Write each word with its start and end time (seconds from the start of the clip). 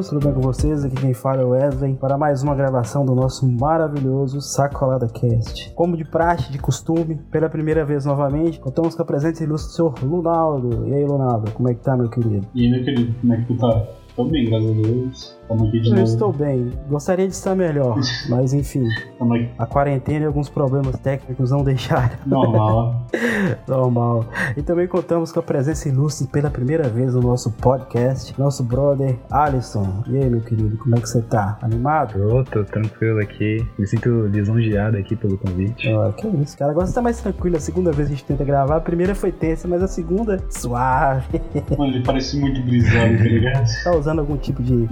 Queridos, 0.00 0.08
tudo 0.08 0.24
bem 0.24 0.32
com 0.32 0.40
vocês? 0.40 0.84
Aqui 0.84 0.96
quem 0.96 1.12
fala 1.12 1.42
é 1.42 1.44
o 1.44 1.50
Wesley 1.50 1.94
para 1.94 2.16
mais 2.16 2.42
uma 2.42 2.54
gravação 2.54 3.04
do 3.04 3.14
nosso 3.14 3.46
maravilhoso 3.46 4.40
Sacolada 4.40 5.06
Cast. 5.06 5.72
Como 5.74 5.96
de 5.96 6.04
praxe, 6.04 6.50
de 6.50 6.58
costume, 6.58 7.16
pela 7.30 7.50
primeira 7.50 7.84
vez 7.84 8.06
novamente, 8.06 8.58
contamos 8.58 8.94
com 8.94 9.02
a 9.02 9.04
presença 9.04 9.44
ilustre 9.44 9.70
do 9.70 9.74
senhor 9.76 9.94
Lunaldo. 10.02 10.88
E 10.88 10.94
aí, 10.94 11.04
Lunaldo, 11.04 11.50
como 11.52 11.68
é 11.68 11.74
que 11.74 11.82
tá, 11.82 11.96
meu 11.96 12.08
querido? 12.08 12.46
E 12.54 12.64
aí, 12.64 12.70
meu 12.70 12.84
querido, 12.84 13.14
como 13.20 13.34
é 13.34 13.36
que 13.36 13.46
tu 13.46 13.56
tá? 13.56 13.86
Tô 14.16 14.24
bem, 14.24 14.46
graças 14.46 14.70
a 14.70 14.74
Deus. 14.74 15.39
Tamo 15.50 15.66
aqui 15.66 15.80
de 15.80 15.88
Eu 15.88 15.96
novo. 15.96 16.04
estou 16.04 16.32
bem, 16.32 16.70
gostaria 16.88 17.26
de 17.26 17.34
estar 17.34 17.56
melhor, 17.56 17.98
mas 18.30 18.54
enfim, 18.54 18.86
aqui. 19.20 19.48
a 19.58 19.66
quarentena 19.66 20.20
e 20.22 20.26
alguns 20.26 20.48
problemas 20.48 20.96
técnicos 21.00 21.50
não 21.50 21.64
deixaram. 21.64 22.16
Normal. 22.24 23.04
Normal. 23.66 24.26
E 24.56 24.62
também 24.62 24.86
contamos 24.86 25.32
com 25.32 25.40
a 25.40 25.42
presença 25.42 25.88
ilustre 25.88 26.28
pela 26.28 26.50
primeira 26.50 26.88
vez 26.88 27.14
no 27.14 27.20
nosso 27.20 27.50
podcast, 27.50 28.32
nosso 28.38 28.62
brother 28.62 29.16
Alisson. 29.28 30.04
E 30.06 30.18
aí, 30.18 30.30
meu 30.30 30.40
querido, 30.40 30.78
como 30.78 30.94
é 30.96 31.00
que 31.00 31.08
você 31.08 31.20
tá? 31.22 31.58
Animado? 31.62 32.14
Tô, 32.14 32.44
tô 32.44 32.64
tranquilo 32.64 33.18
aqui. 33.18 33.66
Me 33.76 33.88
sinto 33.88 34.26
lisonjeado 34.26 34.98
aqui 34.98 35.16
pelo 35.16 35.36
convite. 35.36 35.92
Ó, 35.92 36.12
que 36.12 36.28
isso, 36.28 36.56
cara. 36.56 36.70
Agora 36.70 36.86
você 36.86 36.94
tá 36.94 37.02
mais 37.02 37.20
tranquilo. 37.20 37.56
A 37.56 37.60
segunda 37.60 37.90
vez 37.90 38.06
que 38.08 38.14
a 38.14 38.16
gente 38.16 38.26
tenta 38.26 38.44
gravar, 38.44 38.76
a 38.76 38.80
primeira 38.80 39.16
foi 39.16 39.32
tensa, 39.32 39.66
mas 39.66 39.82
a 39.82 39.88
segunda, 39.88 40.38
suave. 40.48 41.40
Mano, 41.76 41.92
ele 41.92 42.04
parece 42.04 42.38
muito 42.38 42.62
grisalho, 42.62 43.18
tá 43.18 43.24
ligado? 43.24 43.66
tá 43.82 43.96
usando 43.96 44.20
algum 44.20 44.36
tipo 44.36 44.62
de. 44.62 44.86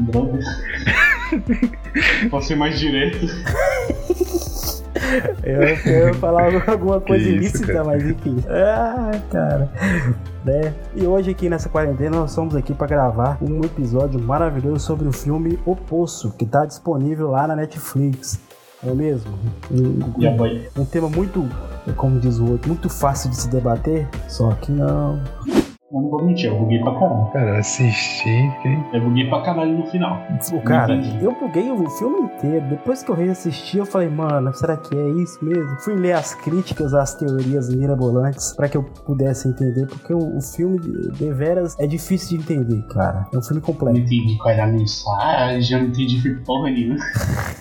Posso 2.31 2.49
ser 2.49 2.57
mais 2.57 2.79
direto. 2.79 3.27
Eu, 5.43 5.63
eu 5.63 6.09
ia 6.09 6.15
falar 6.15 6.69
alguma 6.69 7.01
coisa 7.01 7.25
isso, 7.25 7.37
ilícita, 7.37 7.73
cara. 7.73 7.85
mas 7.85 8.05
enfim. 8.05 8.37
Ah, 8.49 9.13
cara. 9.31 9.71
Né? 10.45 10.75
E 10.95 11.07
hoje 11.07 11.31
aqui 11.31 11.49
nessa 11.49 11.69
quarentena 11.69 12.17
nós 12.17 12.31
estamos 12.31 12.55
aqui 12.55 12.75
para 12.75 12.87
gravar 12.87 13.39
um 13.41 13.65
episódio 13.65 14.21
maravilhoso 14.21 14.85
sobre 14.85 15.07
o 15.09 15.13
filme 15.13 15.59
O 15.65 15.75
Poço, 15.77 16.33
que 16.33 16.45
tá 16.45 16.65
disponível 16.67 17.31
lá 17.31 17.47
na 17.47 17.57
Netflix. 17.57 18.41
Não 18.83 18.93
é 18.93 18.95
mesmo? 18.95 19.39
Um, 19.71 20.81
um 20.81 20.85
tema 20.85 21.09
muito, 21.09 21.49
como 21.97 22.21
diz 22.21 22.39
o 22.39 22.53
outro, 22.53 22.69
muito 22.69 22.89
fácil 22.89 23.31
de 23.31 23.37
se 23.37 23.49
debater, 23.49 24.07
só 24.29 24.53
que 24.53 24.71
não. 24.71 25.21
Eu 25.91 26.03
não 26.03 26.11
vou 26.11 26.23
mentir, 26.23 26.51
eu 26.51 26.59
buguei 26.59 26.79
pra 26.81 26.93
caralho. 27.01 27.31
Cara, 27.33 27.51
eu 27.55 27.61
assisti, 27.61 28.51
fiquei... 28.57 28.79
Eu 28.93 29.01
buguei 29.09 29.27
pra 29.27 29.41
caralho 29.41 29.79
no 29.79 29.87
final. 29.87 30.21
O 30.53 30.61
cara, 30.61 30.95
Entendi. 30.95 31.25
eu 31.25 31.33
buguei 31.33 31.71
o 31.71 31.89
filme 31.89 32.21
inteiro. 32.27 32.67
Depois 32.69 33.03
que 33.03 33.11
eu 33.11 33.15
reassisti, 33.15 33.79
eu 33.79 33.87
falei, 33.87 34.11
mano, 34.11 34.53
será 34.53 34.77
que 34.77 34.95
é 34.95 35.09
isso 35.23 35.43
mesmo? 35.43 35.81
Fui 35.81 35.95
ler 35.95 36.13
as 36.13 36.35
críticas, 36.35 36.93
as 36.93 37.15
teorias 37.15 37.75
mirabolantes, 37.75 38.55
pra 38.55 38.69
que 38.69 38.77
eu 38.77 38.83
pudesse 38.83 39.49
entender, 39.49 39.87
porque 39.87 40.13
o, 40.13 40.37
o 40.37 40.43
filme, 40.43 40.79
de, 40.79 41.09
deveras, 41.13 41.75
é 41.79 41.87
difícil 41.87 42.37
de 42.37 42.45
entender, 42.45 42.83
cara. 42.89 43.27
É 43.33 43.39
um 43.39 43.43
filme 43.43 43.63
Não 43.63 43.67
completo. 43.67 43.99
entendi 43.99 44.37
qual 44.37 44.51
era 44.53 44.65
a 44.65 44.67
mensagem, 44.67 45.75
eu 45.75 45.83
não 45.85 45.89
entendi 45.89 46.31
porra 46.45 46.71
nenhuma. 46.71 46.97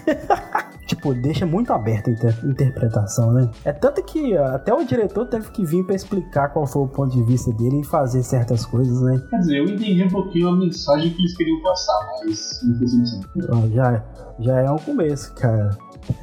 Tipo, 0.88 1.14
deixa 1.14 1.46
muito 1.46 1.72
aberta 1.74 2.10
a 2.10 2.14
inter- 2.14 2.46
interpretação, 2.46 3.34
né? 3.34 3.50
É 3.66 3.74
tanto 3.74 4.02
que 4.04 4.36
até 4.38 4.74
o 4.74 4.84
diretor 4.86 5.28
teve 5.28 5.52
que 5.52 5.66
vir 5.66 5.84
pra 5.86 5.94
explicar 5.96 6.50
qual 6.50 6.66
foi 6.66 6.84
o 6.84 6.88
ponto 6.88 7.12
de 7.16 7.22
vista 7.24 7.52
dele 7.54 7.82
e 7.82 7.84
fazer 7.84 8.24
certas 8.24 8.66
coisas, 8.66 9.02
né? 9.02 9.22
Quer 9.30 9.38
dizer, 9.40 9.58
eu 9.58 9.66
entendi 9.66 10.04
um 10.04 10.10
pouquinho 10.10 10.48
a 10.48 10.56
mensagem 10.58 11.12
que 11.12 11.22
eles 11.22 11.36
queriam 11.36 11.62
passar, 11.62 12.00
mas 12.26 12.60
não 12.64 13.44
100%. 13.44 13.66
Ó, 13.66 13.67
já, 13.76 14.04
já 14.39 14.61
é 14.61 14.72
um 14.72 14.78
começo, 14.78 15.34
cara. 15.36 15.70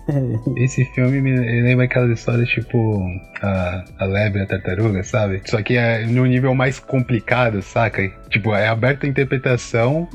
Esse 0.57 0.85
filme 0.95 1.21
me 1.21 1.37
lembra 1.63 1.85
aquelas 1.85 2.19
histórias 2.19 2.49
tipo 2.49 3.03
a, 3.43 3.85
a 3.99 4.05
lebre 4.07 4.41
e 4.41 4.45
a 4.45 4.47
tartaruga, 4.47 5.03
sabe? 5.03 5.43
Só 5.47 5.61
que 5.63 5.77
é 5.77 6.07
no 6.07 6.25
nível 6.25 6.55
mais 6.55 6.79
complicado, 6.81 7.61
saca? 7.61 8.09
Tipo, 8.31 8.55
é 8.55 8.67
aberta 8.69 9.07
a 9.07 9.11
interpretação, 9.11 10.09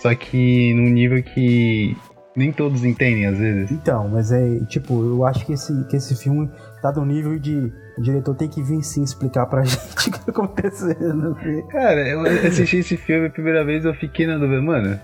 só 0.00 0.14
que 0.14 0.72
num 0.74 0.88
nível 0.88 1.20
que 1.22 1.96
nem 2.36 2.52
todos 2.52 2.84
entendem 2.84 3.26
às 3.26 3.38
vezes. 3.38 3.70
Então, 3.70 4.08
mas 4.08 4.32
é 4.32 4.60
tipo, 4.66 4.94
eu 5.02 5.24
acho 5.24 5.44
que 5.44 5.52
esse, 5.52 5.84
que 5.84 5.96
esse 5.96 6.14
filme 6.16 6.50
tá 6.80 6.90
do 6.90 7.04
nível 7.04 7.38
de 7.38 7.72
o 7.96 8.02
diretor 8.02 8.34
tem 8.34 8.48
que 8.48 8.62
vir 8.62 8.82
sim 8.82 9.02
explicar 9.02 9.46
pra 9.46 9.62
gente 9.64 9.92
o 9.92 9.96
que 9.96 10.10
tá 10.10 10.24
acontecendo. 10.28 11.36
Cara, 11.70 12.08
eu 12.08 12.22
assisti 12.46 12.78
esse 12.78 12.96
filme 12.96 13.26
a 13.26 13.30
primeira 13.30 13.64
vez 13.64 13.84
eu 13.84 13.94
fiquei 13.94 14.26
na 14.26 14.38
dúvida, 14.38 14.62
mano. 14.62 14.98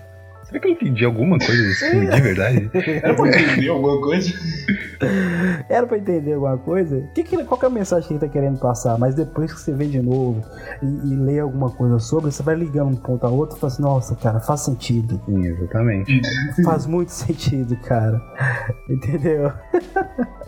Será 0.49 0.61
que 0.61 0.69
eu 0.69 0.73
entendi 0.73 1.05
alguma 1.05 1.39
coisa 1.39 1.63
desse 1.63 1.91
filme 1.91 2.07
de 2.07 2.21
verdade? 2.23 2.71
Era 3.05 3.15
pra 3.15 3.29
entender 3.29 3.69
alguma 3.69 4.01
coisa? 4.01 4.33
Era 5.69 5.87
pra 5.87 5.99
entender 5.99 6.33
alguma 6.33 6.57
coisa? 6.57 7.03
Que 7.15 7.23
que, 7.23 7.45
qual 7.45 7.61
que 7.61 7.67
é 7.67 7.69
a 7.69 7.71
mensagem 7.71 8.09
que 8.09 8.15
ele 8.15 8.21
tá 8.21 8.29
querendo 8.29 8.59
passar? 8.59 8.99
Mas 8.99 9.15
depois 9.15 9.53
que 9.53 9.61
você 9.61 9.75
vê 9.75 9.85
de 9.85 10.01
novo 10.01 10.43
e, 10.83 10.87
e 10.87 11.17
lê 11.17 11.39
alguma 11.39 11.71
coisa 11.71 11.99
sobre, 11.99 12.31
você 12.31 12.43
vai 12.43 12.55
ligando 12.55 12.93
um 12.93 12.97
ponto 12.97 13.27
a 13.27 13.29
outro 13.29 13.59
e 13.59 13.61
fala 13.61 13.73
assim, 13.73 13.83
nossa, 13.83 14.17
cara, 14.17 14.41
faz 14.41 14.63
sentido. 14.63 15.21
Sim, 15.27 15.47
exatamente. 15.47 16.19
Faz 16.65 16.87
muito 16.87 17.11
sentido, 17.11 17.77
cara. 17.83 18.19
Entendeu? 18.89 19.53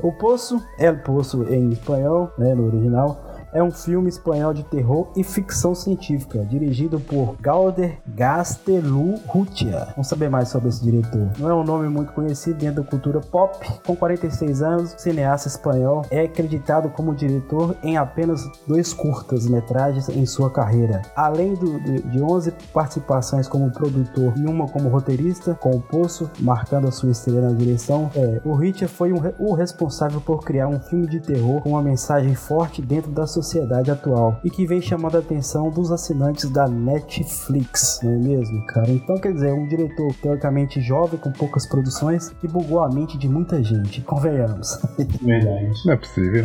o 0.02 0.12
Poço, 0.12 0.64
El 0.78 0.96
Poço 0.98 1.44
em 1.50 1.70
espanhol, 1.70 2.32
né, 2.38 2.54
no 2.54 2.66
original, 2.66 3.29
é 3.52 3.62
um 3.62 3.70
filme 3.70 4.08
espanhol 4.08 4.52
de 4.54 4.62
terror 4.64 5.08
e 5.16 5.24
ficção 5.24 5.74
científica, 5.74 6.44
dirigido 6.44 7.00
por 7.00 7.36
Galder 7.40 7.98
Gastelurrutia. 8.06 9.88
Vamos 9.90 10.08
saber 10.08 10.28
mais 10.30 10.48
sobre 10.48 10.68
esse 10.68 10.82
diretor. 10.82 11.28
Não 11.38 11.48
é 11.50 11.54
um 11.54 11.64
nome 11.64 11.88
muito 11.88 12.12
conhecido 12.12 12.58
dentro 12.58 12.82
da 12.82 12.88
cultura 12.88 13.20
pop. 13.20 13.58
Com 13.86 13.96
46 13.96 14.62
anos, 14.62 14.94
o 14.94 14.98
cineasta 14.98 15.48
espanhol 15.48 16.02
é 16.10 16.22
acreditado 16.22 16.88
como 16.90 17.14
diretor 17.14 17.76
em 17.82 17.96
apenas 17.96 18.48
dois 18.66 18.92
curtas-metragens 18.92 20.08
em 20.08 20.24
sua 20.26 20.50
carreira. 20.50 21.02
Além 21.16 21.54
do- 21.54 21.80
de, 21.80 22.02
de 22.02 22.22
11 22.22 22.52
participações 22.72 23.48
como 23.48 23.70
produtor 23.70 24.32
e 24.36 24.44
uma 24.46 24.66
como 24.68 24.88
roteirista, 24.88 25.54
com 25.54 25.70
o 25.70 25.80
Poço 25.80 26.30
marcando 26.40 26.88
a 26.88 26.92
sua 26.92 27.10
estreia 27.10 27.40
na 27.42 27.52
direção, 27.52 28.10
é, 28.14 28.40
o 28.44 28.54
Richard 28.54 28.92
foi 28.92 29.12
um 29.12 29.20
o 29.38 29.54
responsável 29.54 30.20
por 30.20 30.44
criar 30.44 30.68
um 30.68 30.80
filme 30.80 31.06
de 31.06 31.20
terror 31.20 31.60
com 31.62 31.70
uma 31.70 31.82
mensagem 31.82 32.34
forte 32.34 32.80
dentro 32.82 33.10
da 33.10 33.26
sociedade 33.42 33.90
atual 33.90 34.38
e 34.44 34.50
que 34.50 34.66
vem 34.66 34.80
chamando 34.80 35.16
a 35.16 35.20
atenção 35.20 35.70
dos 35.70 35.90
assinantes 35.92 36.48
da 36.50 36.66
Netflix, 36.68 38.00
não 38.02 38.12
é 38.12 38.16
mesmo, 38.16 38.64
cara? 38.66 38.90
Então, 38.90 39.16
quer 39.18 39.32
dizer, 39.32 39.52
um 39.52 39.66
diretor 39.66 40.12
teoricamente 40.22 40.80
jovem, 40.80 41.18
com 41.18 41.30
poucas 41.32 41.66
produções, 41.66 42.30
que 42.40 42.48
bugou 42.48 42.82
a 42.82 42.88
mente 42.88 43.18
de 43.18 43.28
muita 43.28 43.62
gente, 43.62 44.00
convenhamos. 44.02 44.78
Verdade. 45.22 45.70
Não 45.84 45.92
é 45.92 45.96
possível. 45.96 46.42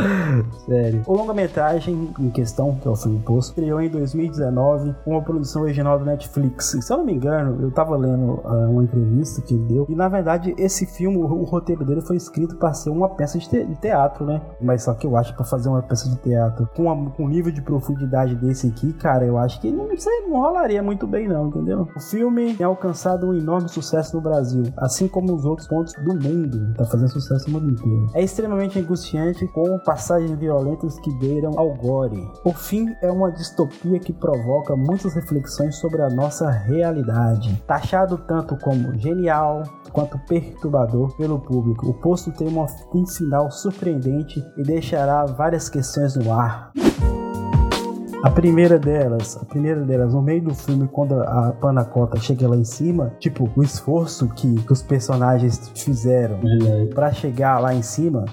Sério. 0.66 1.02
O 1.06 1.14
longa-metragem 1.16 2.10
em 2.20 2.30
questão, 2.30 2.76
que 2.76 2.88
é 2.88 2.92
o 2.92 2.96
filme 2.96 3.20
Poço, 3.20 3.50
estreou 3.50 3.82
em 3.82 3.90
2019 3.90 4.96
com 5.04 5.12
uma 5.12 5.22
produção 5.22 5.62
original 5.64 5.98
do 6.00 6.06
Netflix. 6.06 6.74
E, 6.74 6.82
se 6.82 6.92
eu 6.92 6.98
não 6.98 7.06
me 7.06 7.14
engano, 7.14 7.62
eu 7.62 7.72
tava 7.72 7.96
lendo 7.96 8.42
ah, 8.44 8.68
uma 8.70 8.84
entrevista 8.84 9.42
que 9.42 9.54
ele 9.54 9.64
deu, 9.64 9.86
e 9.90 9.96
na 9.96 10.08
verdade 10.10 10.54
esse 10.58 10.86
filme, 10.86 11.18
o, 11.18 11.26
o 11.26 11.44
roteiro 11.44 11.86
dele 11.86 12.02
foi 12.02 12.16
escrito 12.18 12.56
para 12.58 12.74
ser 12.74 12.90
uma 12.90 13.10
peça 13.10 13.38
de, 13.38 13.50
te- 13.50 13.66
de 13.66 13.76
teatro, 13.76 14.26
né? 14.26 14.42
Mas 14.62 14.84
só 14.84 14.94
que 14.94 15.06
eu 15.08 15.16
acho 15.18 15.34
pra 15.36 15.46
fazer 15.46 15.70
uma 15.70 15.82
peça 15.82 16.10
de 16.10 16.16
teatro 16.18 16.68
com, 16.76 16.85
a- 16.90 17.10
com 17.12 17.26
um 17.26 17.30
nível 17.30 17.52
de 17.52 17.62
profundidade 17.62 18.36
desse 18.36 18.68
aqui, 18.68 18.94
cara, 18.94 19.26
eu 19.26 19.38
acho 19.38 19.60
que 19.62 19.72
não 19.72 19.88
sei, 19.98 20.22
não 20.28 20.42
rolaria 20.42 20.82
muito 20.84 21.06
bem 21.08 21.28
não, 21.28 21.48
entendeu? 21.48 21.88
O 21.96 22.00
filme 22.00 22.54
tem 22.56 22.66
alcançado 22.66 23.28
um 23.28 23.34
enorme 23.34 23.70
sucesso 23.70 24.16
no 24.16 24.22
Brasil, 24.22 24.64
assim 24.78 25.08
como 25.08 25.34
os 25.34 25.46
outros 25.46 25.68
pontos 25.68 25.94
do 25.94 26.14
mundo. 26.14 26.74
Tá 26.76 26.86
fazendo 26.86 27.10
sucesso 27.10 27.50
no 27.50 27.60
mundo 27.60 27.72
inteiro. 27.74 28.08
É 28.14 28.24
extremamente 28.24 28.80
angustiante, 28.80 29.48
com 29.48 29.78
passagens 29.80 30.32
violentas 30.38 31.00
que 31.00 31.12
beiram 31.20 31.52
ao 31.58 31.74
gore. 31.76 32.28
O 32.44 32.54
fim 32.54 32.88
é 33.02 33.12
uma 33.12 33.32
distopia 33.32 34.00
que 34.00 34.14
provoca 34.14 34.76
muitas 34.76 35.14
reflexões 35.14 35.76
sobre 35.78 36.02
a 36.02 36.10
nossa 36.10 36.50
realidade. 36.50 37.62
Taxado 37.68 38.18
tanto 38.28 38.58
como 38.58 38.94
genial 38.98 39.64
quanto 39.92 40.18
perturbador 40.28 41.16
pelo 41.18 41.40
público, 41.40 41.88
o 41.88 41.94
posto 41.94 42.32
tem 42.32 42.48
um 42.94 43.06
final 43.08 43.50
surpreendente 43.52 44.44
e 44.58 44.64
deixará 44.64 45.26
várias 45.26 45.70
questões 45.70 46.16
no 46.16 46.32
ar. 46.34 46.72
out. 46.78 47.25
A 48.26 48.32
primeira 48.32 48.80
delas, 48.80 49.38
a 49.40 49.46
primeira 49.46 49.82
delas, 49.82 50.16
no 50.16 50.20
meio 50.20 50.42
do 50.42 50.56
filme, 50.56 50.90
quando 50.92 51.14
a 51.22 51.54
Panacota 51.62 52.20
chega 52.20 52.48
lá 52.48 52.56
em 52.56 52.64
cima, 52.64 53.14
tipo, 53.20 53.48
o 53.56 53.62
esforço 53.62 54.28
que, 54.30 54.56
que 54.64 54.74
os 54.74 54.82
personagens 54.82 55.72
fizeram 55.76 56.40
Verdade. 56.40 56.88
Pra 56.88 57.14
chegar 57.14 57.60
lá 57.60 57.76
em 57.76 57.84
cima, 57.84 58.26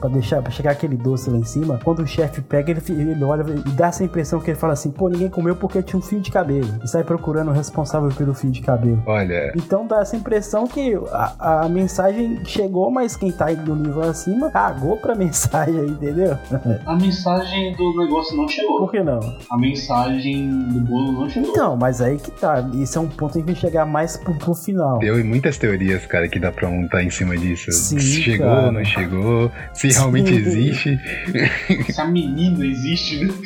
pra 0.00 0.10
deixar, 0.10 0.42
para 0.42 0.50
chegar 0.50 0.72
aquele 0.72 0.96
doce 0.96 1.30
lá 1.30 1.38
em 1.38 1.44
cima, 1.44 1.78
quando 1.84 2.00
o 2.00 2.06
chefe 2.06 2.40
pega, 2.42 2.72
ele, 2.72 2.82
ele 2.88 3.22
olha 3.22 3.44
e 3.48 3.70
dá 3.70 3.86
essa 3.86 4.02
impressão 4.02 4.40
que 4.40 4.50
ele 4.50 4.58
fala 4.58 4.72
assim, 4.72 4.90
pô, 4.90 5.08
ninguém 5.08 5.30
comeu 5.30 5.54
porque 5.54 5.84
tinha 5.84 6.00
um 6.00 6.02
fio 6.02 6.20
de 6.20 6.32
cabelo. 6.32 6.68
E 6.82 6.88
sai 6.88 7.04
procurando 7.04 7.52
o 7.52 7.54
responsável 7.54 8.08
pelo 8.08 8.34
fio 8.34 8.50
de 8.50 8.60
cabelo. 8.60 9.00
Olha, 9.06 9.52
Então 9.54 9.86
dá 9.86 10.00
essa 10.00 10.16
impressão 10.16 10.66
que 10.66 10.98
a, 11.12 11.62
a 11.62 11.68
mensagem 11.68 12.44
chegou, 12.44 12.90
mas 12.90 13.14
quem 13.14 13.30
tá 13.30 13.46
aí 13.46 13.56
do 13.56 13.76
nível 13.76 14.02
acima 14.02 14.50
cagou 14.50 14.96
pra 14.96 15.14
mensagem 15.16 15.86
entendeu? 15.86 16.36
A 16.84 16.96
mensagem 16.96 17.76
do 17.76 17.96
negócio 17.98 18.36
não 18.36 18.48
chegou. 18.48 18.78
Por 18.78 18.90
que 18.90 19.00
não? 19.00 19.27
A 19.50 19.58
mensagem 19.58 20.48
do 20.68 20.80
bolo 20.80 21.12
não 21.12 21.28
chegou. 21.28 21.50
Então, 21.50 21.76
mas 21.76 22.00
aí 22.00 22.16
que 22.18 22.30
tá. 22.30 22.68
Isso 22.74 22.98
é 22.98 23.02
um 23.02 23.08
ponto 23.08 23.38
em 23.38 23.42
que 23.42 23.54
chegar 23.54 23.84
mais 23.84 24.16
pro, 24.16 24.34
pro 24.34 24.54
final. 24.54 24.98
Deu 24.98 25.24
muitas 25.24 25.58
teorias, 25.58 26.06
cara, 26.06 26.28
que 26.28 26.38
dá 26.38 26.52
pra 26.52 26.68
montar 26.68 27.02
em 27.02 27.10
cima 27.10 27.36
disso. 27.36 27.70
Sim, 27.72 27.98
se 27.98 28.22
chegou, 28.22 28.46
cara. 28.46 28.72
não 28.72 28.84
chegou, 28.84 29.50
se 29.72 29.88
realmente 29.88 30.30
Sim. 30.30 30.36
existe. 30.36 30.98
Se 31.92 32.00
a 32.00 32.06
menina 32.06 32.64
existe, 32.64 33.24
né? 33.24 33.32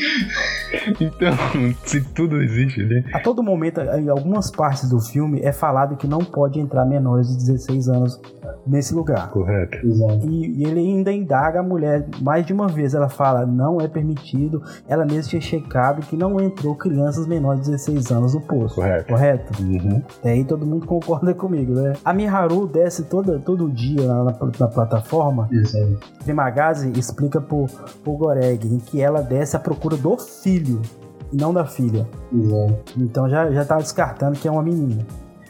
Então, 1.00 1.32
se 1.84 2.00
tudo 2.00 2.42
existe, 2.42 2.82
né? 2.84 3.04
A 3.12 3.20
todo 3.20 3.42
momento, 3.42 3.80
em 3.80 4.08
algumas 4.08 4.50
partes 4.50 4.88
do 4.88 5.00
filme, 5.00 5.40
é 5.42 5.52
falado 5.52 5.96
que 5.96 6.06
não 6.06 6.20
pode 6.20 6.58
entrar 6.58 6.84
menores 6.84 7.28
de 7.28 7.36
16 7.36 7.88
anos 7.88 8.20
nesse 8.66 8.94
lugar. 8.94 9.30
Correto. 9.30 9.78
Exato. 9.86 10.28
E, 10.28 10.60
e 10.60 10.64
ele 10.64 10.80
ainda 10.80 11.12
indaga 11.12 11.60
a 11.60 11.62
mulher 11.62 12.06
mais 12.20 12.44
de 12.46 12.52
uma 12.52 12.68
vez. 12.68 12.94
Ela 12.94 13.08
fala, 13.08 13.46
não 13.46 13.80
é 13.80 13.88
permitido. 13.88 14.62
Ela 14.88 15.04
mesma 15.04 15.22
tinha 15.28 15.42
que 16.02 16.16
não 16.16 16.40
entrou 16.40 16.74
crianças 16.74 17.26
menores 17.26 17.62
de 17.62 17.70
16 17.70 18.10
anos 18.12 18.34
no 18.34 18.40
poço. 18.40 18.74
Correto. 18.76 19.08
Correto? 19.08 19.62
Uhum. 19.62 20.02
E 20.24 20.28
aí 20.28 20.44
todo 20.44 20.66
mundo 20.66 20.86
concorda 20.86 21.32
comigo, 21.34 21.72
né? 21.74 21.94
A 22.04 22.12
Miharu 22.12 22.66
desce 22.66 23.04
toda, 23.04 23.38
todo 23.38 23.70
dia 23.70 24.06
na, 24.06 24.24
na- 24.24 24.36
na 24.60 24.68
plataforma. 24.68 25.48
Exato. 25.50 25.98
Trimagazi 26.24 26.92
explica 26.98 27.40
pro, 27.40 27.66
pro 28.04 28.12
Goreg 28.12 28.78
que 28.86 29.00
ela 29.00 29.22
desce 29.22 29.56
à 29.56 29.58
procura 29.60 29.96
do 29.96 30.16
filho 30.18 30.80
e 31.32 31.36
não 31.36 31.52
da 31.54 31.64
filha. 31.64 32.06
Exato. 32.32 32.74
Então 32.98 33.28
já, 33.28 33.50
já 33.50 33.64
tá 33.64 33.76
descartando 33.78 34.38
que 34.38 34.46
é 34.46 34.50
uma 34.50 34.62
menina. 34.62 35.06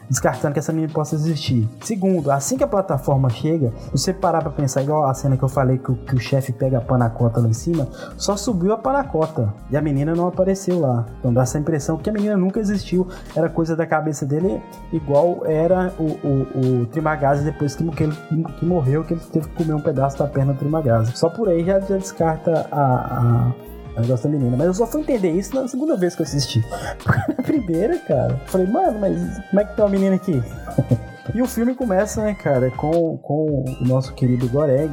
Descartando 0.09 0.53
que 0.55 0.59
essa 0.59 0.73
menina 0.73 0.93
possa 0.93 1.15
existir. 1.15 1.69
Segundo, 1.83 2.31
assim 2.31 2.57
que 2.57 2.65
a 2.65 2.67
plataforma 2.67 3.31
chega, 3.31 3.73
você 3.91 4.13
parar 4.13 4.43
pra 4.43 4.51
pensar, 4.51 4.83
igual 4.83 5.07
a 5.07 5.15
cena 5.15 5.37
que 5.37 5.43
eu 5.43 5.49
falei 5.49 5.79
que 5.79 5.91
o, 5.91 5.97
que 5.97 6.15
o 6.15 6.19
chefe 6.19 6.53
pega 6.53 6.79
a 6.79 6.81
panacota 6.81 7.41
lá 7.41 7.49
em 7.49 7.53
cima, 7.53 7.89
só 8.17 8.37
subiu 8.37 8.73
a 8.73 8.79
panacota. 8.79 9.53
E 9.71 9.77
a 9.77 9.83
menina 9.83 10.15
não 10.15 10.29
apareceu 10.29 10.81
lá. 10.81 11.07
Então 11.19 11.33
dá 11.33 11.43
essa 11.43 11.59
impressão 11.59 11.97
que 11.97 12.11
a 12.11 12.13
menina 12.13 12.37
nunca 12.37 12.61
existiu. 12.61 13.07
Era 13.35 13.49
coisa 13.49 13.75
da 13.75 13.87
cabeça 13.87 14.27
dele, 14.27 14.63
igual 14.93 15.47
era 15.47 15.93
o, 15.99 16.05
o, 16.05 16.83
o 16.83 16.87
Trimagazi 16.87 17.45
depois 17.45 17.75
que, 17.75 17.85
que 17.91 18.03
ele 18.03 18.17
que 18.59 18.65
morreu, 18.65 19.05
que 19.05 19.15
ele 19.15 19.21
teve 19.33 19.49
que 19.49 19.55
comer 19.57 19.75
um 19.75 19.81
pedaço 19.81 20.19
da 20.19 20.27
perna 20.27 20.53
do 20.53 20.59
Trimagazi. 20.59 21.17
Só 21.17 21.29
por 21.29 21.49
aí 21.49 21.65
já, 21.65 21.81
já 21.81 21.97
descarta 21.97 22.67
a, 22.71 22.83
a, 22.83 23.53
a 23.97 24.01
negócio 24.01 24.29
da 24.29 24.37
menina. 24.37 24.57
Mas 24.57 24.67
eu 24.67 24.75
só 24.75 24.87
fui 24.87 25.01
entender 25.01 25.31
isso 25.31 25.55
na 25.55 25.67
segunda 25.69 25.97
vez 25.97 26.15
que 26.15 26.23
eu 26.23 26.27
assisti. 26.27 26.65
Na 27.37 27.43
primeira, 27.43 27.99
cara, 27.99 28.41
eu 28.41 28.49
falei, 28.49 28.67
mano, 28.67 28.99
mas 28.99 29.17
como 29.51 29.61
é 29.61 29.65
que 29.65 29.77
tem 29.77 29.85
uma 29.85 29.91
menina 29.91 30.17
aqui? 30.17 30.43
e 31.35 31.43
o 31.43 31.47
filme 31.47 31.75
começa, 31.75 32.23
né, 32.23 32.35
cara, 32.35 32.71
com, 32.71 33.19
com 33.19 33.65
o 33.81 33.85
nosso 33.85 34.13
querido 34.15 34.49
Goreg, 34.49 34.91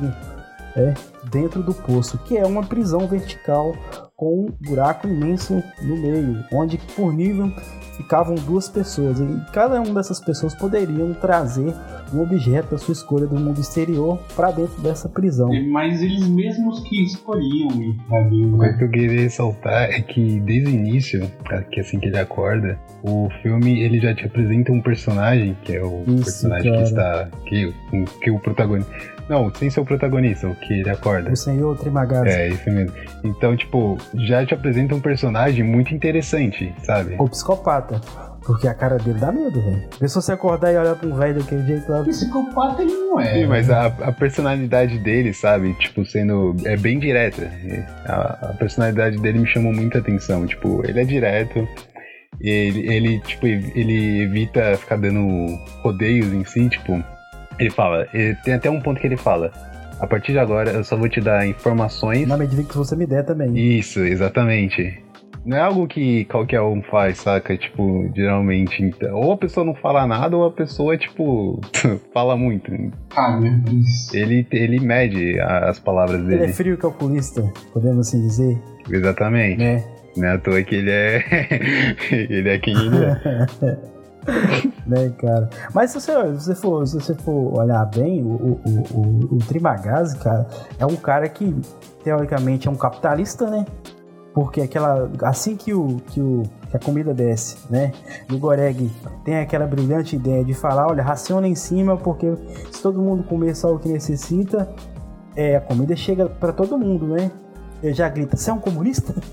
é, 0.76 0.94
dentro 1.32 1.64
do 1.64 1.74
poço, 1.74 2.18
que 2.20 2.38
é 2.38 2.46
uma 2.46 2.64
prisão 2.64 3.08
vertical 3.08 3.76
com 4.16 4.46
um 4.46 4.52
buraco 4.62 5.08
imenso 5.08 5.64
no 5.82 5.98
meio, 5.98 6.44
onde 6.54 6.78
por 6.96 7.14
nível 7.14 7.52
ficavam 8.00 8.36
duas 8.36 8.70
pessoas 8.70 9.20
e 9.20 9.26
cada 9.52 9.82
uma 9.82 9.94
dessas 9.96 10.22
pessoas 10.22 10.56
poderiam 10.56 11.14
trazer 11.14 11.74
um 12.14 12.22
objeto 12.22 12.72
da 12.72 12.78
sua 12.78 12.94
escolha 12.94 13.28
do 13.28 13.36
mundo 13.38 13.60
exterior 13.60 14.18
para 14.36 14.52
dentro 14.52 14.82
dessa 14.82 15.10
prisão. 15.10 15.50
Mas 15.70 16.02
eles 16.02 16.26
mesmos 16.28 16.80
que 16.88 17.04
escolhiam 17.04 17.70
ir 17.82 17.96
pra 18.08 18.22
Uma 18.22 18.58
coisa 18.58 18.72
né? 18.72 18.78
que 18.78 18.84
eu 18.86 18.90
queria 18.90 19.22
ressaltar 19.22 19.84
é 19.92 20.02
que 20.02 20.40
desde 20.40 20.70
o 20.70 20.74
início, 20.74 21.30
que 21.72 21.82
assim 21.82 22.00
que 22.00 22.08
ele 22.08 22.18
acorda, 22.18 22.80
o 23.04 23.30
filme 23.42 23.82
ele 23.82 24.00
já 24.00 24.16
te 24.16 24.26
apresenta 24.26 24.72
um 24.72 24.82
personagem, 24.82 25.58
que 25.64 25.76
é 25.76 25.84
o 25.84 26.04
Isso, 26.08 26.24
personagem 26.24 26.72
cara. 26.72 26.84
que 26.84 26.90
está. 26.90 27.30
Que, 27.46 27.74
que 28.24 28.32
o 28.32 28.40
protagonista. 28.40 29.19
Não, 29.30 29.54
sem 29.54 29.70
ser 29.70 29.80
o 29.80 29.86
protagonista, 29.86 30.48
o 30.48 30.56
que 30.56 30.74
ele 30.80 30.90
acorda. 30.90 31.32
O 31.32 31.36
senhor 31.36 31.78
Trimagazi, 31.78 32.30
É, 32.30 32.48
isso 32.50 32.70
mesmo. 32.72 32.92
Então, 33.24 33.56
tipo, 33.56 33.98
já 34.16 34.44
te 34.46 34.54
apresenta 34.56 34.96
um 34.96 35.00
personagem 35.00 35.64
muito 35.64 35.94
interessante, 35.94 36.74
sabe? 36.84 37.16
o 37.20 37.30
psicopata. 37.30 38.02
Porque 38.44 38.68
a 38.68 38.74
cara 38.74 38.98
dele 38.98 39.20
dá 39.20 39.32
medo, 39.32 39.62
velho. 39.62 39.84
Vê 40.02 40.08
se 40.08 40.16
você 40.16 40.32
acordar 40.32 40.74
e 40.74 40.78
olhar 40.78 40.96
pra 40.96 41.08
um 41.08 41.14
velho 41.14 41.36
daquele 41.40 41.64
jeito 41.68 41.92
lá. 41.92 42.02
Psicopata 42.04 42.82
ele 42.82 42.94
não 42.94 43.20
é. 43.20 43.34
Sim, 43.34 43.46
mas 43.46 43.70
a, 43.70 43.86
a 43.88 44.12
personalidade 44.12 44.98
dele, 44.98 45.34
sabe? 45.34 45.74
Tipo, 45.76 46.04
sendo. 46.04 46.56
É 46.66 46.76
bem 46.76 46.98
direta. 46.98 47.52
A, 48.06 48.50
a 48.50 48.54
personalidade 48.54 49.20
dele 49.20 49.40
me 49.40 49.46
chamou 49.46 49.72
muita 49.72 50.00
atenção. 50.00 50.48
Tipo, 50.48 50.82
ele 50.88 51.02
é 51.02 51.04
direto. 51.04 51.68
e 52.42 52.50
Ele, 52.50 52.92
ele, 52.92 53.20
tipo, 53.20 53.46
ele 53.46 54.24
evita 54.24 54.76
ficar 54.78 54.96
dando 54.96 55.22
rodeios 55.84 56.34
em 56.34 56.44
si, 56.46 56.70
tipo. 56.70 57.04
Ele 57.60 57.70
fala. 57.70 58.08
ele- 58.14 58.36
tem 58.44 58.54
até 58.54 58.70
um 58.70 58.80
ponto 58.82 59.00
que 59.00 59.08
ele 59.08 59.18
fala. 59.18 59.52
A 60.00 60.08
partir 60.08 60.32
de 60.32 60.40
agora 60.40 60.72
eu 60.72 60.84
só 60.84 60.96
vou 60.96 61.10
te 61.10 61.20
dar 61.20 61.46
informações. 61.46 62.28
Na 62.28 62.38
medida 62.38 62.64
que 62.64 62.78
você 62.78 62.96
me 62.96 63.06
der 63.06 63.24
também. 63.26 63.58
Isso, 63.58 64.00
exatamente. 64.00 65.04
Não 65.46 65.56
é 65.58 65.62
algo 65.62 65.88
que 65.88 66.26
qualquer 66.26 66.62
um 66.62 66.82
faz, 66.84 67.18
saca? 67.20 67.58
Tipo, 67.58 68.10
geralmente. 68.16 68.84
então, 68.84 69.16
Ou 69.18 69.32
a 69.34 69.38
pessoa 69.38 69.66
não 69.66 69.74
fala 69.74 70.06
nada, 70.06 70.36
ou 70.38 70.46
a 70.46 70.52
pessoa, 70.52 70.98
tipo, 70.98 71.60
fala 72.14 72.36
muito. 72.38 72.72
Ah, 73.16 73.38
meu 73.40 73.52
Deus. 73.60 74.14
Ele, 74.14 74.46
ele 74.52 74.80
mede 74.80 75.40
as 75.40 75.80
palavras 75.80 76.20
Ele 76.22 76.36
é 76.36 76.38
dele. 76.40 76.54
frio 76.54 76.74
e 76.74 76.78
calculista, 76.78 77.42
podemos 77.74 78.08
assim 78.08 78.22
dizer, 78.22 78.58
Exatamente. 78.90 79.58
né? 79.60 79.84
Não 80.18 80.28
é 80.28 80.32
à 80.34 80.38
toa 80.38 80.62
que 80.62 80.76
ele 80.76 80.92
é. 80.92 81.24
ele 82.12 82.50
é 82.50 82.58
quem 82.60 82.74
ele 82.76 83.06
é. 83.06 83.78
né, 84.86 85.10
cara? 85.18 85.50
Mas 85.74 85.92
se 85.92 86.00
você, 86.00 86.12
se 86.38 86.46
você, 86.46 86.56
for, 86.56 86.88
se 86.88 86.96
você 86.96 87.16
for 87.16 87.60
olhar 87.60 87.86
bem, 87.86 88.24
o, 88.24 88.28
o, 88.28 88.62
o, 88.94 89.36
o, 89.36 89.38
Trimagazi, 89.48 90.18
cara, 90.18 90.48
é 90.78 90.86
um 90.86 90.96
cara 90.96 91.28
que, 91.30 91.56
teoricamente, 92.04 92.68
é 92.68 92.72
um 92.72 92.76
capitalista, 92.76 93.50
né? 93.50 93.66
Porque 94.34 94.62
aquela. 94.62 95.10
Assim 95.24 95.56
que 95.56 95.74
o. 95.74 95.98
Que 96.08 96.22
o 96.22 96.44
que 96.70 96.78
a 96.78 96.80
comida 96.80 97.16
desce, 97.16 97.58
né? 97.68 97.92
E 98.30 98.36
o 98.36 98.38
Goreg 98.38 98.92
tem 99.26 99.40
aquela 99.40 99.66
brilhante 99.66 100.16
ideia 100.16 100.46
de 100.46 100.54
falar, 100.54 100.86
olha, 100.86 101.02
raciona 101.02 101.48
em 101.48 101.56
cima, 101.56 101.98
porque 101.98 102.32
se 102.72 102.80
todo 102.80 103.02
mundo 103.02 103.24
comer 103.24 103.56
só 103.56 103.74
o 103.74 103.80
que 103.80 103.90
necessita, 103.90 104.70
é, 105.36 105.56
a 105.56 105.62
comida 105.62 105.96
chega 105.96 106.28
pra 106.28 106.54
todo 106.54 106.78
mundo, 106.78 107.08
né? 107.08 107.32
Ele 107.82 107.94
já 107.94 108.08
grita, 108.08 108.38
você 108.38 108.52
é 108.52 108.54
um 108.54 108.60
comunista? 108.60 109.16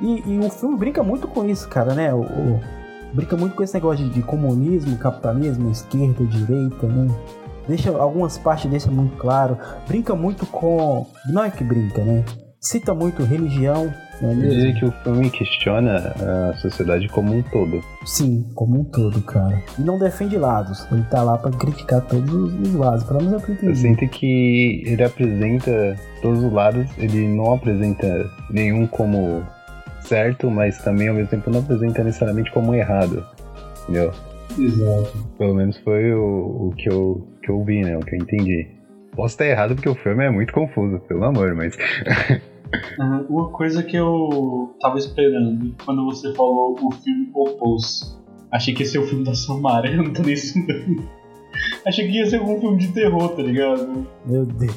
E, 0.00 0.22
e 0.26 0.38
o 0.38 0.48
filme 0.50 0.76
brinca 0.76 1.02
muito 1.02 1.26
com 1.26 1.44
isso, 1.44 1.68
cara, 1.68 1.92
né? 1.92 2.14
O, 2.14 2.20
o- 2.20 2.60
brinca 3.12 3.36
muito 3.36 3.54
com 3.54 3.62
esse 3.62 3.74
negócio 3.74 4.04
de, 4.04 4.10
de 4.10 4.22
comunismo, 4.22 4.96
capitalismo, 4.98 5.70
esquerda, 5.70 6.24
direita, 6.24 6.86
né? 6.86 7.14
Deixa 7.66 7.90
algumas 7.90 8.38
partes 8.38 8.70
deixa 8.70 8.90
muito 8.90 9.16
claro. 9.16 9.58
Brinca 9.86 10.14
muito 10.14 10.46
com. 10.46 11.06
Não 11.30 11.44
é 11.44 11.50
que 11.50 11.62
brinca, 11.62 12.02
né? 12.02 12.24
Cita 12.60 12.92
muito 12.92 13.22
religião, 13.22 13.92
não 14.20 14.30
é 14.30 14.32
Eu 14.32 14.36
mesmo? 14.36 14.78
que 14.80 14.84
o 14.86 14.90
filme 15.04 15.30
questiona 15.30 16.12
a 16.50 16.54
sociedade 16.56 17.08
como 17.08 17.32
um 17.36 17.42
todo. 17.42 17.80
Sim, 18.04 18.44
como 18.54 18.80
um 18.80 18.84
todo, 18.84 19.20
cara. 19.22 19.62
E 19.78 19.82
não 19.82 19.96
defende 19.98 20.36
lados. 20.36 20.84
Ele 20.90 21.04
tá 21.04 21.22
lá 21.22 21.38
pra 21.38 21.52
criticar 21.52 22.00
todos 22.00 22.32
os, 22.32 22.52
os 22.54 22.74
lados. 22.74 23.04
Pelo 23.04 23.22
menos 23.22 23.34
é 23.34 23.36
eu 23.36 23.48
Eu 23.48 23.54
entendi. 23.54 23.78
sinto 23.78 24.08
que 24.08 24.82
ele 24.86 25.04
apresenta 25.04 25.96
todos 26.20 26.42
os 26.42 26.52
lados, 26.52 26.90
ele 26.98 27.28
não 27.28 27.52
apresenta 27.54 28.28
nenhum 28.50 28.86
como 28.88 29.42
certo, 30.08 30.50
mas 30.50 30.78
também 30.78 31.08
ao 31.08 31.14
mesmo 31.14 31.28
tempo 31.28 31.50
não 31.50 31.60
apresenta 31.60 32.02
necessariamente 32.02 32.50
como 32.52 32.74
errado. 32.74 33.24
Entendeu? 33.82 34.12
Exato. 34.58 35.18
Pelo 35.36 35.54
menos 35.54 35.76
foi 35.78 36.12
o, 36.12 36.68
o 36.68 36.74
que, 36.76 36.88
eu, 36.88 37.26
que 37.42 37.50
eu 37.50 37.62
vi, 37.64 37.82
né? 37.82 37.96
O 37.96 38.00
que 38.00 38.14
eu 38.14 38.18
entendi. 38.18 38.66
Posso 39.14 39.34
estar 39.34 39.46
errado 39.46 39.74
porque 39.74 39.88
o 39.88 39.94
filme 39.94 40.24
é 40.24 40.30
muito 40.30 40.52
confuso, 40.52 40.98
pelo 41.00 41.24
amor, 41.24 41.54
mas. 41.54 41.76
Uma 43.28 43.48
coisa 43.50 43.82
que 43.82 43.96
eu 43.96 44.74
tava 44.80 44.98
esperando 44.98 45.74
quando 45.84 46.04
você 46.04 46.34
falou 46.34 46.76
o 46.80 46.90
filme 46.92 47.30
Opus. 47.34 48.18
Achei 48.52 48.74
que 48.74 48.82
ia 48.82 48.88
ser 48.88 48.98
o 48.98 49.06
filme 49.06 49.24
da 49.24 49.34
Samara, 49.34 49.88
eu 49.90 50.02
não 50.02 50.12
tô 50.12 50.22
nem 50.22 50.34
estudando. 50.34 51.08
Achei 51.86 52.06
que 52.06 52.18
ia 52.18 52.26
ser 52.26 52.36
algum 52.36 52.60
filme 52.60 52.78
de 52.78 52.92
terror, 52.92 53.28
tá 53.30 53.42
ligado? 53.42 54.06
Meu 54.26 54.44
Deus. 54.44 54.76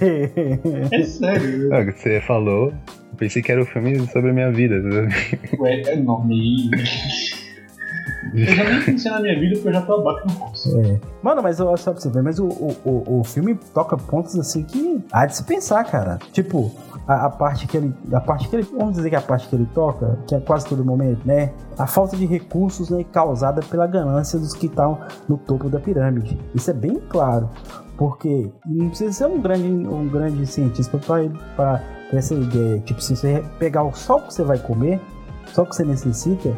É 0.91 1.03
sério. 1.03 1.73
Ah, 1.73 1.83
Você 1.83 2.21
falou, 2.21 2.73
pensei 3.21 3.39
que 3.39 3.51
era 3.51 3.61
o 3.61 3.65
filme 3.65 3.99
sobre 4.07 4.31
a 4.31 4.33
minha 4.33 4.51
vida. 4.51 4.81
Ué, 5.59 5.81
é 5.81 5.95
nome. 5.95 6.71
Eu 8.33 8.45
já 8.45 8.63
nem 8.63 8.81
pensei 8.81 9.11
na 9.11 9.19
minha 9.19 9.39
vida 9.39 9.55
porque 9.55 9.69
eu 9.69 9.73
já 9.73 9.81
tô 9.81 9.93
abaixo 9.93 10.27
no 10.27 10.35
curso. 10.35 10.81
É. 10.81 10.99
Mano, 11.21 11.43
mas 11.43 11.59
eu 11.59 11.77
só 11.77 11.91
pra 11.91 12.01
você 12.01 12.09
ver, 12.09 12.23
mas 12.23 12.39
o, 12.39 12.47
o, 12.47 12.75
o, 12.83 13.19
o 13.19 13.23
filme 13.23 13.55
toca 13.73 13.95
pontos 13.95 14.37
assim 14.39 14.63
que 14.63 15.03
há 15.11 15.27
de 15.27 15.35
se 15.35 15.43
pensar, 15.43 15.83
cara. 15.83 16.17
Tipo, 16.31 16.71
a, 17.07 17.27
a 17.27 17.29
parte 17.29 17.67
que 17.67 17.77
ele. 17.77 17.93
A 18.11 18.19
parte 18.19 18.49
que 18.49 18.55
ele. 18.55 18.63
Vamos 18.63 18.95
dizer 18.95 19.11
que 19.11 19.15
a 19.15 19.21
parte 19.21 19.47
que 19.47 19.55
ele 19.55 19.67
toca, 19.71 20.17
que 20.27 20.33
é 20.33 20.39
quase 20.39 20.65
todo 20.65 20.83
momento, 20.83 21.21
né? 21.23 21.51
A 21.77 21.85
falta 21.85 22.17
de 22.17 22.25
recursos 22.25 22.89
né, 22.89 23.05
causada 23.11 23.61
pela 23.61 23.85
ganância 23.85 24.39
dos 24.39 24.53
que 24.53 24.65
estão 24.65 24.99
no 25.29 25.37
topo 25.37 25.69
da 25.69 25.79
pirâmide. 25.79 26.39
Isso 26.55 26.71
é 26.71 26.73
bem 26.73 26.99
claro. 27.07 27.49
Porque 27.97 28.51
não 28.65 28.87
precisa 28.89 29.11
ser 29.11 29.25
um 29.25 29.39
grande, 29.39 29.67
um 29.67 30.07
grande 30.07 30.47
cientista 30.47 30.97
para 30.97 31.81
ter 32.11 32.17
essa 32.17 32.35
ideia. 32.35 32.79
Tipo, 32.79 33.01
se 33.01 33.15
você 33.15 33.43
pegar 33.57 33.83
o 33.83 33.93
só 33.95 34.17
o 34.17 34.21
que 34.27 34.33
você 34.33 34.43
vai 34.43 34.59
comer, 34.59 34.99
só 35.47 35.63
o 35.63 35.65
que 35.65 35.75
você 35.75 35.83
necessita, 35.83 36.55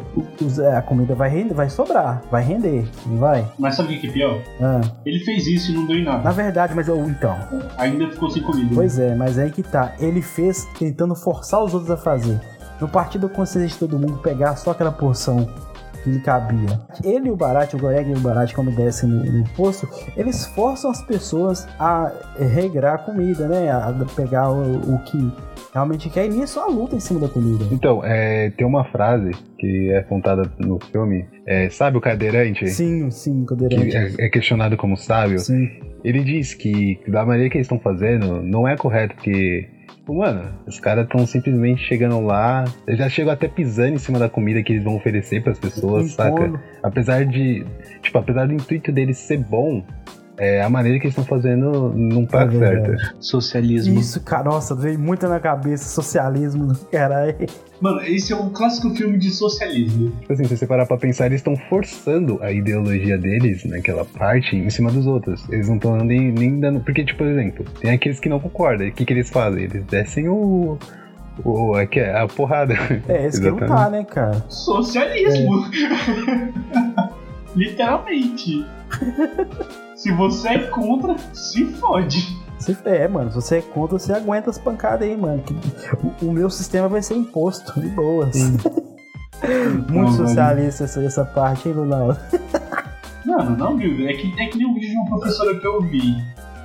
a 0.76 0.82
comida 0.82 1.14
vai 1.14 1.28
render, 1.30 1.54
vai 1.54 1.68
sobrar, 1.70 2.22
vai 2.30 2.44
render, 2.44 2.86
não 3.06 3.16
vai? 3.16 3.44
Mas 3.58 3.74
sabe 3.74 3.96
o 3.96 4.00
que 4.00 4.06
é 4.06 4.12
pior? 4.12 4.40
Ah, 4.60 4.80
Ele 5.04 5.18
fez 5.20 5.46
isso 5.46 5.72
e 5.72 5.74
não 5.74 5.86
deu 5.86 5.96
em 5.96 6.04
na 6.04 6.18
nada. 6.18 6.30
verdade, 6.30 6.74
mas 6.74 6.86
eu, 6.86 7.02
então, 7.08 7.34
Ainda 7.78 8.08
ficou 8.10 8.30
sem 8.30 8.42
comida. 8.42 8.70
pois 8.74 8.98
é, 8.98 9.14
mas 9.16 9.38
aí 9.38 9.50
que 9.50 9.62
tá. 9.62 9.94
Ele 9.98 10.20
fez 10.22 10.64
tentando 10.78 11.14
forçar 11.16 11.62
os 11.64 11.72
outros 11.74 11.90
a 11.90 11.96
fazer. 11.96 12.40
No 12.80 12.88
partido 12.88 13.26
da 13.28 13.34
consciência 13.34 13.68
de 13.70 13.78
todo 13.78 13.98
mundo 13.98 14.18
pegar 14.18 14.54
só 14.56 14.72
aquela 14.72 14.92
porção 14.92 15.48
que 16.04 16.10
lhe 16.10 16.20
cabia. 16.20 16.80
Ele 17.02 17.28
e 17.28 17.30
o 17.30 17.36
Barat, 17.36 17.72
o 17.74 17.78
Goreg 17.78 18.10
e 18.10 18.14
o 18.14 18.20
Barat, 18.20 18.52
quando 18.54 18.70
descem 18.70 19.08
no, 19.08 19.24
no 19.24 19.48
poço, 19.50 19.88
eles 20.16 20.46
forçam 20.46 20.90
as 20.90 21.02
pessoas 21.02 21.66
a 21.80 22.12
regrar 22.38 22.94
a 22.94 22.98
comida, 22.98 23.48
né? 23.48 23.70
A 23.70 23.92
pegar 24.14 24.50
o, 24.50 24.94
o 24.94 24.98
que 25.04 25.32
realmente 25.72 26.08
quer, 26.08 26.26
e 26.26 26.28
nisso 26.28 26.60
a 26.60 26.66
luta 26.66 26.94
em 26.94 27.00
cima 27.00 27.18
da 27.18 27.28
comida. 27.28 27.64
Então, 27.72 28.04
é, 28.04 28.50
tem 28.50 28.64
uma 28.64 28.84
frase 28.84 29.32
que 29.58 29.90
é 29.90 30.02
contada 30.02 30.48
no 30.58 30.78
filme, 30.92 31.26
é, 31.46 31.68
sabe 31.70 31.96
o 31.96 32.00
cadeirante? 32.00 32.68
Sim, 32.68 33.10
sim, 33.10 33.42
o 33.42 33.46
cadeirante. 33.46 33.90
Que 33.90 34.22
é, 34.22 34.26
é 34.26 34.28
questionado 34.28 34.76
como 34.76 34.96
sábio. 34.96 35.38
Sim. 35.40 35.68
Ele 36.04 36.22
diz 36.22 36.54
que 36.54 37.00
da 37.08 37.24
maneira 37.24 37.50
que 37.50 37.56
eles 37.56 37.64
estão 37.64 37.80
fazendo 37.80 38.42
não 38.42 38.68
é 38.68 38.76
correto, 38.76 39.14
porque 39.14 39.68
Tipo, 39.88 40.14
mano, 40.14 40.52
os 40.66 40.78
caras 40.78 41.04
estão 41.04 41.26
simplesmente 41.26 41.82
chegando 41.82 42.20
lá. 42.20 42.64
Eu 42.86 42.96
já 42.96 43.08
chego 43.08 43.30
até 43.30 43.48
pisando 43.48 43.94
em 43.94 43.98
cima 43.98 44.18
da 44.18 44.28
comida 44.28 44.62
que 44.62 44.72
eles 44.72 44.84
vão 44.84 44.96
oferecer 44.96 45.42
para 45.42 45.52
as 45.52 45.58
pessoas, 45.58 46.12
saca? 46.12 46.60
Apesar 46.82 47.24
de. 47.24 47.64
Tipo, 48.02 48.18
apesar 48.18 48.46
do 48.46 48.52
intuito 48.52 48.92
deles 48.92 49.16
ser 49.16 49.38
bom, 49.38 49.82
é, 50.36 50.62
a 50.62 50.68
maneira 50.68 50.98
que 50.98 51.06
eles 51.06 51.16
estão 51.16 51.24
fazendo 51.24 51.92
não 51.94 52.26
tá 52.26 52.44
é 52.44 52.50
certa. 52.50 53.14
Socialismo. 53.20 53.98
Isso, 53.98 54.20
cara, 54.20 54.44
nossa, 54.44 54.74
veio 54.74 54.98
muito 54.98 55.28
na 55.28 55.38
cabeça, 55.38 55.88
socialismo, 55.88 56.74
caralho. 56.90 57.36
Mano, 57.80 58.00
esse 58.02 58.32
é 58.32 58.36
um 58.36 58.50
clássico 58.50 58.90
filme 58.94 59.16
de 59.16 59.30
socialismo. 59.30 60.10
Tipo 60.20 60.32
assim, 60.32 60.44
se 60.44 60.56
você 60.56 60.66
parar 60.66 60.86
pra 60.86 60.96
pensar, 60.96 61.26
eles 61.26 61.40
estão 61.40 61.56
forçando 61.68 62.42
a 62.42 62.50
ideologia 62.50 63.16
deles 63.16 63.64
naquela 63.64 64.04
parte 64.04 64.56
em 64.56 64.70
cima 64.70 64.90
dos 64.90 65.06
outros. 65.06 65.48
Eles 65.50 65.68
não 65.68 65.76
estão 65.76 65.96
nem, 65.98 66.32
nem 66.32 66.58
dando. 66.58 66.80
Porque, 66.80 67.04
tipo, 67.04 67.18
por 67.18 67.28
exemplo, 67.28 67.64
tem 67.80 67.92
aqueles 67.92 68.18
que 68.18 68.28
não 68.28 68.40
concordam. 68.40 68.88
O 68.88 68.92
que, 68.92 69.04
que 69.04 69.12
eles 69.12 69.30
fazem? 69.30 69.64
Eles 69.64 69.84
descem 69.84 70.28
o. 70.28 70.78
O, 71.44 71.76
é 71.76 71.84
que 71.84 71.98
é 71.98 72.16
a 72.16 72.28
porrada. 72.28 72.74
É, 73.08 73.26
esse 73.26 73.40
que 73.40 73.50
não 73.50 73.58
tá, 73.58 73.90
né, 73.90 74.04
cara? 74.04 74.44
Socialismo. 74.48 75.64
É. 77.10 77.14
Literalmente. 77.54 78.66
Se 79.96 80.10
você 80.12 80.48
é 80.48 80.58
contra, 80.66 81.16
se 81.32 81.64
fode. 81.66 82.36
É, 82.84 83.06
mano, 83.06 83.30
se 83.30 83.36
você 83.36 83.58
é 83.58 83.62
contra, 83.62 83.98
você 83.98 84.12
aguenta 84.12 84.50
as 84.50 84.58
pancadas 84.58 85.08
aí, 85.08 85.16
mano. 85.16 85.42
O, 86.20 86.26
o 86.26 86.32
meu 86.32 86.50
sistema 86.50 86.88
vai 86.88 87.02
ser 87.02 87.14
imposto, 87.14 87.80
de 87.80 87.88
boas. 87.88 88.36
Muito 89.88 89.92
não, 89.92 90.12
socialista 90.12 90.84
essa, 90.84 91.02
essa 91.02 91.24
parte, 91.24 91.68
hein, 91.68 91.74
Lunal? 91.74 92.16
Não, 93.24 93.50
não, 93.56 93.76
viu? 93.78 94.06
É 94.06 94.12
que, 94.12 94.34
é 94.38 94.46
que 94.48 94.58
nem 94.58 94.66
um 94.66 94.74
vídeo 94.74 94.90
de 94.90 94.96
uma 94.96 95.18
professora 95.18 95.58
que 95.58 95.66
eu 95.66 95.80
vi. 95.80 96.12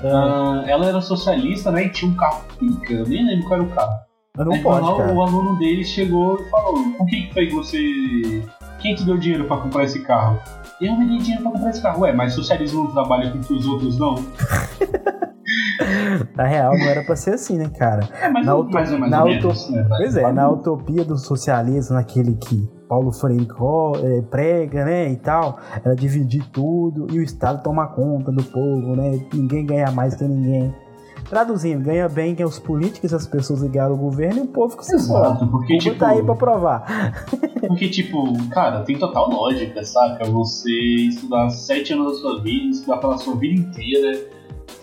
Uh, 0.03 0.67
ela 0.67 0.87
era 0.87 0.99
socialista, 0.99 1.71
né? 1.71 1.85
E 1.85 1.89
tinha 1.89 2.11
um 2.11 2.15
carro 2.15 2.43
pica. 2.59 2.93
Eu 2.93 3.07
nem 3.07 3.25
lembro 3.25 3.47
qual 3.47 3.61
era 3.61 3.63
o 3.63 3.73
carro. 3.73 3.93
Mas 4.35 4.45
não 4.45 4.53
Aí, 4.53 4.61
pode, 4.61 4.85
lá, 4.85 5.13
o 5.13 5.21
aluno 5.21 5.57
dele 5.57 5.85
chegou 5.85 6.37
e 6.37 6.49
falou: 6.49 6.73
Com 6.97 7.05
quem 7.05 7.27
que 7.27 7.33
foi 7.33 7.47
que 7.47 7.55
você. 7.55 8.43
Quem 8.79 8.93
te 8.93 9.05
deu 9.05 9.17
dinheiro 9.17 9.45
pra 9.45 9.55
comprar 9.55 9.85
esse 9.85 10.01
carro? 10.01 10.37
Eu 10.81 10.95
me 10.95 11.05
dei 11.05 11.17
dinheiro 11.17 11.43
pra 11.43 11.51
comprar 11.51 11.69
esse 11.71 11.81
carro. 11.81 12.01
Ué, 12.01 12.13
mas 12.13 12.33
socialismo 12.33 12.83
não 12.83 12.91
trabalha 12.91 13.29
com 13.31 13.39
que 13.41 13.53
os 13.53 13.65
outros 13.67 13.99
não? 13.99 14.15
Na 16.35 16.45
real, 16.45 16.77
não 16.77 16.85
era 16.85 17.03
pra 17.03 17.15
ser 17.15 17.33
assim, 17.33 17.57
né, 17.57 17.69
cara? 17.77 18.07
É, 18.21 18.29
mas, 18.29 18.45
na 18.45 18.53
não, 18.53 18.63
mais, 18.69 18.91
mais 18.91 19.11
na 19.11 19.25
menos, 19.25 19.69
né? 19.69 19.85
Pois 19.89 20.15
é, 20.15 20.31
na 20.31 20.49
utopia 20.49 21.03
do 21.03 21.17
socialismo, 21.17 21.95
naquele 21.95 22.35
que 22.35 22.69
Paulo 22.87 23.11
Freire 23.11 23.47
é, 24.03 24.21
prega, 24.21 24.85
né, 24.85 25.11
e 25.11 25.17
tal, 25.17 25.57
era 25.83 25.95
dividir 25.95 26.45
tudo 26.51 27.07
e 27.11 27.19
o 27.19 27.23
Estado 27.23 27.63
tomar 27.63 27.87
conta 27.87 28.31
do 28.31 28.43
povo, 28.43 28.95
né? 28.95 29.19
Ninguém 29.33 29.65
ganha 29.65 29.91
mais 29.91 30.15
que 30.15 30.23
ninguém. 30.23 30.73
Traduzindo, 31.29 31.83
ganha 31.83 32.09
bem 32.09 32.33
quem 32.33 32.43
é 32.43 32.47
os 32.47 32.57
políticos, 32.57 33.13
as 33.13 33.27
pessoas 33.27 33.61
ligadas 33.61 33.91
ao 33.91 33.97
governo 33.97 34.39
e 34.39 34.41
o 34.41 34.47
povo 34.47 34.75
que 34.75 34.83
se 34.83 34.95
Exato, 34.95 35.45
porque, 35.47 35.75
o 35.75 35.77
tipo, 35.77 35.97
tá 35.97 36.09
aí 36.09 36.23
pra 36.23 36.35
provar. 36.35 37.23
Porque, 37.67 37.87
tipo, 37.87 38.33
cara, 38.49 38.81
tem 38.81 38.97
total 38.97 39.29
lógica, 39.29 39.83
saca? 39.83 40.25
Você 40.25 40.71
estudar 40.71 41.49
sete 41.49 41.93
anos 41.93 42.13
da 42.13 42.19
sua 42.19 42.41
vida, 42.41 42.69
estudar 42.69 42.97
pela 42.97 43.17
sua 43.17 43.35
vida 43.35 43.53
inteira, 43.61 44.19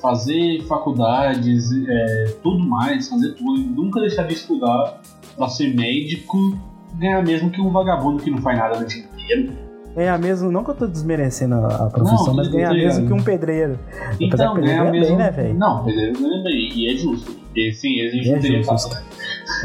fazer 0.01 0.63
faculdades, 0.69 1.69
é, 1.73 2.25
tudo 2.43 2.61
mais, 2.61 3.09
fazer 3.09 3.33
tudo, 3.35 3.59
nunca 3.59 4.01
deixar 4.01 4.23
de 4.23 4.35
estudar 4.35 5.01
pra 5.37 5.49
ser 5.49 5.75
médico, 5.75 6.57
ganhar 6.95 7.25
mesmo 7.25 7.51
que 7.51 7.61
um 7.61 7.73
vagabundo 7.73 8.23
que 8.23 8.31
não 8.31 8.39
faz 8.39 8.57
nada 8.57 8.79
no 8.79 8.87
dia 8.87 9.03
inteiro 9.03 9.66
ganhar 9.97 10.19
mesmo, 10.19 10.53
não 10.53 10.63
que 10.63 10.71
eu 10.71 10.75
tô 10.75 10.87
desmerecendo 10.87 11.55
a, 11.55 11.89
profissão, 11.89 12.27
não, 12.27 12.35
mas 12.35 12.49
ganhar 12.49 12.75
mesmo 12.75 13.07
que 13.07 13.13
um 13.15 13.23
pedreiro. 13.23 13.79
Então, 14.21 14.55
ganhar 14.55 14.91
mesmo. 14.93 15.17
Bem, 15.17 15.17
né, 15.17 15.31
velho? 15.31 15.55
Não, 15.55 15.83
pedreiro 15.85 16.21
ganha 16.21 16.43
bem, 16.45 16.71
e 16.75 16.93
é 16.93 16.97
justo. 16.97 17.33
Porque 17.33 17.73
sim, 17.73 18.01
a 18.03 18.11
gente 18.11 18.29
é 18.29 18.33
não 18.33 18.41
teria 18.41 18.63
justo. 18.63 18.95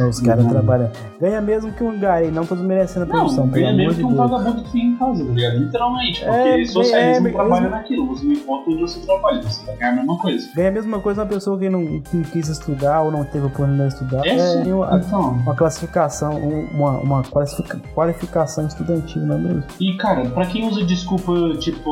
Os 0.08 0.20
caras 0.22 0.46
trabalham. 0.48 0.92
Ganha 1.20 1.42
mesmo 1.42 1.72
que 1.74 1.84
um 1.84 2.00
gari, 2.00 2.32
não 2.32 2.46
tô 2.46 2.56
desmerecendo 2.56 3.06
a 3.06 3.08
profissão. 3.08 3.46
Não, 3.46 3.52
ganha 3.52 3.74
mesmo 3.74 3.96
que 3.96 4.04
um 4.04 4.16
vagabundo 4.16 4.64
que 4.64 4.72
fica 4.72 4.86
em 4.86 4.98
casa, 4.98 5.26
tá 5.26 5.32
ligado? 5.32 5.58
Literalmente. 5.58 6.26
Porque 6.26 6.50
é, 6.50 6.66
socialismo 6.66 7.28
é, 7.28 7.32
trabalha 7.32 7.66
é, 7.66 7.70
naquilo. 7.70 8.08
Você 8.08 8.26
não 8.26 8.34
importa 8.34 8.70
onde 8.70 8.82
você 8.82 9.00
trabalha, 9.00 9.42
você 9.42 9.66
vai 9.66 9.76
ganhar 9.78 9.92
a 9.92 9.96
mesma 9.96 10.18
coisa. 10.18 10.50
Ganha 10.56 10.68
a 10.68 10.72
mesma 10.72 11.00
coisa 11.00 11.22
uma 11.22 11.28
pessoa 11.28 11.60
que 11.60 11.70
não 11.70 12.02
que 12.02 12.24
quis 12.32 12.48
estudar 12.48 13.02
ou 13.02 13.12
não 13.12 13.24
teve 13.24 13.46
oportunidade 13.46 13.90
de 13.90 13.96
estudar. 13.96 14.26
É, 14.26 14.70
é 14.70 14.74
uma, 14.74 14.98
então. 14.98 15.32
uma 15.32 15.56
classificação, 15.56 16.38
uma, 16.38 16.92
uma 17.00 17.24
qualificação 17.94 18.68
estudantil, 18.68 19.22
não 19.24 19.36
é 19.36 19.40
mesmo? 19.40 19.64
E 19.80 19.98
cara, 19.98 20.30
pra 20.30 20.46
quem 20.46 20.68
usa 20.68 20.84
desculpa 20.84 21.34
tipo. 21.60 21.92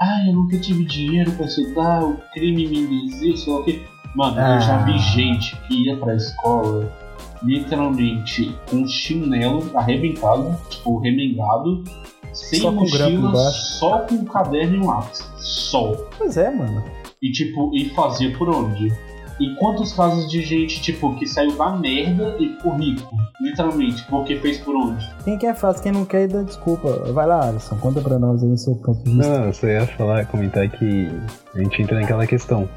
Ah, 0.00 0.26
eu 0.26 0.34
nunca 0.34 0.58
tive 0.58 0.84
dinheiro 0.84 1.30
pra 1.32 1.46
estudar, 1.46 2.02
o 2.02 2.16
crime 2.32 2.66
me 2.66 3.04
induzir, 3.04 3.38
sei 3.38 3.52
lá 3.52 3.60
o 3.60 3.64
quê 3.64 3.80
Mano, 4.14 4.36
ah. 4.38 4.54
eu 4.54 4.60
já 4.60 4.76
vi 4.78 4.94
ah. 4.94 4.98
gente 4.98 5.56
que 5.62 5.86
ia 5.86 5.96
pra 5.96 6.14
escola 6.14 6.90
literalmente 7.42 8.56
com 8.70 8.86
chinelo 8.86 9.70
arrebentado, 9.74 10.56
tipo, 10.70 10.98
remendado, 10.98 11.84
sem 12.32 12.60
só 12.60 12.72
mochila, 12.72 13.50
só 13.50 13.98
com 14.00 14.14
um 14.14 14.24
caderno 14.24 14.76
e 14.76 14.80
um 14.80 14.86
lápis. 14.86 15.28
Só. 15.38 15.92
Pois 16.16 16.36
é, 16.36 16.50
mano. 16.50 16.82
E 17.22 17.30
tipo, 17.30 17.70
e 17.74 17.90
fazia 17.90 18.36
por 18.36 18.48
onde? 18.48 18.92
E 19.40 19.54
quantos 19.56 19.92
casos 19.92 20.30
de 20.30 20.42
gente, 20.42 20.80
tipo, 20.80 21.14
que 21.16 21.26
saiu 21.26 21.56
da 21.56 21.70
merda 21.76 22.36
e 22.38 22.50
ficou 22.50 22.76
rico? 22.76 23.10
Literalmente, 23.40 24.04
porque 24.08 24.36
fez 24.36 24.58
por 24.58 24.76
onde? 24.76 25.04
Quem 25.24 25.36
quer 25.36 25.56
faz, 25.56 25.80
quem 25.80 25.90
não 25.90 26.04
quer, 26.04 26.28
dá 26.28 26.42
desculpa. 26.42 27.12
Vai 27.12 27.26
lá, 27.26 27.48
Alisson, 27.48 27.76
conta 27.78 28.00
pra 28.00 28.18
nós 28.18 28.44
aí 28.44 28.56
seu 28.56 28.76
ponto 28.76 29.02
de 29.02 29.10
vista. 29.10 29.38
Não, 29.38 29.46
eu 29.46 29.52
só 29.52 29.66
ia 29.66 29.86
falar, 29.86 30.26
comentar 30.26 30.68
que 30.68 31.10
a 31.54 31.58
gente 31.58 31.82
entra 31.82 32.00
naquela 32.00 32.26
questão 32.26 32.68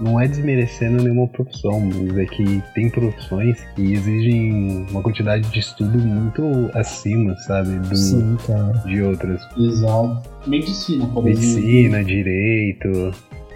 não 0.00 0.20
é 0.20 0.28
desmerecendo 0.28 1.02
nenhuma 1.02 1.26
profissão, 1.26 1.80
mas 1.80 2.16
é 2.16 2.26
que 2.26 2.62
tem 2.74 2.90
profissões 2.90 3.60
que 3.74 3.92
exigem 3.92 4.86
uma 4.90 5.02
quantidade 5.02 5.48
de 5.50 5.58
estudo 5.58 5.98
muito 5.98 6.42
acima, 6.74 7.34
sabe? 7.36 7.78
Do, 7.78 7.96
Sim, 7.96 8.36
cara. 8.46 8.72
De 8.86 9.02
outras. 9.02 9.46
Exato. 9.56 10.22
Medicina, 10.46 11.06
por 11.06 11.24
Medicina, 11.24 12.04
direito. 12.04 13.12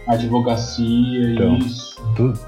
Advocacia, 0.09 1.33
então, 1.33 1.59
isso. 1.59 2.03
Tudo. 2.17 2.39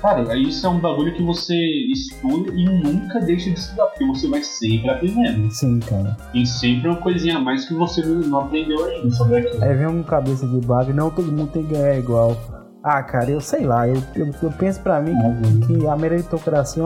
Cara, 0.00 0.36
isso 0.36 0.66
é 0.66 0.68
um 0.68 0.80
bagulho 0.80 1.14
que 1.14 1.22
você 1.22 1.54
estuda 1.54 2.52
e 2.52 2.64
nunca 2.64 3.20
deixa 3.20 3.48
de 3.50 3.56
estudar, 3.56 3.86
porque 3.86 4.04
você 4.04 4.26
vai 4.26 4.42
sempre 4.42 4.90
aprendendo. 4.90 5.48
Sim, 5.52 5.78
cara. 5.78 6.16
Tem 6.32 6.44
sempre 6.44 6.88
uma 6.88 6.96
coisinha 6.96 7.36
a 7.36 7.40
mais 7.40 7.66
que 7.66 7.74
você 7.74 8.04
não 8.04 8.40
aprendeu 8.40 8.84
ainda 8.84 9.08
sobre 9.12 9.36
aquilo. 9.36 9.62
Aí 9.62 9.76
vem 9.76 9.86
um 9.86 10.02
cabeça 10.02 10.44
de 10.44 10.58
bag, 10.66 10.92
não 10.92 11.08
todo 11.08 11.30
mundo 11.30 11.52
tem 11.52 11.62
que 11.64 11.72
ganhar 11.72 11.96
igual. 11.96 12.36
Ah, 12.82 13.02
cara, 13.02 13.30
eu 13.30 13.40
sei 13.40 13.64
lá, 13.64 13.86
eu, 13.86 14.02
eu, 14.14 14.30
eu 14.42 14.50
penso 14.52 14.80
para 14.80 15.00
mim 15.00 15.12
uhum. 15.12 15.60
que 15.60 15.86
a 15.86 15.96
meritocracia 15.96 16.82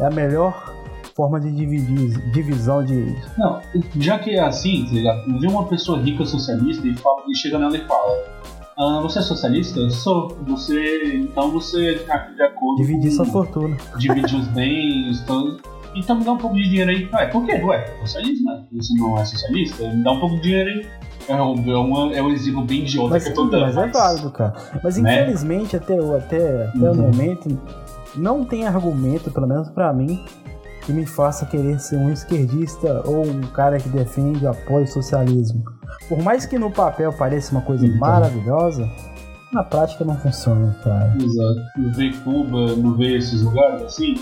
é 0.00 0.04
a 0.04 0.10
melhor 0.10 0.74
forma 1.14 1.40
de 1.40 1.50
dividir, 1.50 2.30
divisão 2.32 2.84
de. 2.84 3.16
Não, 3.38 3.60
já 3.96 4.18
que 4.18 4.30
é 4.32 4.40
assim, 4.40 4.86
vê 5.40 5.46
uma 5.46 5.66
pessoa 5.66 5.98
rica 5.98 6.24
socialista 6.24 6.86
e, 6.86 6.94
fala, 6.96 7.22
e 7.28 7.36
chega 7.36 7.58
nela 7.58 7.76
e 7.76 7.84
fala: 7.86 8.36
ah, 8.76 9.00
Você 9.02 9.20
é 9.20 9.22
socialista? 9.22 9.88
Sou. 9.88 10.36
Você. 10.46 11.16
Então 11.16 11.50
você 11.50 12.00
tá 12.06 12.18
de 12.18 12.42
acordo. 12.42 12.82
Dividir 12.82 13.10
com, 13.10 13.16
sua 13.16 13.24
fortuna. 13.24 13.76
Dividir 13.96 14.38
os 14.38 14.48
bens, 14.48 15.20
então, 15.22 15.56
então 15.94 16.16
me 16.16 16.24
dá 16.24 16.32
um 16.32 16.38
pouco 16.38 16.56
de 16.56 16.68
dinheiro 16.68 16.90
aí. 16.90 17.08
Ué, 17.10 17.26
por 17.28 17.46
quê? 17.46 17.54
Ué, 17.54 17.86
socialista, 18.02 18.44
né? 18.44 18.64
Você 18.72 18.94
não 18.98 19.18
é 19.18 19.24
socialista? 19.24 19.88
Me 19.88 20.04
dá 20.04 20.12
um 20.12 20.20
pouco 20.20 20.36
de 20.36 20.42
dinheiro 20.42 20.68
aí. 20.68 20.86
É 21.28 21.34
um, 21.34 21.70
é, 21.70 21.76
uma, 21.76 22.14
é 22.14 22.22
um 22.22 22.30
exemplo 22.30 22.62
bem 22.62 22.80
idiota 22.82 23.10
mas, 23.10 23.24
que 23.24 23.30
eu 23.30 23.34
tô 23.34 23.44
dando. 23.46 23.74
Mas, 23.74 23.76
é 23.76 23.86
válido, 23.88 24.30
cara. 24.30 24.54
Mas 24.82 24.96
né? 24.96 25.22
infelizmente, 25.22 25.76
até, 25.76 25.94
até, 25.94 26.66
até 26.66 26.78
uhum. 26.78 26.92
o 26.92 26.96
momento, 26.96 27.58
não 28.14 28.44
tem 28.44 28.66
argumento, 28.66 29.30
pelo 29.30 29.46
menos 29.46 29.68
para 29.68 29.92
mim, 29.92 30.24
que 30.84 30.92
me 30.92 31.04
faça 31.04 31.44
querer 31.46 31.80
ser 31.80 31.96
um 31.96 32.12
esquerdista 32.12 33.02
ou 33.04 33.26
um 33.26 33.40
cara 33.40 33.78
que 33.78 33.88
defende 33.88 34.46
apoio 34.46 34.82
ao 34.82 34.86
socialismo. 34.86 35.64
Por 36.08 36.22
mais 36.22 36.46
que 36.46 36.58
no 36.58 36.70
papel 36.70 37.12
pareça 37.12 37.50
uma 37.52 37.60
coisa 37.60 37.84
então. 37.84 37.98
maravilhosa, 37.98 38.88
na 39.52 39.64
prática 39.64 40.04
não 40.04 40.16
funciona, 40.16 40.76
cara. 40.84 41.12
Exato. 41.20 41.60
Não 41.76 41.92
vê 41.92 42.12
Cuba, 42.22 42.76
não 42.76 42.94
vê 42.94 43.16
esses 43.16 43.42
lugares 43.42 43.82
assim. 43.82 44.14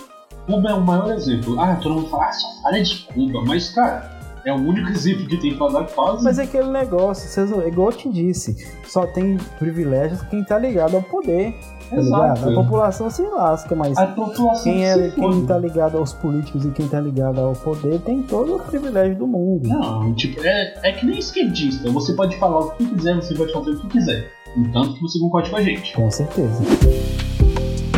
Cuba 0.47 0.71
é 0.71 0.75
o 0.75 0.81
maior 0.81 1.13
exemplo. 1.13 1.61
Ah, 1.61 1.77
todo 1.77 1.97
mundo 1.97 2.09
fala, 2.09 2.27
ah, 2.27 2.33
só 2.33 2.63
fala 2.63 2.83
de 2.83 3.07
Cuba, 3.13 3.43
mas 3.47 3.71
cara, 3.71 4.11
é 4.45 4.53
o 4.53 4.57
único 4.57 4.91
exemplo 4.91 5.27
que 5.27 5.37
tem 5.37 5.57
pra 5.57 5.69
dar 5.69 5.85
quase. 5.85 6.23
Mas 6.23 6.39
é 6.39 6.43
aquele 6.43 6.71
negócio, 6.71 7.29
vocês, 7.29 7.51
igual 7.67 7.91
eu 7.91 7.97
te 7.97 8.09
disse, 8.09 8.67
só 8.87 9.07
tem 9.07 9.37
privilégios 9.59 10.23
quem 10.23 10.45
tá 10.45 10.59
ligado 10.59 10.97
ao 10.97 11.03
poder. 11.03 11.55
Tá 11.91 11.97
Exato. 11.97 12.49
A 12.49 12.55
população 12.55 13.11
se 13.11 13.23
lasca, 13.23 13.75
mas 13.75 13.97
quem, 14.63 14.87
é, 14.87 15.11
quem 15.11 15.47
tá 15.47 15.59
ligado 15.59 15.99
aos 15.99 16.13
políticos 16.15 16.65
e 16.65 16.71
quem 16.71 16.89
tá 16.89 16.99
ligado 17.01 17.41
ao 17.41 17.53
poder 17.53 18.01
tem 18.01 18.23
todo 18.23 18.57
o 18.57 18.59
privilégio 18.59 19.17
do 19.17 19.27
mundo. 19.27 19.69
Não, 19.69 20.15
tipo, 20.15 20.41
é, 20.43 20.75
é 20.83 20.93
que 20.93 21.05
nem 21.05 21.19
esquerdista. 21.19 21.91
Você 21.91 22.15
pode 22.15 22.37
falar 22.39 22.61
o 22.61 22.71
que 22.71 22.87
quiser, 22.87 23.17
você 23.17 23.35
pode 23.35 23.53
fazer 23.53 23.71
o 23.71 23.81
que 23.81 23.89
quiser. 23.89 24.31
Entanto 24.57 24.95
que 24.95 25.01
você 25.01 25.19
concorde 25.19 25.51
com 25.51 25.57
a 25.57 25.63
gente. 25.63 25.93
Com 25.95 26.11
certeza. 26.11 26.63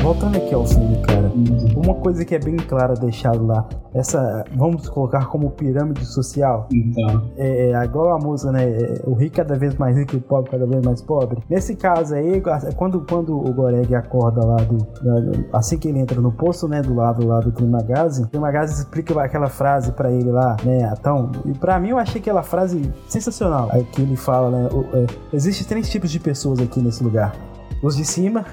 Voltando 0.07 0.37
aqui 0.37 0.55
ao 0.55 0.65
filme, 0.65 1.03
cara. 1.03 1.33
Uma 1.75 1.95
coisa 1.97 2.25
que 2.25 2.33
é 2.33 2.39
bem 2.39 2.57
clara 2.57 2.95
deixado 2.95 3.45
lá, 3.45 3.67
essa, 3.93 4.45
vamos 4.55 4.89
colocar 4.89 5.27
como 5.27 5.51
pirâmide 5.51 6.07
social. 6.07 6.69
Então. 6.73 7.29
É, 7.37 7.73
é 7.73 7.85
igual 7.85 8.15
a 8.15 8.19
música, 8.19 8.53
né? 8.53 8.71
É, 8.71 9.03
o 9.05 9.15
rico 9.15 9.35
cada 9.35 9.59
vez 9.59 9.75
mais 9.75 9.97
rico 9.97 10.15
e 10.15 10.19
o 10.19 10.21
pobre 10.21 10.53
cada 10.53 10.65
vez 10.65 10.85
mais 10.85 11.03
pobre. 11.03 11.43
Nesse 11.51 11.75
caso 11.75 12.15
aí, 12.15 12.41
quando, 12.77 13.01
quando 13.01 13.37
o 13.37 13.53
Goreg 13.53 13.93
acorda 13.97 14.47
lá 14.47 14.57
do, 14.59 14.77
da, 14.77 15.59
assim 15.59 15.77
que 15.77 15.89
ele 15.89 15.99
entra 15.99 16.21
no 16.21 16.31
poço, 16.31 16.69
né, 16.69 16.81
do 16.83 16.95
lado 16.95 17.27
lá 17.27 17.41
do 17.41 17.51
Trimagazi, 17.51 18.23
o 18.23 18.27
Trimagazi 18.29 18.83
explica 18.83 19.21
aquela 19.21 19.49
frase 19.49 19.91
para 19.91 20.13
ele 20.13 20.31
lá, 20.31 20.57
né? 20.65 20.89
Então, 20.97 21.33
e 21.45 21.53
para 21.53 21.81
mim 21.81 21.89
eu 21.89 21.99
achei 21.99 22.21
aquela 22.21 22.45
frase 22.45 22.81
sensacional. 23.09 23.69
Aí 23.73 23.83
que 23.83 24.03
ele 24.03 24.15
fala, 24.15 24.51
né? 24.51 24.69
É, 24.95 25.37
Existem 25.37 25.67
três 25.67 25.91
tipos 25.91 26.13
de 26.13 26.21
pessoas 26.21 26.61
aqui 26.61 26.79
nesse 26.79 27.03
lugar 27.03 27.35
os 27.83 27.97
de 27.97 28.05
cima, 28.05 28.45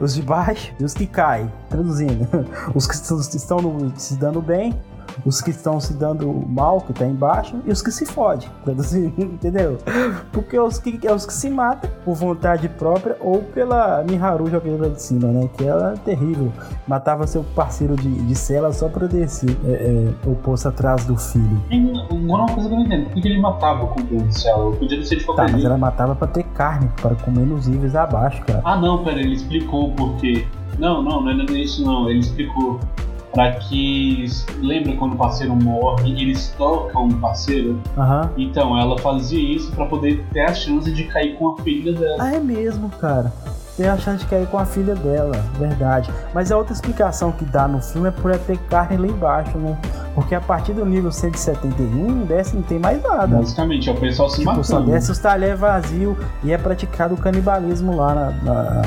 os 0.00 0.14
de 0.14 0.22
baixo 0.22 0.72
e 0.78 0.84
os 0.84 0.94
que 0.94 1.06
caem. 1.06 1.50
Traduzindo, 1.68 2.26
os 2.74 2.86
que 2.86 2.94
estão 2.94 3.92
se 3.96 4.16
dando 4.16 4.40
bem 4.40 4.78
os 5.24 5.40
que 5.40 5.50
estão 5.50 5.80
se 5.80 5.94
dando 5.94 6.44
mal, 6.48 6.80
que 6.80 6.92
tá 6.92 7.06
embaixo, 7.06 7.56
e 7.64 7.70
os 7.70 7.82
que 7.82 7.90
se 7.90 8.06
fodem, 8.06 8.48
entendeu? 9.18 9.78
Porque 10.32 10.58
os 10.58 10.78
que, 10.78 10.98
é 11.06 11.12
os 11.12 11.26
que 11.26 11.32
se 11.32 11.50
matam 11.50 11.90
por 12.04 12.14
vontade 12.14 12.68
própria 12.68 13.16
ou 13.20 13.42
pela 13.42 14.02
Miharu 14.04 14.50
jogando 14.50 14.92
de 14.92 15.02
cima, 15.02 15.28
né? 15.28 15.48
Que 15.56 15.64
ela 15.64 15.94
é 15.94 15.96
terrível. 15.96 16.52
Matava 16.86 17.26
seu 17.26 17.42
parceiro 17.42 17.96
de, 17.96 18.08
de 18.08 18.34
cela 18.34 18.72
só 18.72 18.88
pra 18.88 19.06
descer 19.06 19.56
é, 19.64 19.70
é, 19.70 20.28
o 20.28 20.34
poço 20.34 20.68
atrás 20.68 21.04
do 21.04 21.16
filho. 21.16 21.62
Agora 22.10 22.42
uma 22.42 22.46
coisa 22.46 22.68
que 22.68 22.74
eu 22.74 22.78
não 22.78 22.86
entendo, 22.86 23.10
por 23.10 23.22
que 23.22 23.28
ele 23.28 23.40
matava 23.40 23.86
com 23.86 24.00
o 24.00 24.04
de 24.04 24.38
cela? 24.38 24.72
Podia 24.72 25.04
ser 25.04 25.16
de 25.16 25.24
qualquer 25.24 25.46
tá, 25.46 25.52
mas 25.52 25.64
ela 25.64 25.78
matava 25.78 26.14
pra 26.14 26.28
ter 26.28 26.44
carne, 26.44 26.90
para 27.00 27.14
comer 27.16 27.46
nos 27.46 27.66
níveis 27.66 27.94
abaixo, 27.94 28.42
cara. 28.44 28.62
Ah 28.64 28.76
não, 28.76 29.02
pera, 29.02 29.20
ele 29.20 29.34
explicou 29.34 29.88
o 29.88 29.92
porquê. 29.92 30.46
Não, 30.78 31.02
não, 31.02 31.22
não 31.22 31.30
é 31.30 31.58
isso 31.58 31.84
não, 31.84 32.10
ele 32.10 32.20
explicou 32.20 32.78
para 33.36 33.52
que 33.52 34.24
lembra 34.60 34.96
quando 34.96 35.12
o 35.12 35.16
parceiro 35.16 35.54
morre 35.54 36.10
eles 36.10 36.54
tocam 36.56 37.08
o 37.08 37.14
parceiro 37.18 37.78
uhum. 37.94 38.30
então 38.38 38.78
ela 38.78 38.98
fazia 38.98 39.56
isso 39.56 39.70
para 39.72 39.84
poder 39.84 40.24
ter 40.32 40.40
a 40.40 40.54
chance 40.54 40.90
de 40.90 41.04
cair 41.04 41.36
com 41.36 41.50
a 41.50 41.62
filha 41.62 41.92
dela 41.92 42.16
ah 42.18 42.34
é 42.34 42.40
mesmo 42.40 42.88
cara 42.88 43.30
tem 43.76 43.86
a 43.88 43.98
chance 43.98 44.24
de 44.24 44.30
cair 44.30 44.46
com 44.46 44.58
a 44.58 44.64
filha 44.64 44.94
dela, 44.94 45.34
verdade. 45.58 46.10
Mas 46.32 46.50
a 46.50 46.56
outra 46.56 46.72
explicação 46.72 47.30
que 47.30 47.44
dá 47.44 47.68
no 47.68 47.82
filme 47.82 48.08
é 48.08 48.10
por 48.10 48.30
ela 48.30 48.40
ter 48.40 48.56
carne 48.70 48.96
lá 48.96 49.06
embaixo, 49.06 49.58
né? 49.58 49.78
Porque 50.14 50.34
a 50.34 50.40
partir 50.40 50.72
do 50.72 50.86
nível 50.86 51.12
171, 51.12 52.24
desce 52.24 52.56
não 52.56 52.62
tem 52.62 52.78
mais 52.78 53.02
nada. 53.02 53.36
Basicamente, 53.36 53.90
é 53.90 53.92
o 53.92 54.00
pessoal 54.00 54.30
se 54.30 54.36
tipo, 54.36 54.46
matando. 54.46 54.64
Só 54.64 54.80
desce 54.80 55.12
os 55.12 55.18
talheres 55.18 55.60
vazios 55.60 56.16
e 56.42 56.52
é 56.52 56.56
praticado 56.56 57.14
o 57.14 57.18
canibalismo 57.18 57.94
lá 57.94 58.14
na, 58.14 58.30
na 58.30 58.82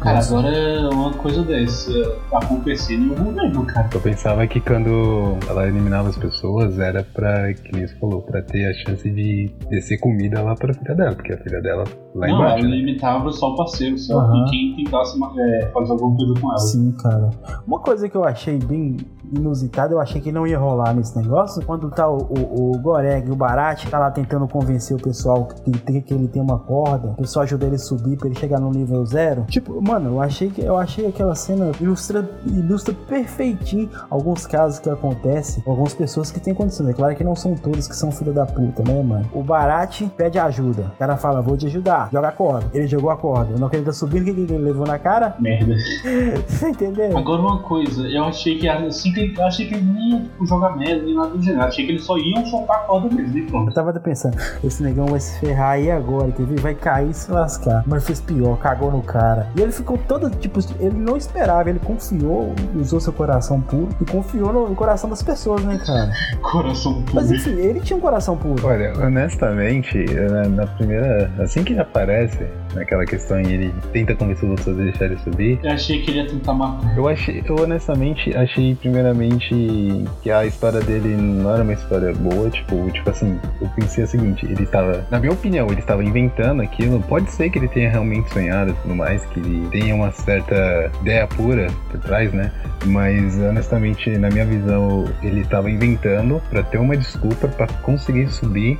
Cara, 0.00 0.18
agora 0.18 0.90
uma 0.90 1.12
coisa 1.12 1.42
dessa 1.42 1.92
acontecendo 2.32 3.12
eu 3.12 3.16
vou 3.16 3.32
mesmo, 3.32 3.66
cara. 3.66 3.88
Eu 3.92 4.00
pensava 4.00 4.46
que 4.46 4.60
quando 4.60 5.36
ela 5.48 5.66
eliminava 5.66 6.08
as 6.08 6.16
pessoas 6.16 6.78
era 6.78 7.02
pra, 7.02 7.52
que 7.52 7.72
nem 7.72 7.86
você 7.86 7.94
falou, 7.96 8.22
pra 8.22 8.42
ter 8.42 8.66
a 8.66 8.74
chance 8.74 9.08
de 9.10 9.50
descer 9.68 9.98
comida 9.98 10.42
lá 10.42 10.54
pra 10.54 10.74
filha 10.74 10.94
dela, 10.94 11.14
porque 11.14 11.32
a 11.32 11.38
filha 11.38 11.60
dela 11.60 11.84
lá 12.14 12.26
Não, 12.28 12.36
embaixo. 12.36 12.58
Ela 12.58 12.68
né? 12.68 12.76
limitava 12.76 13.30
só 13.30 13.50
o 13.50 13.56
parceiro, 13.56 13.98
só 13.98 14.18
uhum. 14.18 14.44
quem 14.46 14.76
tentasse 14.76 15.18
é, 15.38 15.70
fazer 15.72 15.92
alguma 15.92 16.16
coisa 16.16 16.40
com 16.40 16.48
ela. 16.48 16.58
Sim, 16.58 16.92
cara. 16.92 17.30
Uma 17.66 17.80
coisa 17.80 18.08
que 18.08 18.16
eu 18.16 18.24
achei 18.24 18.58
bem 18.58 18.96
inusitada, 19.32 19.94
eu 19.94 20.00
achei 20.00 20.20
que 20.20 20.30
não 20.30 20.46
ia 20.46 20.58
rolar 20.58 20.94
nesse 20.94 21.16
negócio. 21.16 21.64
Quando 21.64 21.90
tá 21.90 22.08
o, 22.08 22.18
o, 22.18 22.72
o 22.72 22.78
Goreg, 22.78 23.30
o 23.30 23.36
Barat, 23.36 23.84
tá 23.88 23.98
lá 23.98 24.10
tentando 24.10 24.46
convencer 24.46 24.96
o 24.96 25.00
pessoal 25.00 25.46
que, 25.46 25.70
tem, 25.72 26.00
que 26.00 26.14
ele 26.14 26.28
tem 26.28 26.40
uma 26.40 26.58
corda, 26.58 27.10
o 27.10 27.22
pessoal 27.22 27.42
ajuda 27.44 27.66
ele 27.66 27.76
a 27.76 27.78
subir 27.78 28.16
pra 28.16 28.28
ele 28.28 28.38
chegar 28.38 28.60
no 28.60 28.70
nível 28.70 29.04
zero. 29.04 29.44
Tipo, 29.48 29.80
mano, 29.82 30.10
eu 30.10 30.20
achei 30.20 30.50
que 30.50 30.62
eu 30.62 30.76
achei 30.76 31.06
aquela 31.06 31.34
cena 31.34 31.72
ilustra, 31.80 32.28
ilustra 32.46 32.94
perfeitinho 33.08 33.90
alguns 34.10 34.46
casos 34.46 34.78
que 34.78 34.88
acontecem 34.88 35.62
algumas 35.66 35.94
pessoas 35.94 36.30
que 36.30 36.40
têm 36.40 36.54
condições. 36.54 36.88
É 36.88 36.92
claro 36.92 37.14
que 37.16 37.24
não 37.24 37.34
são 37.34 37.54
todos 37.54 37.88
que 37.88 37.96
são 37.96 38.12
filho 38.12 38.32
da 38.32 38.46
puta, 38.46 38.82
né, 38.82 39.02
mano? 39.02 39.26
O 39.32 39.42
Barat 39.42 40.02
pede 40.16 40.38
ajuda. 40.38 40.92
O 40.94 40.98
cara 40.98 41.16
fala, 41.16 41.40
vou 41.40 41.56
te 41.56 41.66
ajudar. 41.66 42.03
Joga 42.12 42.28
a 42.28 42.32
corda. 42.32 42.66
Ele 42.72 42.86
jogou 42.86 43.10
a 43.10 43.16
corda. 43.16 43.56
Não 43.58 43.68
que 43.68 43.76
ele 43.76 43.84
tá 43.84 43.92
subindo, 43.92 44.22
o 44.22 44.34
que 44.34 44.40
ele 44.40 44.58
levou 44.58 44.86
na 44.86 44.98
cara? 44.98 45.34
Merda. 45.38 45.74
Você 46.46 46.68
entendeu? 46.68 47.16
Agora 47.16 47.40
uma 47.40 47.58
coisa, 47.60 48.06
eu 48.08 48.24
achei 48.24 48.58
que 48.58 48.68
assim 48.68 49.12
que 49.12 49.34
eu 49.36 49.44
achei 49.44 49.66
que 49.66 49.74
ele 49.74 49.84
nem 49.84 50.10
ia 50.10 50.20
tipo, 50.20 50.46
jogar 50.46 50.76
merda 50.76 51.02
nem 51.02 51.14
nada 51.14 51.30
do 51.30 51.42
gênero. 51.42 51.62
Achei 51.62 51.86
que 51.86 51.92
eles 51.92 52.04
só 52.04 52.16
iam 52.16 52.44
soltar 52.46 52.76
a 52.76 52.80
corda 52.80 53.14
mesmo 53.14 53.38
e 53.38 53.42
pronto. 53.42 53.68
Eu 53.68 53.74
tava 53.74 53.92
pensando, 54.00 54.36
esse 54.62 54.82
negão 54.82 55.06
vai 55.06 55.20
se 55.20 55.38
ferrar 55.40 55.72
aí 55.72 55.90
agora, 55.90 56.30
que 56.30 56.42
ele 56.42 56.56
vai 56.56 56.74
cair 56.74 57.10
e 57.10 57.14
se 57.14 57.30
lascar. 57.30 57.84
Mas 57.86 58.04
fez 58.06 58.20
pior, 58.20 58.58
cagou 58.58 58.90
no 58.90 59.02
cara. 59.02 59.48
E 59.56 59.60
ele 59.60 59.72
ficou 59.72 59.98
todo, 59.98 60.30
tipo, 60.30 60.60
ele 60.78 60.96
não 60.96 61.16
esperava, 61.16 61.70
ele 61.70 61.78
confiou, 61.78 62.54
usou 62.74 63.00
seu 63.00 63.12
coração 63.12 63.60
puro 63.60 63.88
e 64.00 64.04
confiou 64.04 64.52
no, 64.52 64.68
no 64.68 64.74
coração 64.74 65.08
das 65.08 65.22
pessoas, 65.22 65.62
né, 65.64 65.80
cara? 65.84 66.12
coração 66.40 67.02
puro. 67.02 67.14
Mas 67.14 67.30
enfim, 67.30 67.52
ele 67.52 67.80
tinha 67.80 67.96
um 67.96 68.00
coração 68.00 68.36
puro. 68.36 68.66
Olha, 68.66 68.92
honestamente, 68.98 70.04
na, 70.30 70.48
na 70.48 70.66
primeira. 70.66 71.30
Assim 71.38 71.64
que 71.64 71.72
ele 71.72 71.80
aparece, 71.94 72.44
naquela 72.74 73.06
questão 73.06 73.40
e 73.40 73.52
ele 73.52 73.74
tenta 73.92 74.16
convencer 74.16 74.44
os 74.44 74.50
outros 74.50 74.80
a 74.80 74.82
deixar 74.82 75.04
ele 75.04 75.16
subir. 75.18 75.60
Eu 75.62 75.70
achei 75.70 76.02
que 76.02 76.10
ele 76.10 76.18
ia 76.18 76.26
tentar 76.26 76.52
matar. 76.52 76.96
Eu 76.96 77.08
achei, 77.08 77.42
eu 77.46 77.56
honestamente 77.56 78.36
achei 78.36 78.74
primeiramente 78.74 80.04
que 80.20 80.30
a 80.30 80.44
história 80.44 80.80
dele 80.80 81.16
não 81.16 81.54
era 81.54 81.62
uma 81.62 81.72
história 81.72 82.12
boa, 82.12 82.50
tipo, 82.50 82.90
tipo 82.90 83.08
assim, 83.08 83.38
eu 83.60 83.68
pensei 83.76 84.02
o 84.02 84.06
seguinte, 84.08 84.44
ele 84.44 84.66
tava, 84.66 85.06
na 85.10 85.20
minha 85.20 85.32
opinião, 85.32 85.68
ele 85.68 85.80
estava 85.80 86.02
inventando 86.02 86.62
aquilo, 86.62 87.00
pode 87.02 87.30
ser 87.30 87.48
que 87.48 87.58
ele 87.58 87.68
tenha 87.68 87.88
realmente 87.88 88.32
sonhado 88.32 88.72
e 88.72 88.74
tudo 88.74 88.96
mais, 88.96 89.24
que 89.26 89.38
ele 89.38 89.68
tenha 89.68 89.94
uma 89.94 90.10
certa 90.10 90.90
ideia 91.00 91.26
pura 91.28 91.68
por 91.90 92.00
trás, 92.00 92.32
né? 92.32 92.52
Mas 92.86 93.38
honestamente, 93.38 94.10
na 94.18 94.28
minha 94.30 94.44
visão, 94.44 95.04
ele 95.22 95.42
estava 95.42 95.70
inventando 95.70 96.42
para 96.50 96.62
ter 96.64 96.78
uma 96.78 96.96
desculpa 96.96 97.46
para 97.46 97.68
conseguir 97.82 98.28
subir 98.28 98.78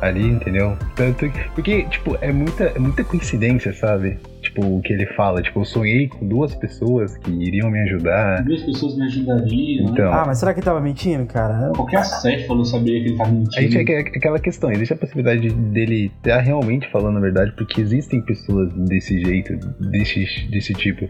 ali, 0.00 0.26
entendeu? 0.26 0.76
Tanto 0.96 1.30
porque, 1.54 1.84
tipo, 1.84 2.16
é 2.20 2.32
muita, 2.32 2.64
é 2.64 2.78
muita 2.78 3.04
coincidência, 3.04 3.72
sabe? 3.72 4.18
Tipo, 4.40 4.78
o 4.78 4.80
que 4.80 4.92
ele 4.92 5.06
fala, 5.14 5.42
tipo, 5.42 5.60
eu 5.60 5.64
sonhei 5.64 6.08
com 6.08 6.26
duas 6.26 6.54
pessoas 6.54 7.16
que 7.18 7.30
iriam 7.30 7.70
me 7.70 7.78
ajudar. 7.80 8.42
Duas 8.42 8.62
pessoas 8.62 8.96
me 8.96 9.04
ajudariam. 9.04 9.86
Né? 9.86 9.92
Então, 9.92 10.12
ah, 10.12 10.24
mas 10.26 10.38
será 10.38 10.54
que 10.54 10.60
ele 10.60 10.64
tava 10.64 10.80
mentindo, 10.80 11.26
cara? 11.26 11.70
Qualquer 11.74 12.02
falou 12.46 12.64
sabia 12.64 13.00
que 13.00 13.08
ele 13.08 13.16
tava 13.16 13.30
mentindo. 13.30 13.56
A 13.56 13.60
gente 13.60 13.92
é 13.92 13.98
aquela 13.98 14.38
questão, 14.38 14.72
existe 14.72 14.94
a 14.94 14.96
possibilidade 14.96 15.50
dele 15.50 16.10
estar 16.16 16.36
tá 16.36 16.40
realmente 16.40 16.90
falando 16.90 17.18
a 17.18 17.20
verdade, 17.20 17.52
porque 17.52 17.80
existem 17.80 18.22
pessoas 18.22 18.72
desse 18.72 19.20
jeito, 19.20 19.56
desse, 19.78 20.48
desse 20.50 20.72
tipo. 20.72 21.08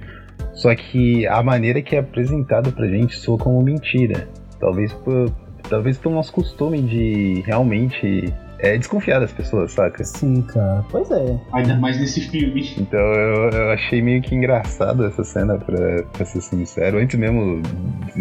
Só 0.55 0.75
que 0.75 1.27
a 1.27 1.43
maneira 1.43 1.81
que 1.81 1.95
é 1.95 2.01
apresentado 2.01 2.73
pra 2.73 2.87
gente 2.89 3.15
soa 3.17 3.39
como 3.39 3.63
mentira. 3.63 4.29
Talvez 4.59 4.93
por, 4.93 5.33
talvez 5.69 5.97
pelo 5.97 6.15
nosso 6.15 6.33
costume 6.33 6.83
de 6.83 7.43
realmente 7.47 8.33
é 8.63 8.77
desconfiar 8.77 9.21
das 9.21 9.33
pessoas, 9.33 9.73
saca? 9.73 10.05
Sim, 10.05 10.43
cara. 10.43 10.85
Pois 10.91 11.11
é. 11.11 11.39
Ainda 11.53 11.77
mais 11.77 11.99
nesse 11.99 12.21
filme. 12.21 12.75
Então 12.79 12.99
eu, 12.99 13.51
eu 13.51 13.71
achei 13.73 14.03
meio 14.03 14.23
que 14.23 14.35
engraçado 14.35 15.05
essa 15.05 15.25
cena, 15.25 15.57
pra, 15.59 16.03
pra 16.13 16.25
ser 16.25 16.41
sincero. 16.41 16.99
Antes 16.99 17.19
mesmo 17.19 17.63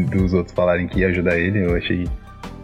dos 0.10 0.34
outros 0.34 0.56
falarem 0.56 0.88
que 0.88 1.00
ia 1.00 1.08
ajudar 1.08 1.38
ele, 1.38 1.66
eu 1.66 1.76
achei 1.76 2.08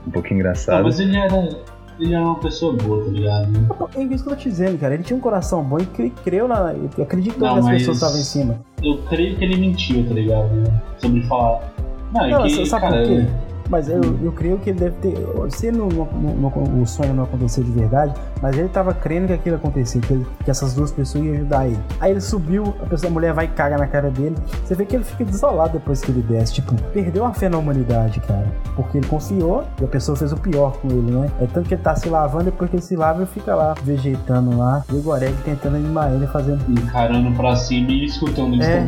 um 0.08 0.12
pouco 0.12 0.34
engraçado. 0.34 0.78
Não, 0.78 0.84
mas 0.84 1.00
ele 1.00 1.18
era. 1.18 1.50
Ele 1.98 2.14
era 2.14 2.26
uma 2.26 2.40
pessoa 2.40 2.76
boa, 2.76 3.06
tá 3.06 3.12
ligado? 3.12 3.50
É 3.96 4.04
isso 4.04 4.24
que 4.24 4.30
eu 4.30 4.36
tô 4.36 4.42
te 4.42 4.50
dizendo, 4.50 4.78
cara. 4.78 4.94
Ele 4.94 5.04
tinha 5.04 5.16
um 5.16 5.22
coração 5.22 5.64
bom 5.64 5.78
e 5.80 5.88
ele 5.98 6.14
creu 6.24 6.48
na. 6.48 6.74
Ele 6.74 6.90
acreditou 7.02 7.54
que 7.54 7.60
as 7.60 7.70
pessoas 7.70 7.98
estavam 7.98 8.18
em 8.18 8.24
cima. 8.24 8.62
Eu 8.84 8.98
creio 9.10 9.38
que 9.38 9.44
ele 9.44 9.58
mentiu, 9.58 10.06
tá 10.06 10.14
ligado? 10.14 10.50
Sobre 10.98 11.22
falar. 11.24 11.74
Não, 12.14 12.30
não 12.30 12.46
é 12.46 12.50
que, 12.50 12.66
sabe 12.66 12.82
cara, 12.82 12.98
por 12.98 13.08
quê? 13.08 13.26
Mas 13.69 13.89
eu, 13.89 14.01
eu 14.21 14.32
creio 14.32 14.58
que 14.60 14.69
ele 14.69 14.80
deve 14.80 14.95
ter. 14.97 15.15
Se 15.49 15.71
não, 15.71 15.88
não, 15.88 16.06
não, 16.36 16.82
o 16.82 16.86
sonho 16.86 17.13
não 17.13 17.23
aconteceu 17.23 17.63
de 17.63 17.71
verdade, 17.71 18.13
mas 18.41 18.58
ele 18.58 18.69
tava 18.69 18.93
crendo 18.93 19.28
que 19.28 19.34
aquilo 19.34 19.56
acontecia, 19.56 20.01
que, 20.01 20.13
ele, 20.13 20.25
que 20.43 20.51
essas 20.51 20.73
duas 20.73 20.91
pessoas 20.91 21.23
iam 21.23 21.36
ajudar 21.36 21.67
ele. 21.67 21.80
Aí 21.99 22.12
ele 22.12 22.21
subiu, 22.21 22.75
a, 22.82 22.86
pessoa, 22.86 23.10
a 23.10 23.13
mulher 23.13 23.34
vai 23.34 23.45
e 23.45 23.47
caga 23.49 23.78
na 23.78 23.88
cara 23.88 24.10
dele. 24.10 24.36
Você 24.63 24.75
vê 24.75 24.86
que 24.86 24.95
ele 24.95 25.04
fica 25.04 25.25
desolado 25.25 25.73
depois 25.73 26.01
que 26.01 26.12
ele 26.12 26.21
desce. 26.21 26.54
Tipo, 26.54 26.75
perdeu 26.93 27.25
a 27.25 27.34
fé 27.34 27.49
na 27.49 27.58
humanidade, 27.58 28.19
cara. 28.21 28.47
Porque 28.75 28.97
ele 28.97 29.08
confiou 29.08 29.63
e 29.82 29.86
a 29.86 29.88
pessoa 29.88 30.15
fez 30.15 30.32
o 30.32 30.38
pior 30.38 30.78
com 30.78 30.89
ele, 30.89 31.12
né? 31.12 31.30
É 31.41 31.47
tanto 31.47 31.67
que 31.67 31.73
ele 31.73 31.82
tá 31.82 31.95
se 31.95 32.08
lavando, 32.10 32.45
depois 32.45 32.69
que 32.69 32.75
ele 32.75 32.84
se 32.84 32.95
lava, 32.95 33.19
ele 33.19 33.28
fica 33.28 33.56
lá, 33.56 33.73
vegetando 33.84 34.58
lá. 34.58 34.84
E 34.91 34.95
o 34.95 35.01
Goreg 35.01 35.34
tentando 35.43 35.78
animar 35.78 36.13
ele, 36.13 36.28
fazendo. 36.28 36.63
Encarando 36.69 37.32
pra 37.36 37.56
cima 37.56 37.91
e 37.91 38.06
escutando 38.06 38.62
é, 38.62 38.86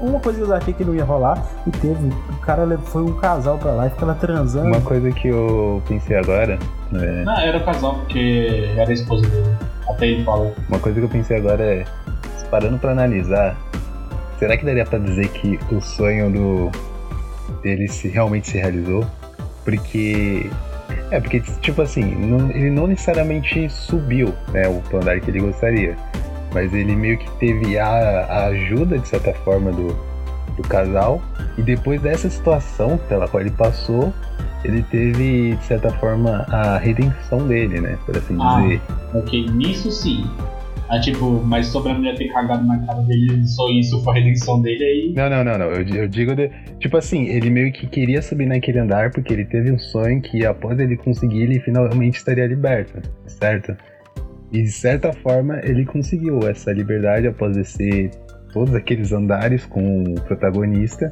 Uma 0.00 0.20
coisa 0.20 0.38
que 0.38 0.44
eu 0.44 0.54
achei 0.54 0.74
que 0.74 0.84
não 0.84 0.94
ia 0.94 1.04
rolar, 1.04 1.42
e 1.66 1.70
teve. 1.70 2.08
O 2.30 2.40
cara 2.40 2.62
foi 2.78 3.02
um 3.02 3.12
casal 3.14 3.58
pra 3.58 3.72
lá 3.72 3.86
e 3.86 3.90
ela 4.04 4.14
transando. 4.14 4.68
Uma 4.68 4.80
coisa 4.80 5.10
que 5.10 5.28
eu 5.28 5.82
pensei 5.88 6.16
agora. 6.16 6.58
É... 6.94 7.24
Não, 7.24 7.38
era 7.38 7.58
o 7.58 7.64
casal, 7.64 7.94
porque 8.00 8.70
era 8.76 8.90
a 8.90 8.94
esposa 8.94 9.26
dele. 9.28 9.56
Até 9.88 10.06
ele 10.06 10.24
fala. 10.24 10.52
Uma 10.68 10.78
coisa 10.78 10.98
que 10.98 11.06
eu 11.06 11.10
pensei 11.10 11.36
agora 11.36 11.62
é. 11.62 11.84
Parando 12.50 12.78
pra 12.78 12.92
analisar, 12.92 13.56
será 14.38 14.58
que 14.58 14.64
daria 14.66 14.84
pra 14.84 14.98
dizer 14.98 15.26
que 15.28 15.58
o 15.74 15.80
sonho 15.80 16.30
do 16.30 16.70
dele 17.62 17.88
se, 17.88 18.08
realmente 18.08 18.48
se 18.50 18.58
realizou? 18.58 19.06
Porque. 19.64 20.50
É, 21.10 21.18
porque, 21.18 21.40
tipo 21.40 21.80
assim, 21.80 22.02
não, 22.02 22.50
ele 22.50 22.70
não 22.70 22.86
necessariamente 22.86 23.68
subiu 23.70 24.34
né, 24.52 24.68
o 24.68 24.96
andar 24.96 25.20
que 25.20 25.30
ele 25.30 25.40
gostaria. 25.40 25.96
Mas 26.52 26.74
ele 26.74 26.94
meio 26.94 27.16
que 27.16 27.30
teve 27.38 27.78
a, 27.78 27.86
a 27.86 28.44
ajuda, 28.46 28.98
de 28.98 29.08
certa 29.08 29.32
forma, 29.32 29.72
do, 29.72 29.96
do 30.56 30.62
casal. 30.62 31.22
E 31.58 31.62
depois 31.62 32.00
dessa 32.00 32.28
situação 32.30 32.98
pela 33.08 33.28
qual 33.28 33.40
ele 33.40 33.50
passou, 33.50 34.12
ele 34.64 34.82
teve, 34.84 35.56
de 35.56 35.64
certa 35.64 35.90
forma, 35.90 36.46
a 36.48 36.78
redenção 36.78 37.46
dele, 37.48 37.80
né? 37.80 37.98
Por 38.06 38.16
assim 38.16 38.36
Ah. 38.40 38.60
dizer. 38.62 38.80
Ok, 39.14 39.46
nisso 39.50 39.90
sim. 39.90 40.24
Ah, 40.88 41.00
tipo, 41.00 41.42
mas 41.46 41.68
sobre 41.68 41.90
a 41.90 41.94
mulher 41.94 42.14
ter 42.16 42.28
cagado 42.28 42.66
na 42.66 42.78
cara 42.84 43.00
dele, 43.02 43.46
só 43.46 43.66
isso 43.70 44.02
foi 44.04 44.12
a 44.12 44.16
redenção 44.22 44.60
dele 44.60 44.84
aí. 44.84 45.12
Não, 45.16 45.30
não, 45.30 45.42
não, 45.42 45.56
não. 45.58 45.66
Eu, 45.66 45.86
eu 46.02 46.06
digo, 46.08 46.34
de- 46.34 46.50
tipo 46.80 46.96
assim, 46.98 47.24
ele 47.28 47.48
meio 47.48 47.72
que 47.72 47.86
queria 47.86 48.20
subir 48.20 48.44
naquele 48.46 48.78
andar 48.78 49.10
porque 49.10 49.32
ele 49.32 49.46
teve 49.46 49.72
um 49.72 49.78
sonho 49.78 50.20
que 50.20 50.44
após 50.44 50.78
ele 50.78 50.96
conseguir, 50.98 51.42
ele 51.44 51.60
finalmente 51.60 52.18
estaria 52.18 52.46
liberto, 52.46 53.00
certo? 53.26 53.74
E 54.52 54.60
de 54.62 54.70
certa 54.70 55.14
forma, 55.14 55.60
ele 55.64 55.86
conseguiu 55.86 56.40
essa 56.46 56.70
liberdade 56.72 57.26
após 57.26 57.56
descer 57.56 58.10
todos 58.52 58.74
aqueles 58.74 59.12
andares 59.12 59.64
com 59.66 60.04
o 60.04 60.20
protagonista, 60.22 61.10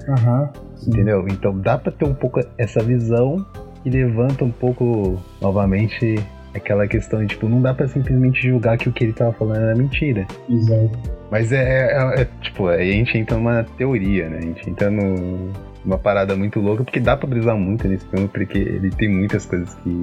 sim. 0.77 0.91
entendeu? 0.91 1.27
Então 1.29 1.57
dá 1.59 1.79
pra 1.79 1.91
ter 1.91 2.05
um 2.05 2.15
pouco 2.15 2.41
essa 2.59 2.83
visão 2.83 3.45
que 3.83 3.91
levanta 3.91 4.45
um 4.45 4.51
pouco 4.51 5.19
novamente 5.41 6.17
aquela 6.55 6.87
questão 6.87 7.21
de, 7.21 7.29
tipo, 7.29 7.49
não 7.49 7.63
dá 7.63 7.73
pra 7.73 7.87
simplesmente 7.89 8.43
julgar 8.47 8.77
que 8.77 8.89
o 8.89 8.93
que 8.93 9.05
ele 9.05 9.13
tava 9.13 9.33
falando 9.33 9.63
era 9.63 9.75
mentira. 9.75 10.27
Exato. 10.49 10.99
Mas 11.31 11.53
é, 11.53 11.93
é- 11.93 12.23
é, 12.23 12.29
tipo, 12.43 12.67
aí 12.67 12.91
a 12.91 12.93
gente 12.93 13.17
entra 13.17 13.37
numa 13.37 13.65
teoria, 13.79 14.29
né? 14.29 14.39
A 14.39 14.43
gente 14.43 14.69
entra 14.69 14.91
no- 14.91 15.51
numa 15.85 15.97
parada 15.97 16.37
muito 16.37 16.61
louca, 16.61 16.83
porque 16.85 17.01
dá 17.01 17.17
pra 17.17 17.29
brisar 17.29 17.57
muito 17.57 17.87
nesse 17.89 18.05
filme, 18.07 18.29
porque 18.29 18.59
ele 18.59 18.91
tem 18.91 19.09
muitas 19.09 19.47
coisas 19.47 19.73
que 19.77 20.03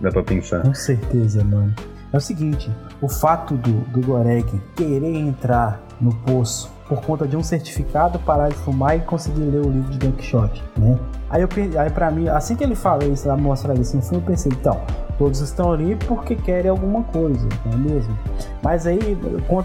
dá 0.00 0.10
pra 0.10 0.22
pensar. 0.22 0.62
Com 0.62 0.72
certeza, 0.74 1.42
mano. 1.44 1.74
É 2.12 2.16
o 2.16 2.20
seguinte, 2.20 2.70
o 3.02 3.08
fato 3.08 3.54
do, 3.56 3.72
do 3.90 4.00
Goreg 4.00 4.46
querer 4.76 5.14
entrar 5.16 5.82
no 6.00 6.14
poço 6.14 6.72
por 6.88 7.02
conta 7.02 7.26
de 7.26 7.36
um 7.36 7.42
certificado, 7.42 8.18
parar 8.20 8.48
de 8.48 8.54
fumar 8.56 8.96
e 8.96 9.00
conseguir 9.00 9.42
ler 9.42 9.60
o 9.60 9.70
livro 9.70 9.90
de 9.90 9.98
Don 9.98 10.12
Quixote, 10.12 10.62
né? 10.76 10.98
Aí, 11.28 11.42
eu, 11.42 11.48
aí 11.78 11.90
pra 11.90 12.10
mim, 12.10 12.28
assim 12.28 12.56
que 12.56 12.64
ele 12.64 12.74
fala 12.74 13.04
isso, 13.04 13.28
ela 13.28 13.36
mostra 13.36 13.74
isso 13.74 13.96
no 13.96 14.02
eu 14.18 14.22
pensei, 14.22 14.50
então, 14.50 14.80
todos 15.18 15.40
estão 15.40 15.72
ali 15.72 15.94
porque 16.06 16.34
querem 16.34 16.70
alguma 16.70 17.02
coisa, 17.02 17.46
não 17.66 17.72
é 17.72 17.76
mesmo? 17.76 18.16
Mas 18.62 18.86
aí, 18.86 19.18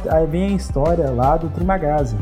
aí 0.10 0.28
vem 0.28 0.54
a 0.54 0.56
história 0.56 1.10
lá 1.10 1.38
do 1.38 1.48
Trimagazi, 1.50 2.18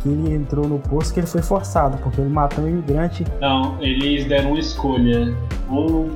que 0.00 0.08
ele 0.08 0.32
entrou 0.32 0.68
no 0.68 0.78
poço 0.78 1.12
que 1.12 1.18
ele 1.18 1.26
foi 1.26 1.42
forçado, 1.42 1.98
porque 1.98 2.20
ele 2.20 2.30
matou 2.30 2.64
um 2.64 2.68
imigrante 2.68 3.24
Não, 3.40 3.76
eles 3.80 4.26
deram 4.26 4.50
uma 4.50 4.60
escolha. 4.60 5.34
Ou 5.70 6.08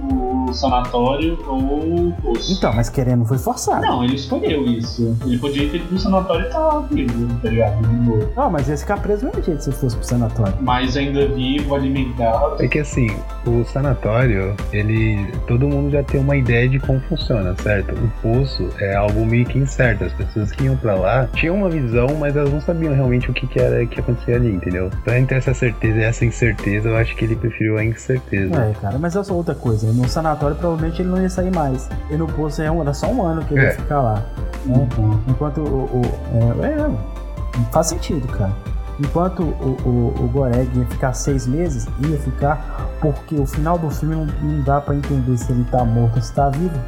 o 0.48 0.52
sanatório 0.52 1.38
ou 1.46 2.08
o 2.08 2.12
poço. 2.22 2.52
Então, 2.52 2.72
mas 2.72 2.88
querendo 2.88 3.24
foi 3.24 3.38
forçado. 3.38 3.82
Não, 3.82 4.04
ele 4.04 4.16
escolheu 4.16 4.64
isso. 4.66 5.16
Ele 5.24 5.38
podia 5.38 5.68
ter 5.68 5.76
ido 5.76 5.88
pro 5.88 5.98
sanatório 5.98 6.46
e 6.46 6.50
tá 6.50 6.84
vivo, 6.90 7.40
tá 7.40 7.48
ligado? 7.48 8.32
Não, 8.36 8.50
mas 8.50 8.68
ia 8.68 8.76
ficar 8.76 8.98
preso 8.98 9.22
do 9.22 9.26
mesmo 9.26 9.42
jeito 9.42 9.64
se 9.64 9.72
fosse 9.72 9.96
pro 9.96 10.06
sanatório. 10.06 10.54
Mas 10.60 10.96
ainda 10.96 11.26
vivo, 11.28 11.74
alimentado. 11.74 12.62
É 12.62 12.68
que 12.68 12.78
assim, 12.78 13.08
o 13.46 13.64
sanatório, 13.64 14.54
ele. 14.72 15.32
Todo 15.46 15.68
mundo 15.68 15.90
já 15.90 16.02
tem 16.02 16.20
uma 16.20 16.36
ideia 16.36 16.68
de 16.68 16.78
como 16.78 17.00
funciona, 17.02 17.54
certo? 17.62 17.94
O 17.94 18.10
poço 18.22 18.68
é 18.78 18.94
algo 18.94 19.24
meio 19.24 19.44
que 19.46 19.58
incerto. 19.58 20.04
As 20.04 20.12
pessoas 20.12 20.52
que 20.52 20.64
iam 20.64 20.76
pra 20.76 20.94
lá 20.94 21.28
tinham 21.34 21.56
uma 21.56 21.68
visão, 21.68 22.08
mas 22.18 22.36
elas 22.36 22.52
não 22.52 22.60
sabiam 22.60 22.94
realmente 22.94 23.30
o 23.30 23.34
que, 23.34 23.46
que 23.46 23.58
era 23.58 23.84
que 23.86 24.00
acontecia 24.00 24.36
ali, 24.36 24.52
entendeu? 24.52 24.90
Então 25.02 25.14
entre 25.14 25.36
essa 25.36 25.54
certeza 25.54 25.98
e 25.98 26.02
essa 26.02 26.24
incerteza, 26.24 26.88
eu 26.88 26.96
acho 26.96 27.14
que 27.16 27.24
ele 27.24 27.36
preferiu 27.36 27.78
a 27.78 27.84
incerteza. 27.84 28.54
É, 28.54 28.72
cara, 28.80 28.98
mas 28.98 29.16
é 29.16 29.22
só 29.22 29.34
outra 29.42 29.54
coisa. 29.54 29.92
No 29.92 30.08
sanatório 30.08 30.56
provavelmente 30.56 31.02
ele 31.02 31.10
não 31.10 31.20
ia 31.20 31.28
sair 31.30 31.54
mais. 31.54 31.88
E 32.10 32.16
no 32.16 32.26
poço 32.26 32.62
é 32.62 32.70
um- 32.70 32.80
era 32.80 32.94
só 32.94 33.06
um 33.08 33.22
ano 33.22 33.44
que 33.44 33.54
ele 33.54 33.60
É. 33.64 33.68
ia 33.68 33.74
ficar 33.74 34.00
lá. 34.00 34.22
Né? 34.64 34.88
Enquanto 35.28 35.60
o. 35.60 35.84
o- 35.84 36.62
é, 36.64 36.66
é, 36.68 37.62
faz 37.72 37.88
sentido, 37.88 38.26
cara. 38.28 38.52
Enquanto 39.00 39.42
o, 39.42 39.76
o, 39.88 40.24
o 40.24 40.28
Goreg 40.28 40.68
ia 40.78 40.86
ficar 40.86 41.12
seis 41.14 41.46
meses, 41.46 41.86
ia 42.06 42.18
ficar 42.18 42.88
porque 43.00 43.34
o 43.36 43.46
final 43.46 43.78
do 43.78 43.90
filme 43.90 44.14
não, 44.14 44.26
não 44.26 44.60
dá 44.62 44.80
pra 44.80 44.94
entender 44.94 45.36
se 45.36 45.50
ele 45.50 45.64
tá 45.64 45.84
morto 45.84 46.16
ou 46.16 46.22
se 46.22 46.32
tá 46.32 46.48
vivo. 46.50 46.78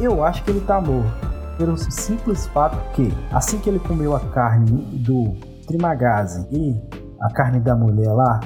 Eu 0.00 0.24
acho 0.24 0.42
que 0.42 0.50
ele 0.50 0.60
tá 0.60 0.80
morto. 0.80 1.26
Pelo 1.58 1.76
simples 1.76 2.46
fato 2.48 2.76
que, 2.92 3.14
assim 3.32 3.58
que 3.58 3.70
ele 3.70 3.78
comeu 3.78 4.14
a 4.14 4.20
carne 4.20 4.82
do 4.92 5.34
Trimagazi 5.66 6.46
e 6.50 6.76
a 7.22 7.30
carne 7.32 7.60
da 7.60 7.74
mulher 7.74 8.12
lá, 8.12 8.40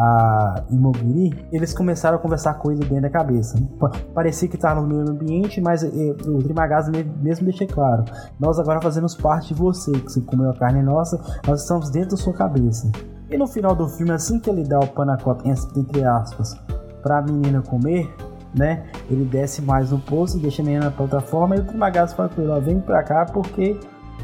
a 0.00 0.62
Imogiri, 0.70 1.44
eles 1.52 1.74
começaram 1.74 2.16
a 2.16 2.20
conversar 2.20 2.54
com 2.54 2.70
ele 2.70 2.80
dentro 2.84 3.02
da 3.02 3.10
cabeça. 3.10 3.58
Pa- 3.80 3.90
Parecia 4.14 4.48
que 4.48 4.54
estava 4.54 4.80
no 4.80 4.86
mesmo 4.86 5.10
ambiente, 5.10 5.60
mas 5.60 5.82
o 5.82 6.38
Trimagazi 6.42 6.90
me- 6.90 7.02
mesmo 7.20 7.44
deixa 7.46 7.66
claro. 7.66 8.04
Nós 8.38 8.58
agora 8.60 8.80
fazemos 8.80 9.14
parte 9.16 9.52
de 9.52 9.60
você, 9.60 9.90
que 9.92 10.12
você 10.12 10.20
comeu 10.20 10.50
a 10.50 10.54
carne 10.54 10.82
nossa, 10.82 11.20
nós 11.46 11.62
estamos 11.62 11.90
dentro 11.90 12.10
da 12.10 12.16
sua 12.16 12.32
cabeça. 12.32 12.90
E 13.28 13.36
no 13.36 13.46
final 13.46 13.74
do 13.74 13.88
filme, 13.88 14.12
assim 14.12 14.38
que 14.38 14.48
ele 14.48 14.62
dá 14.64 14.78
o 14.78 14.86
panacota, 14.86 15.46
entre 15.48 16.04
aspas, 16.04 16.54
pra 17.02 17.20
menina 17.20 17.60
comer, 17.60 18.08
né? 18.56 18.84
Ele 19.10 19.24
desce 19.24 19.60
mais 19.60 19.90
no 19.90 19.98
poço, 19.98 20.38
deixa 20.38 20.62
a 20.62 20.64
menina 20.64 20.84
na 20.86 20.90
plataforma 20.90 21.56
e 21.56 21.58
o 21.60 21.64
Trimagazi 21.64 22.14
fala 22.14 22.28
com 22.28 22.40
ele, 22.40 22.60
vem 22.60 22.80
pra 22.80 23.02
cá 23.02 23.26
porque 23.26 23.78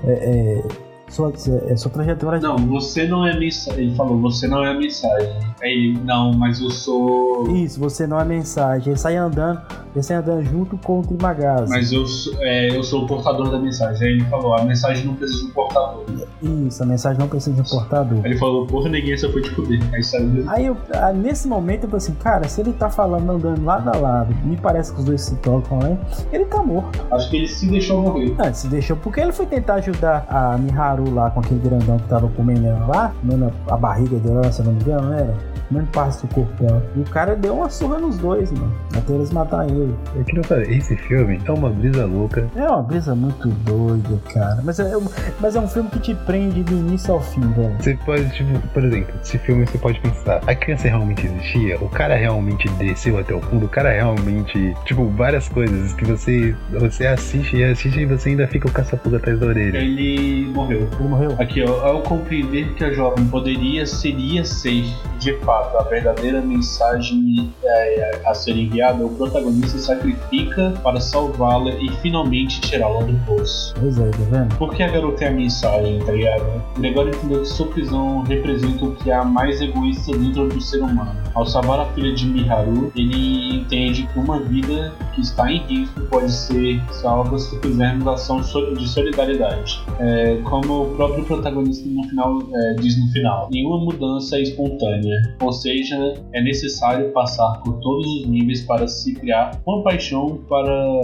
é, 0.05 0.13
é, 0.13 0.69
sua, 1.09 1.33
é, 1.69 1.77
sua 1.77 1.91
trajetória 1.91 2.41
Não, 2.41 2.57
você 2.57 3.07
não 3.07 3.27
é 3.27 3.39
mensagem. 3.39 3.85
Ele 3.85 3.95
falou, 3.95 4.19
você 4.21 4.49
não 4.49 4.65
é 4.65 4.71
a 4.71 4.75
mensagem. 4.75 5.29
Aí 5.63 5.97
não, 6.05 6.33
mas 6.33 6.61
eu 6.61 6.71
sou. 6.71 7.51
Isso, 7.55 7.79
você 7.79 8.07
não 8.07 8.21
é 8.21 8.25
mensagem. 8.25 8.89
Ele 8.89 8.99
sai 8.99 9.17
andando, 9.17 9.61
ele 9.95 10.03
sai 10.03 10.17
andando 10.17 10.45
junto 10.45 10.77
com 10.79 11.01
o 11.01 11.03
Trimagazi. 11.03 11.71
Mas 11.71 11.93
eu 11.93 12.07
sou, 12.07 12.35
é, 12.41 12.77
eu 12.77 12.83
sou 12.83 13.05
o 13.05 13.07
portador 13.07 13.51
da 13.51 13.59
mensagem. 13.59 14.07
Aí 14.07 14.15
ele 14.15 14.25
falou, 14.25 14.55
a 14.55 14.65
mensagem 14.65 15.05
não 15.07 15.15
precisa 15.15 15.41
de 15.41 15.47
um 15.47 15.51
portador. 15.51 16.05
Isso, 16.43 16.83
a 16.83 16.87
mensagem 16.87 17.19
não 17.19 17.29
precisa 17.29 17.55
de 17.55 17.61
um 17.61 17.65
portador. 17.65 18.19
Aí 18.25 18.33
ele 18.33 18.39
falou, 18.39 18.67
porra, 18.67 18.89
ninguém 18.89 19.17
só 19.17 19.31
foi 19.31 19.43
te 19.43 19.51
fuder. 19.51 19.81
Aí 19.95 20.03
saiu. 20.03 20.45
Aí 20.49 20.67
eu, 20.67 20.77
ah, 20.93 21.13
nesse 21.13 21.47
momento 21.47 21.85
eu 21.85 21.91
falei 21.91 22.05
assim, 22.05 22.15
cara, 22.15 22.49
se 22.49 22.61
ele 22.61 22.73
tá 22.73 22.91
falando 22.91 23.31
andando 23.31 23.65
lado 23.65 23.89
a 23.89 23.97
lado, 23.97 24.35
me 24.45 24.57
parece 24.57 24.93
que 24.93 24.99
os 24.99 25.05
dois 25.05 25.21
se 25.21 25.37
tocam, 25.37 25.79
né? 25.79 25.99
Ele 26.33 26.45
tá 26.45 26.63
morto. 26.63 27.01
Acho 27.11 27.31
que 27.31 27.37
ele 27.37 27.49
se 27.49 27.67
deixou 27.69 28.03
morrer. 28.03 28.35
Ah, 28.39 28.47
ele 28.47 28.55
se 28.55 28.69
deixou 28.69 28.97
porque 28.97 29.21
ele 29.21 29.33
foi 29.33 29.47
tentar 29.47 29.75
ajudar 29.75 30.27
a 30.29 30.59
Lá 31.03 31.31
com 31.31 31.41
aquele 31.41 31.61
grandão 31.61 31.99
que 31.99 32.09
tava 32.09 32.29
comendo 32.29 32.67
ela 32.67 32.87
lá, 32.87 33.15
comendo 33.21 33.53
a 33.69 33.77
barriga 33.77 34.17
dela, 34.19 34.51
se 34.51 34.63
não 34.63 34.73
me 34.73 34.81
engano, 34.81 35.09
não 35.09 35.13
era? 35.15 35.35
Comendo 35.69 35.87
parte 35.89 36.27
do 36.27 36.35
corpo 36.35 36.63
dela. 36.63 36.83
E 36.97 37.01
o 37.01 37.05
cara 37.05 37.37
deu 37.37 37.55
uma 37.55 37.71
surra 37.71 37.99
nos 37.99 38.19
dois, 38.19 38.51
mano. 38.53 38.73
Até 38.97 39.13
eles 39.13 39.31
matar 39.31 39.69
ele. 39.69 39.95
Eu 40.15 40.25
queria 40.25 40.43
falar, 40.45 40.63
esse 40.63 40.97
filme 40.97 41.41
é 41.45 41.53
uma 41.53 41.71
brisa 41.71 42.05
louca. 42.07 42.49
É 42.55 42.69
uma 42.69 42.83
brisa 42.83 43.15
muito 43.15 43.49
doida, 43.49 44.21
cara. 44.33 44.61
Mas 44.63 44.79
é, 44.79 44.93
mas 45.41 45.57
é 45.57 45.61
um 45.61 45.69
filme 45.69 45.89
que 45.91 45.99
te 45.99 46.15
prende 46.15 46.63
do 46.63 46.73
início 46.73 47.15
ao 47.15 47.21
fim, 47.21 47.41
velho. 47.53 47.75
Você 47.79 47.95
pode, 48.05 48.29
tipo, 48.31 48.59
por 48.69 48.85
exemplo, 48.85 49.15
esse 49.23 49.39
filme 49.39 49.67
você 49.67 49.79
pode 49.79 50.01
pensar, 50.01 50.41
a 50.47 50.55
criança 50.55 50.89
realmente 50.89 51.27
existia? 51.27 51.79
O 51.79 51.89
cara 51.89 52.15
realmente 52.15 52.69
desceu 52.71 53.19
até 53.19 53.35
o 53.35 53.41
fundo? 53.41 53.67
O 53.67 53.69
cara 53.69 53.91
realmente, 53.93 54.75
tipo, 54.85 55.07
várias 55.09 55.49
coisas 55.49 55.93
que 55.95 56.05
você, 56.05 56.55
você 56.71 57.07
assiste 57.07 57.57
e 57.57 57.65
assiste 57.65 58.01
e 58.01 58.07
você 58.07 58.31
ainda 58.31 58.47
fica 58.47 58.71
com 58.71 58.81
essa 58.81 58.97
pulga 58.97 59.19
atrás 59.19 59.39
da 59.39 59.47
orelha. 59.47 59.79
Ele 59.79 60.47
morreu. 60.53 60.84
Ele 60.99 61.09
morreu. 61.09 61.35
Aqui, 61.39 61.63
ó, 61.63 61.87
ao 61.87 62.03
compreender 62.03 62.75
que 62.75 62.85
a 62.85 62.93
jovem 62.93 63.27
poderia, 63.27 63.87
seria 63.87 64.45
ser, 64.45 64.85
de 65.19 65.35
fato, 65.41 65.77
a 65.77 65.83
verdadeira 65.83 66.41
mensagem 66.41 67.53
é, 67.63 68.23
a 68.27 68.35
ser 68.35 68.57
enviada, 68.57 69.05
o 69.05 69.11
protagonista 69.11 69.79
sacrifica 69.79 70.75
para 70.83 71.01
salvá-la 71.01 71.71
e 71.73 71.89
finalmente 72.03 72.61
tirá-la 72.61 73.03
do 73.03 73.15
poço. 73.27 73.75
Pois 73.79 73.99
é, 73.99 74.11
tá 74.11 74.19
vendo? 74.31 74.55
Por 74.57 74.75
que 74.75 74.83
a 74.83 74.89
garota 74.89 75.25
é 75.25 75.29
a 75.29 75.33
mensagem, 75.33 75.99
tá 76.01 76.13
ligado? 76.13 76.63
Gregório 76.79 77.15
entendeu 77.15 77.41
que 77.41 77.49
sua 77.49 77.67
prisão 77.67 78.23
representa 78.23 78.85
o 78.85 78.95
que 78.97 79.11
há 79.11 79.25
mais 79.25 79.61
egoísta 79.61 80.17
dentro 80.17 80.49
do 80.49 80.61
ser 80.61 80.83
humano. 80.83 81.15
Ao 81.35 81.47
salvar 81.47 81.81
a 81.81 81.87
filha 81.87 82.15
de 82.15 82.27
Miharu, 82.27 82.93
ele 82.95 83.59
entende 83.59 84.09
que 84.13 84.19
uma 84.19 84.39
vida 84.39 84.93
que 85.15 85.21
está 85.21 85.51
em 85.51 85.59
risco 85.67 86.01
pode 86.03 86.33
ser 86.33 86.81
salva 86.93 87.39
se 87.39 87.59
fizermos 87.61 88.07
ação 88.07 88.41
de 88.41 88.89
solidariedade. 88.89 89.83
É, 89.99 90.39
como 90.45 90.74
o 90.83 90.97
próprio 90.97 91.25
protagonista 91.25 91.89
no 91.89 92.03
final 92.05 92.39
é, 92.53 92.75
diz 92.75 93.01
no 93.01 93.13
final, 93.13 93.49
nenhuma 93.51 93.79
mudança 93.79 94.37
é 94.37 94.43
espontânea, 94.43 95.17
ou 95.41 95.53
seja, 95.53 96.15
é 96.33 96.43
necessário 96.43 97.11
passar 97.13 97.61
por 97.63 97.75
todos 97.81 98.07
os 98.07 98.27
níveis 98.27 98.63
para 98.63 98.87
se 98.89 99.15
criar 99.15 99.61
compaixão 99.65 100.41
para 100.49 100.97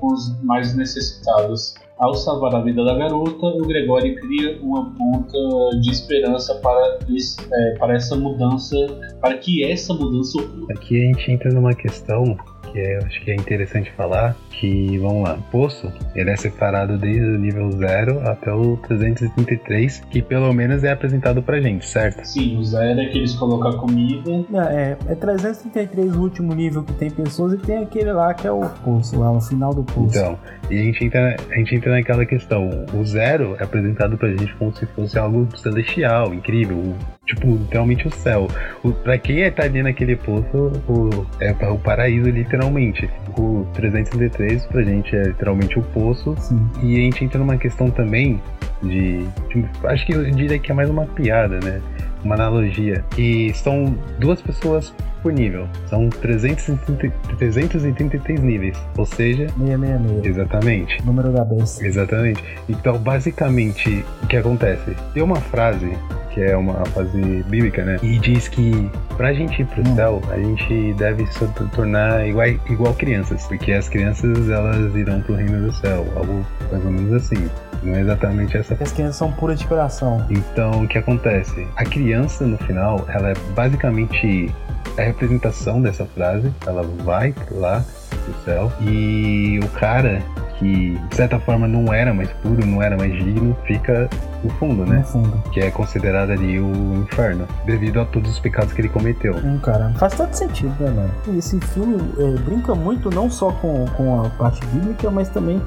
com 0.00 0.12
os 0.12 0.42
mais 0.42 0.74
necessitados. 0.74 1.74
Ao 1.98 2.14
salvar 2.14 2.52
a 2.56 2.60
vida 2.60 2.84
da 2.84 2.94
garota, 2.94 3.46
o 3.46 3.60
Gregório 3.64 4.16
cria 4.16 4.58
uma 4.60 4.90
ponta 4.92 5.38
de 5.80 5.90
esperança 5.92 6.54
para, 6.56 6.98
é, 6.98 7.78
para 7.78 7.94
essa 7.94 8.16
mudança, 8.16 8.74
para 9.20 9.38
que 9.38 9.64
essa 9.64 9.94
mudança 9.94 10.38
ocorra. 10.38 10.66
Aqui 10.70 11.00
a 11.00 11.06
gente 11.06 11.30
entra 11.30 11.52
numa 11.52 11.72
questão 11.72 12.36
que 12.72 12.80
é, 12.80 12.96
eu 12.96 13.06
acho 13.06 13.20
que 13.20 13.30
é 13.30 13.34
interessante 13.34 13.92
falar, 13.92 14.34
que, 14.50 14.98
vamos 14.98 15.28
lá, 15.28 15.34
o 15.34 15.42
Poço, 15.50 15.92
ele 16.14 16.30
é 16.30 16.36
separado 16.36 16.96
desde 16.96 17.22
o 17.22 17.38
nível 17.38 17.70
0 17.70 18.20
até 18.28 18.52
o 18.52 18.76
333, 18.88 20.00
que 20.10 20.22
pelo 20.22 20.52
menos 20.52 20.82
é 20.82 20.90
apresentado 20.90 21.42
pra 21.42 21.60
gente, 21.60 21.86
certo? 21.86 22.24
Sim, 22.24 22.58
o 22.58 22.64
zero 22.64 23.00
é 23.00 23.06
que 23.06 23.18
eles 23.18 23.34
colocam 23.34 23.70
a 23.70 23.78
comida. 23.78 24.30
É, 24.70 24.96
é 25.08 25.14
333 25.14 26.16
o 26.16 26.20
último 26.20 26.54
nível 26.54 26.82
que 26.82 26.92
tem 26.94 27.10
pessoas 27.10 27.54
e 27.54 27.58
tem 27.58 27.78
aquele 27.78 28.12
lá 28.12 28.32
que 28.32 28.46
é 28.46 28.52
o 28.52 28.60
poço, 28.84 29.18
lá 29.18 29.30
no 29.30 29.40
final 29.40 29.74
do 29.74 29.82
poço. 29.82 30.16
Então, 30.16 30.38
e 30.70 30.78
a 30.78 30.82
gente, 30.82 31.04
entra, 31.04 31.36
a 31.50 31.54
gente 31.56 31.74
entra 31.74 31.92
naquela 31.92 32.24
questão, 32.24 32.68
o 32.94 33.04
zero 33.04 33.56
é 33.58 33.64
apresentado 33.64 34.16
pra 34.16 34.28
gente 34.30 34.54
como 34.54 34.74
se 34.74 34.86
fosse 34.86 35.18
algo 35.18 35.46
celestial, 35.56 36.32
incrível, 36.32 36.94
tipo, 37.26 37.46
literalmente 37.46 38.06
o 38.06 38.10
céu. 38.10 38.48
O, 38.82 38.92
pra 38.92 39.18
quem 39.18 39.42
é 39.42 39.50
tá 39.50 39.64
ali 39.64 39.82
naquele 39.82 40.16
poço, 40.16 40.72
o, 40.88 41.26
é 41.40 41.52
o 41.68 41.78
paraíso, 41.78 42.28
literalmente. 42.28 43.08
O 43.38 43.66
333 43.74 44.66
pra 44.66 44.82
gente 44.82 45.14
é 45.14 45.24
literalmente 45.24 45.78
o 45.78 45.82
poço. 45.82 46.34
Sim. 46.38 46.68
E 46.82 46.96
a 46.96 47.00
gente 47.00 47.24
entra 47.24 47.38
numa 47.38 47.56
questão 47.56 47.90
também 47.90 48.40
de, 48.82 49.24
de. 49.48 49.64
Acho 49.84 50.06
que 50.06 50.12
eu 50.12 50.30
diria 50.30 50.58
que 50.58 50.70
é 50.70 50.74
mais 50.74 50.90
uma 50.90 51.06
piada, 51.06 51.58
né? 51.60 51.80
Uma 52.24 52.34
analogia. 52.34 53.04
E 53.18 53.52
são 53.54 53.96
duas 54.18 54.40
pessoas 54.40 54.94
por 55.22 55.32
nível. 55.32 55.68
São 55.86 56.08
330, 56.08 57.12
333 57.38 58.40
níveis. 58.40 58.78
Ou 58.96 59.06
seja. 59.06 59.48
666. 59.48 60.26
Exatamente. 60.26 61.04
Número 61.04 61.32
da 61.32 61.44
besta. 61.44 61.86
Exatamente. 61.86 62.44
Então, 62.68 62.98
basicamente, 62.98 64.04
o 64.22 64.26
que 64.26 64.36
acontece? 64.36 64.96
Tem 65.14 65.22
uma 65.22 65.36
frase 65.36 65.96
que 66.32 66.40
é 66.40 66.56
uma 66.56 66.84
frase 66.86 67.44
bíblica, 67.48 67.84
né? 67.84 67.98
E 68.02 68.18
diz 68.18 68.48
que 68.48 68.90
pra 69.16 69.32
gente 69.32 69.62
ir 69.62 69.66
pro 69.66 69.82
hum. 69.82 69.94
céu, 69.94 70.22
a 70.30 70.38
gente 70.38 70.94
deve 70.94 71.26
se 71.26 71.46
tornar 71.74 72.26
igual, 72.26 72.48
igual 72.48 72.94
crianças, 72.94 73.46
porque 73.46 73.72
as 73.72 73.88
crianças 73.88 74.48
elas 74.48 74.94
irão 74.94 75.20
pro 75.20 75.34
reino 75.34 75.66
do 75.66 75.72
céu, 75.72 76.06
algo 76.16 76.44
mais 76.70 76.84
ou 76.84 76.90
menos 76.90 77.12
assim. 77.12 77.50
Não 77.82 77.94
é 77.94 78.00
exatamente 78.00 78.56
essa. 78.56 78.71
As 78.80 78.92
crianças 78.92 79.16
são 79.16 79.32
puras 79.32 79.58
de 79.58 79.66
coração. 79.66 80.24
Então, 80.30 80.82
o 80.82 80.88
que 80.88 80.98
acontece? 80.98 81.66
A 81.76 81.84
criança, 81.84 82.46
no 82.46 82.58
final, 82.58 83.04
ela 83.08 83.30
é 83.30 83.34
basicamente 83.54 84.52
a 84.98 85.02
representação 85.02 85.80
dessa 85.80 86.04
frase. 86.06 86.52
Ela 86.66 86.82
vai 87.04 87.34
lá 87.50 87.84
pro 88.24 88.34
céu 88.44 88.72
e 88.80 89.58
o 89.62 89.68
cara 89.70 90.22
que 90.58 90.96
de 91.10 91.16
certa 91.16 91.40
forma 91.40 91.66
não 91.66 91.92
era 91.92 92.14
mais 92.14 92.30
puro, 92.34 92.64
não 92.64 92.80
era 92.80 92.96
mais 92.96 93.12
digno, 93.12 93.56
fica 93.66 94.08
no 94.44 94.50
fundo, 94.50 94.86
né? 94.86 94.98
No 94.98 95.04
fundo. 95.04 95.42
Que 95.50 95.60
é 95.60 95.70
considerado 95.70 96.30
ali 96.30 96.60
o 96.60 96.94
inferno, 97.02 97.48
devido 97.66 98.00
a 98.00 98.04
todos 98.04 98.30
os 98.30 98.38
pecados 98.38 98.72
que 98.72 98.80
ele 98.80 98.88
cometeu. 98.88 99.34
Hum, 99.34 99.58
cara, 99.58 99.92
faz 99.98 100.14
todo 100.14 100.32
sentido, 100.32 100.72
né, 100.78 100.90
mano? 100.90 101.12
Esse 101.36 101.58
filme 101.60 101.96
é, 102.18 102.38
brinca 102.42 102.74
muito 102.74 103.10
não 103.10 103.28
só 103.28 103.50
com, 103.50 103.86
com 103.96 104.24
a 104.24 104.30
parte 104.30 104.64
bíblica, 104.66 105.10
mas 105.10 105.28
também 105.28 105.60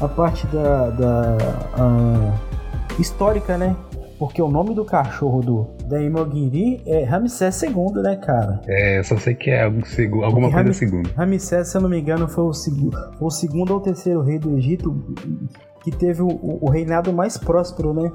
a 0.00 0.08
parte 0.08 0.46
da, 0.48 0.90
da 0.90 1.36
a, 1.74 3.00
histórica, 3.00 3.56
né? 3.56 3.76
Porque 4.18 4.42
o 4.42 4.48
nome 4.48 4.74
do 4.74 4.84
cachorro 4.84 5.40
do 5.40 5.66
da 5.86 6.00
Imogiri 6.00 6.82
é 6.86 7.04
Ramsés 7.04 7.62
II, 7.62 8.02
né, 8.02 8.16
cara? 8.16 8.60
É, 8.68 8.98
eu 8.98 9.04
só 9.04 9.16
sei 9.16 9.34
que 9.34 9.50
é 9.50 9.64
algo, 9.64 9.82
alguma 10.22 10.50
coisa 10.50 10.72
segundo. 10.72 11.10
Ramsés, 11.16 11.68
se 11.68 11.76
eu 11.76 11.80
não 11.80 11.88
me 11.88 11.98
engano, 11.98 12.28
foi 12.28 12.44
o, 12.44 12.52
foi 12.52 13.26
o 13.26 13.30
segundo 13.30 13.72
ou 13.72 13.80
terceiro 13.80 14.22
rei 14.22 14.38
do 14.38 14.56
Egito 14.56 14.94
que 15.82 15.90
teve 15.90 16.22
o, 16.22 16.58
o 16.60 16.70
reinado 16.70 17.12
mais 17.12 17.38
próspero, 17.38 17.94
né? 17.94 18.12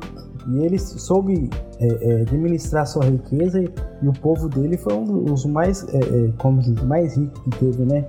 E 0.48 0.64
ele 0.64 0.78
soube 0.78 1.50
é, 1.80 1.88
é, 1.88 2.22
administrar 2.22 2.86
sua 2.86 3.06
riqueza 3.06 3.60
e, 3.60 3.68
e, 4.04 4.08
o 4.08 4.14
povo 4.14 4.48
dele 4.48 4.78
foi 4.78 4.94
um 4.94 5.24
dos 5.24 5.46
mais, 5.46 5.84
é, 5.94 5.98
é 5.98 6.32
como 6.38 6.62
diz, 6.62 6.82
mais 6.84 7.18
ricos 7.18 7.42
que 7.42 7.50
teve, 7.52 7.84
né? 7.84 8.06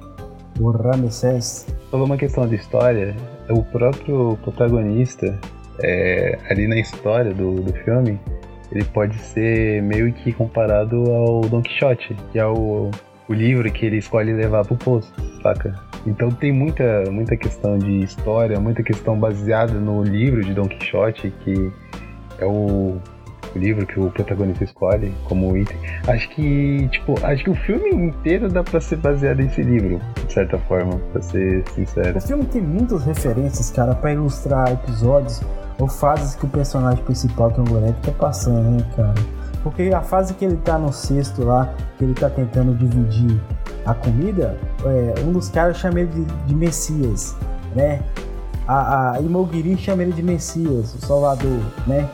O 0.61 0.71
Ramsés. 0.71 1.67
Falou 1.91 2.07
uma 2.07 2.17
questão 2.17 2.47
de 2.47 2.57
história, 2.57 3.17
o 3.51 3.63
próprio 3.63 4.39
protagonista 4.43 5.39
é, 5.83 6.39
ali 6.49 6.67
na 6.67 6.79
história 6.79 7.33
do, 7.33 7.61
do 7.61 7.73
filme, 7.73 8.19
ele 8.73 8.85
pode 8.85 9.17
ser 9.17 9.83
meio 9.83 10.13
que 10.13 10.33
comparado 10.33 10.97
ao 11.11 11.41
Don 11.43 11.63
Quixote, 11.63 12.17
que 12.33 12.39
é 12.39 12.47
o, 12.47 12.91
o 13.29 13.33
livro 13.33 13.71
que 13.71 13.87
ele 13.87 13.99
escolhe 13.99 14.33
levar 14.33 14.65
pro 14.65 14.77
poço, 14.77 15.13
saca? 15.43 15.75
Então 16.07 16.31
tem 16.31 16.53
muita, 16.53 17.05
muita 17.11 17.37
questão 17.37 17.79
de 17.79 18.01
história, 18.03 18.59
muita 18.61 18.83
questão 18.83 19.19
baseada 19.19 19.75
no 19.75 20.03
livro 20.03 20.45
de 20.45 20.55
Don 20.55 20.69
Quixote, 20.69 21.33
que 21.45 21.73
é 22.39 22.47
o, 22.47 22.99
livro 23.57 23.87
que 23.87 23.99
o 23.99 24.11
protagonista 24.11 24.65
escolhe 24.65 25.13
como 25.25 25.57
item. 25.57 25.77
Acho 26.07 26.29
que, 26.31 26.89
tipo, 26.89 27.15
acho 27.25 27.45
que 27.45 27.51
o 27.51 27.55
filme 27.55 27.91
inteiro 27.91 28.49
dá 28.49 28.63
pra 28.63 28.81
ser 28.81 28.97
baseado 28.97 29.39
nesse 29.39 29.63
livro, 29.63 30.01
de 30.27 30.33
certa 30.33 30.59
forma, 30.59 30.99
pra 31.13 31.23
ser 31.23 31.65
sincero. 31.75 32.19
O 32.19 32.21
filme 32.21 32.45
tem 32.47 32.63
muitas 32.63 33.05
referências, 33.05 33.71
cara, 33.71 33.95
para 33.95 34.13
ilustrar 34.13 34.73
episódios 34.73 35.41
ou 35.79 35.89
fases 35.89 36.35
que 36.35 36.47
o 36.47 36.49
personagem 36.49 37.03
principal, 37.05 37.51
que 37.51 37.61
é 37.61 37.63
o 37.63 37.67
Goretti, 37.67 38.01
tá 38.03 38.13
passando, 38.13 38.71
né, 38.71 38.87
cara? 38.97 39.15
Porque 39.63 39.83
a 39.93 40.01
fase 40.01 40.33
que 40.35 40.45
ele 40.45 40.57
tá 40.59 40.79
no 40.79 40.93
cesto 40.93 41.45
lá, 41.45 41.75
que 41.99 42.05
ele 42.05 42.15
tá 42.15 42.31
tentando 42.31 42.75
dividir 42.75 43.41
a 43.85 43.95
comida, 43.95 44.57
é, 44.85 45.21
um 45.23 45.33
dos 45.33 45.49
caras 45.49 45.77
chama 45.77 46.01
ele 46.01 46.11
de, 46.11 46.25
de 46.25 46.55
Messias, 46.55 47.37
né? 47.75 48.01
A, 48.67 49.13
a 49.13 49.21
Imogiri 49.21 49.77
chama 49.77 50.03
ele 50.03 50.13
de 50.13 50.23
Messias, 50.23 50.95
o 50.95 51.07
Salvador, 51.07 51.61
né? 51.87 52.09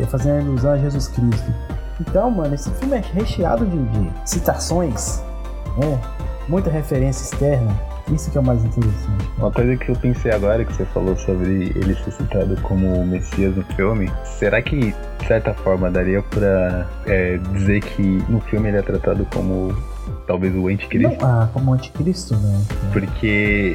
É, 0.00 0.06
fazendo 0.06 0.46
alusão 0.46 0.72
a 0.72 0.78
Jesus 0.78 1.08
Cristo. 1.08 1.52
Então, 2.00 2.30
mano, 2.30 2.54
esse 2.54 2.70
filme 2.72 2.96
é 2.96 3.00
recheado 3.00 3.66
de, 3.66 3.76
de 3.76 4.10
citações, 4.24 5.22
né? 5.76 6.00
Muita 6.48 6.70
referência 6.70 7.24
externa. 7.24 7.74
Isso 8.12 8.30
que 8.30 8.38
é 8.38 8.40
o 8.40 8.44
mais 8.44 8.64
interessante. 8.64 9.30
Uma 9.36 9.50
coisa 9.50 9.76
que 9.76 9.90
eu 9.90 9.96
pensei 9.96 10.32
agora 10.32 10.64
que 10.64 10.72
você 10.72 10.84
falou 10.86 11.14
sobre 11.16 11.72
ele 11.74 11.94
ser 11.96 12.12
citado 12.12 12.56
como 12.62 13.04
Messias 13.04 13.54
no 13.54 13.64
filme, 13.76 14.10
será 14.24 14.62
que 14.62 14.94
de 15.18 15.26
certa 15.26 15.52
forma 15.52 15.90
daria 15.90 16.22
pra 16.22 16.88
é, 17.06 17.36
dizer 17.52 17.82
que 17.82 18.24
no 18.28 18.40
filme 18.40 18.68
ele 18.68 18.78
é 18.78 18.82
tratado 18.82 19.26
como 19.26 19.76
talvez 20.28 20.54
o 20.54 20.68
anticristo? 20.68 21.20
Não, 21.20 21.26
ah, 21.26 21.48
como 21.52 21.72
anticristo, 21.72 22.36
né? 22.36 22.62
Porque 22.92 23.26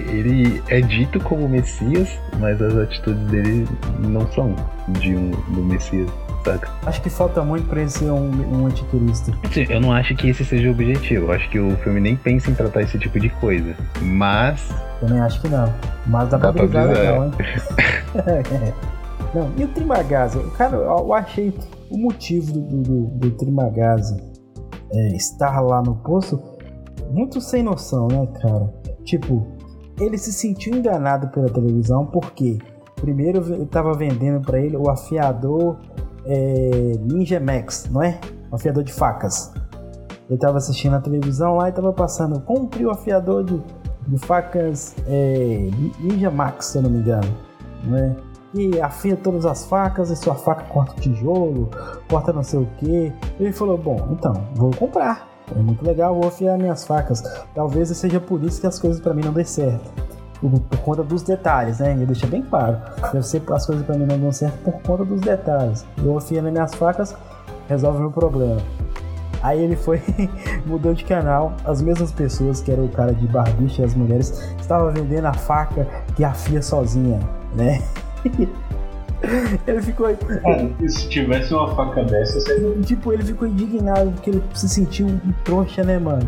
ele 0.07 0.63
é 0.69 0.79
dito 0.79 1.19
como 1.19 1.49
Messias, 1.49 2.07
mas 2.39 2.61
as 2.61 2.77
atitudes 2.77 3.23
dele 3.27 3.67
não 3.99 4.25
são 4.31 4.55
de 4.87 5.15
um 5.15 5.31
do 5.31 5.63
Messias 5.63 6.09
saca? 6.43 6.69
Acho 6.85 7.01
que 7.01 7.09
falta 7.09 7.43
muito 7.43 7.67
pra 7.67 7.81
ele 7.81 7.89
ser 7.89 8.11
um, 8.11 8.61
um 8.61 8.67
anticristo. 8.67 9.33
Eu 9.69 9.81
não 9.81 9.91
acho 9.91 10.13
que 10.15 10.29
esse 10.29 10.45
seja 10.45 10.67
o 10.67 10.71
objetivo. 10.71 11.27
Eu 11.27 11.31
acho 11.31 11.49
que 11.49 11.59
o 11.59 11.75
filme 11.77 11.99
nem 11.99 12.15
pensa 12.15 12.51
em 12.51 12.53
tratar 12.53 12.81
esse 12.81 12.99
tipo 12.99 13.19
de 13.19 13.29
coisa. 13.29 13.75
Mas. 14.01 14.69
Também 14.99 15.19
acho 15.19 15.41
que 15.41 15.49
não. 15.49 15.73
Mas 16.05 16.29
dá, 16.29 16.37
dá 16.37 16.53
pra 16.53 16.63
brisar 16.63 16.87
legal, 16.87 17.25
hein? 17.25 17.31
não, 19.33 19.51
e 19.57 19.63
o 19.63 19.67
Trimagazi? 19.69 20.39
Cara, 20.57 20.75
eu 20.75 21.13
achei 21.13 21.53
o 21.89 21.97
motivo 21.97 22.51
do, 22.51 22.81
do, 22.81 23.29
do 23.29 23.31
é, 24.93 25.15
estar 25.15 25.59
lá 25.61 25.81
no 25.81 25.95
poço 25.95 26.39
muito 27.11 27.41
sem 27.41 27.63
noção, 27.63 28.07
né, 28.07 28.27
cara? 28.41 28.73
Tipo, 29.03 29.45
ele 29.99 30.17
se 30.17 30.31
sentiu 30.31 30.75
enganado 30.75 31.27
pela 31.29 31.49
televisão 31.49 32.05
porque 32.05 32.57
primeiro 32.95 33.39
eu 33.53 33.65
tava 33.65 33.93
vendendo 33.93 34.41
para 34.41 34.59
ele 34.59 34.77
o 34.77 34.89
afiador 34.89 35.77
é, 36.25 36.95
Ninja 37.01 37.39
Max, 37.39 37.89
não 37.91 38.01
é? 38.01 38.19
Um 38.51 38.55
afiador 38.55 38.83
de 38.83 38.93
facas. 38.93 39.51
Ele 40.27 40.35
estava 40.35 40.57
assistindo 40.57 40.95
a 40.95 41.01
televisão 41.01 41.55
lá 41.55 41.67
e 41.67 41.69
estava 41.69 41.91
passando. 41.91 42.39
Compre 42.41 42.85
o 42.85 42.89
afiador 42.89 43.43
de, 43.43 43.61
de 44.07 44.17
facas 44.19 44.95
é, 45.07 45.69
Ninja 45.99 46.31
Max, 46.31 46.67
se 46.67 46.77
eu 46.77 46.83
não 46.83 46.89
me 46.89 46.99
engano. 46.99 47.27
Não 47.83 47.97
é? 47.97 48.15
E 48.53 48.79
afia 48.79 49.15
todas 49.15 49.45
as 49.45 49.65
facas 49.65 50.09
e 50.09 50.15
sua 50.15 50.35
faca 50.35 50.63
corta 50.65 50.93
tijolo, 51.01 51.69
corta 52.09 52.31
não 52.31 52.43
sei 52.43 52.59
o 52.59 52.67
que. 52.77 53.11
Ele 53.39 53.51
falou: 53.51 53.77
Bom, 53.77 54.09
então, 54.11 54.33
vou 54.55 54.71
comprar. 54.75 55.27
É 55.55 55.59
muito 55.59 55.85
legal, 55.85 56.15
vou 56.15 56.27
afiar 56.27 56.57
minhas 56.57 56.85
facas. 56.85 57.21
Talvez 57.53 57.89
seja 57.89 58.19
por 58.19 58.43
isso 58.43 58.61
que 58.61 58.67
as 58.67 58.79
coisas 58.79 59.01
para 59.01 59.13
mim 59.13 59.23
não 59.23 59.33
dê 59.33 59.43
certo 59.43 59.91
por 60.49 60.79
conta 60.79 61.03
dos 61.03 61.23
detalhes, 61.23 61.79
né? 61.79 61.93
Ele 61.93 62.05
deixa 62.05 62.27
bem 62.27 62.41
claro. 62.41 62.77
Deve 63.11 63.25
ser 63.25 63.41
as 63.51 63.65
coisas 63.65 63.85
para 63.85 63.97
mim 63.97 64.05
não 64.05 64.19
dão 64.19 64.31
certo 64.31 64.57
por 64.63 64.73
conta 64.81 65.05
dos 65.05 65.21
detalhes. 65.21 65.85
Eu 66.03 66.17
afiando 66.17 66.51
minhas 66.51 66.73
facas, 66.73 67.15
resolve 67.67 67.99
o 67.99 68.01
meu 68.01 68.11
problema. 68.11 68.61
Aí 69.41 69.61
ele 69.61 69.75
foi, 69.75 70.01
mudou 70.65 70.93
de 70.93 71.03
canal. 71.03 71.53
As 71.65 71.81
mesmas 71.81 72.11
pessoas, 72.11 72.61
que 72.61 72.71
era 72.71 72.81
o 72.81 72.89
cara 72.89 73.13
de 73.13 73.27
barbicha 73.27 73.81
e 73.81 73.85
as 73.85 73.93
mulheres, 73.93 74.29
estavam 74.59 74.91
vendendo 74.91 75.25
a 75.25 75.33
faca 75.33 75.87
que 76.15 76.23
afia 76.23 76.61
sozinha, 76.61 77.19
né? 77.53 77.81
ele 79.67 79.81
ficou. 79.81 80.09
É, 80.09 80.17
se 80.87 81.09
tivesse 81.09 81.53
uma 81.53 81.75
faca 81.75 82.03
dessa, 82.03 82.39
seria. 82.41 82.71
Tipo, 82.81 83.13
ele 83.13 83.23
ficou 83.23 83.47
indignado 83.47 84.11
porque 84.11 84.29
ele 84.29 84.43
se 84.53 84.69
sentiu 84.69 85.07
um 85.07 85.33
trouxa, 85.43 85.83
né, 85.83 85.97
mano? 85.99 86.27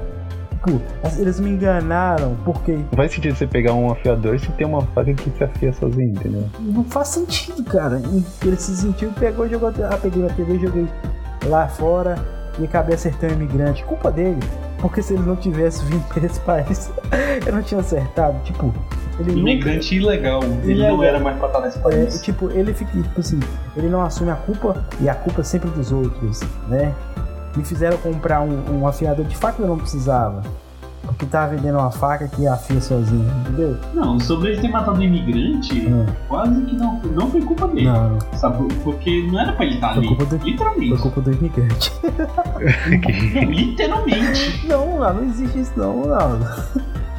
tipo, 0.65 0.81
eles 1.17 1.39
me 1.39 1.51
enganaram, 1.51 2.36
porque. 2.43 2.73
Não 2.73 2.95
faz 2.95 3.12
sentido 3.12 3.36
você 3.36 3.47
pegar 3.47 3.73
um 3.73 3.91
afiador 3.91 4.39
se 4.39 4.51
tem 4.53 4.65
uma 4.65 4.81
faca 4.81 5.13
que 5.13 5.29
se 5.29 5.43
afia 5.43 5.71
sozinho, 5.73 6.10
entendeu? 6.10 6.45
Não 6.60 6.84
faz 6.84 7.10
sentido, 7.10 7.63
cara. 7.63 8.01
Ele 8.43 8.55
se 8.58 8.75
sentiu, 8.75 9.12
pegou, 9.12 9.47
jogou. 9.47 9.71
Ah, 9.89 9.97
peguei 10.01 10.25
a 10.25 10.29
TV, 10.29 10.60
joguei 10.60 10.88
lá 11.45 11.67
fora 11.67 12.15
e 12.60 12.65
acabei 12.65 12.95
acertando 12.95 13.34
o 13.34 13.36
imigrante. 13.38 13.84
Culpa 13.84 14.12
dele. 14.12 14.39
Porque 14.79 15.01
se 15.01 15.13
ele 15.13 15.23
não 15.23 15.36
tivesse 15.36 15.84
vindo 15.86 16.05
para 16.08 16.25
esse 16.25 16.39
país, 16.41 16.91
eu 17.45 17.53
não 17.53 17.62
tinha 17.62 17.79
acertado. 17.79 18.38
Tipo, 18.43 18.73
ele 19.19 19.39
imigrante 19.39 19.95
nunca... 19.99 20.13
ilegal. 20.13 20.43
Ele, 20.43 20.71
ele 20.73 20.88
não 20.88 21.04
era 21.04 21.19
mais 21.19 21.38
pra 21.38 21.47
estar 21.47 21.62
nesse 21.62 21.80
país. 21.80 22.15
É, 22.15 22.23
tipo, 22.23 22.49
ele 22.51 22.73
fica, 22.73 22.91
tipo 23.01 23.19
assim, 23.19 23.39
ele 23.75 23.89
não 23.89 24.01
assume 24.01 24.32
a 24.32 24.36
culpa 24.36 24.84
e 24.99 25.08
a 25.10 25.15
culpa 25.15 25.41
é 25.41 25.43
sempre 25.43 25.69
dos 25.71 25.91
outros, 25.91 26.41
né? 26.67 26.93
Me 27.56 27.63
fizeram 27.63 27.97
comprar 27.97 28.41
um, 28.41 28.80
um 28.82 28.88
afiador 28.88 29.25
de 29.25 29.36
faca 29.36 29.54
que 29.58 29.62
eu 29.62 29.67
não 29.67 29.78
precisava. 29.78 30.41
porque 31.06 31.25
tava 31.25 31.56
vendendo 31.56 31.78
uma 31.78 31.91
faca 31.91 32.28
que 32.28 32.45
afia 32.47 32.82
sozinho, 32.82 33.32
entendeu? 33.41 33.78
Não, 33.93 34.19
sobre 34.19 34.51
ele 34.51 34.62
ter 34.62 34.67
matado 34.69 34.99
um 34.99 35.04
imigrante, 35.04 35.88
Hum. 35.88 36.06
quase 36.28 36.62
que 36.63 36.75
não, 36.75 36.99
não 37.13 37.30
foi 37.32 37.41
culpa 37.41 37.67
dele. 37.69 37.86
Não. 37.88 38.17
Sabe? 38.34 38.67
Porque 38.84 39.25
não 39.32 39.39
era 39.39 39.54
pra 39.54 39.65
ele 39.65 39.75
estar 39.75 39.89
Foi 39.93 39.99
ali. 39.99 40.08
culpa 40.08 40.25
do- 40.25 40.43
Literalmente. 40.43 40.89
Foi 40.89 40.97
culpa 40.97 41.21
do 41.21 41.32
imigrante. 41.34 41.91
Não, 43.36 43.51
literalmente. 43.51 44.67
Não, 44.67 44.99
não, 44.99 45.13
não 45.13 45.23
existe 45.25 45.60
isso 45.60 45.71
não, 45.78 46.06
não. 46.06 46.39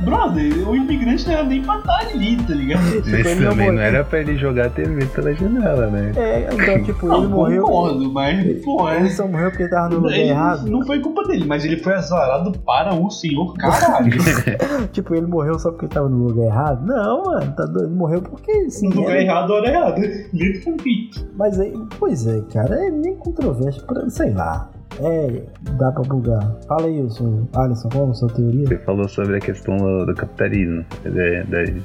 Brother, 0.00 0.68
o 0.68 0.76
imigrante 0.76 1.26
não 1.26 1.32
era 1.35 1.44
nem 1.44 1.62
pra 1.62 1.78
estar 1.78 1.98
ali, 2.11 2.37
tá 2.37 2.54
ligado? 2.54 2.82
Mas 2.82 3.06
ele 3.26 3.35
não 3.37 3.50
também 3.50 3.72
não 3.72 3.80
era 3.82 4.04
pra 4.04 4.20
ele 4.20 4.37
jogar 4.37 4.66
a 4.66 4.70
TV 4.70 5.06
pela 5.06 5.32
janela, 5.35 5.87
né? 5.87 6.12
É, 6.16 6.48
então, 6.52 6.82
tipo, 6.85 7.06
Não, 7.06 7.18
ele 7.18 7.28
morreu. 7.28 7.62
concordo, 7.62 8.12
mas, 8.12 8.64
pô, 8.64 8.88
é. 8.88 9.00
Ele 9.00 9.09
só 9.11 9.26
morreu 9.26 9.50
porque 9.50 9.68
tava 9.68 9.88
no 9.88 9.96
lugar 10.00 10.12
Ele 10.18 10.28
errado. 10.28 10.66
não 10.70 10.85
foi 10.85 11.00
culpa 11.00 11.22
dele, 11.26 11.44
mas 11.46 11.64
ele 11.64 11.78
foi 11.78 11.94
azarado 11.94 12.52
para 12.59 12.94
o 12.94 13.11
senhor 13.11 13.54
caralho. 13.54 14.12
Tipo, 14.92 15.14
ele 15.14 15.26
morreu 15.26 15.59
só 15.59 15.70
porque 15.70 15.88
tava 15.88 16.09
no 16.09 16.26
lugar 16.28 16.44
errado? 16.46 16.87
Não, 16.87 17.22
mano, 17.24 17.52
tá 17.56 17.64
doido. 17.64 17.87
Ele 17.88 17.94
morreu 17.96 18.20
porque 18.22 18.70
sim. 18.70 18.88
no 18.90 18.96
lugar 18.96 19.16
é- 19.16 19.22
errado, 19.22 19.50
hora 19.50 19.68
errada. 19.68 20.00
Literalmente. 20.32 21.26
Mas 21.37 21.59
aí, 21.59 21.72
pois 21.98 22.26
é, 22.26 22.40
cara, 22.52 22.74
é 22.87 22.90
nem 22.90 23.14
controvérsia, 23.16 23.82
pra- 23.82 24.09
sei 24.11 24.30
lá. 24.32 24.70
É, 25.01 25.42
dá 25.79 25.92
pra 25.92 26.03
bugar. 26.03 26.57
Fala 26.66 26.87
aí, 26.87 27.11
senhor 27.11 27.46
Alisson, 27.55 27.88
qual 27.90 28.09
é 28.09 28.11
a 28.11 28.14
sua 28.14 28.29
teoria? 28.29 28.66
Você 28.66 28.79
falou 28.79 29.09
sobre 29.09 29.37
a 29.37 29.40
questão 29.40 29.77
do, 29.77 30.07
do 30.07 30.14
capitalismo, 30.14 30.85
da- 31.05 31.42
da- 31.44 31.81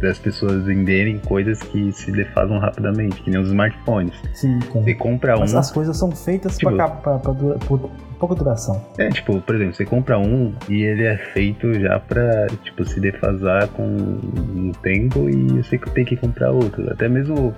das 0.00 0.18
pessoas 0.18 0.62
venderem 0.64 1.18
coisas 1.20 1.58
que 1.62 1.90
se 1.92 2.12
defasam 2.12 2.58
rapidamente, 2.58 3.22
que 3.22 3.30
nem 3.30 3.40
os 3.40 3.48
smartphones. 3.48 4.12
Sim, 4.34 4.58
cara. 4.58 4.84
Você 4.84 4.94
compra 4.94 5.38
Mas 5.38 5.54
um, 5.54 5.58
as 5.58 5.70
coisas 5.70 5.96
são 5.96 6.10
feitas 6.10 6.58
Tipo- 6.58 6.74
pra, 6.76 6.86
pra, 6.88 7.18
pra 7.18 7.32
dura- 7.32 7.58
por 7.60 7.90
pouca 8.18 8.34
duração. 8.34 8.84
é 8.98 9.08
tipo, 9.08 9.40
por 9.40 9.54
exemplo, 9.54 9.74
você 9.74 9.86
compra 9.86 10.18
um 10.18 10.52
e 10.68 10.82
ele 10.82 11.04
é 11.04 11.16
feito 11.16 11.72
já 11.80 11.98
pra, 12.00 12.46
tipo, 12.62 12.84
se 12.84 13.00
defasar 13.00 13.68
com 13.68 13.84
um 13.86 14.72
tempo 14.82 15.30
e 15.30 15.62
você 15.62 15.78
tem 15.78 16.04
que 16.04 16.14
comprar 16.16 16.50
outro. 16.50 16.90
Até 16.92 17.08
mesmo, 17.08 17.54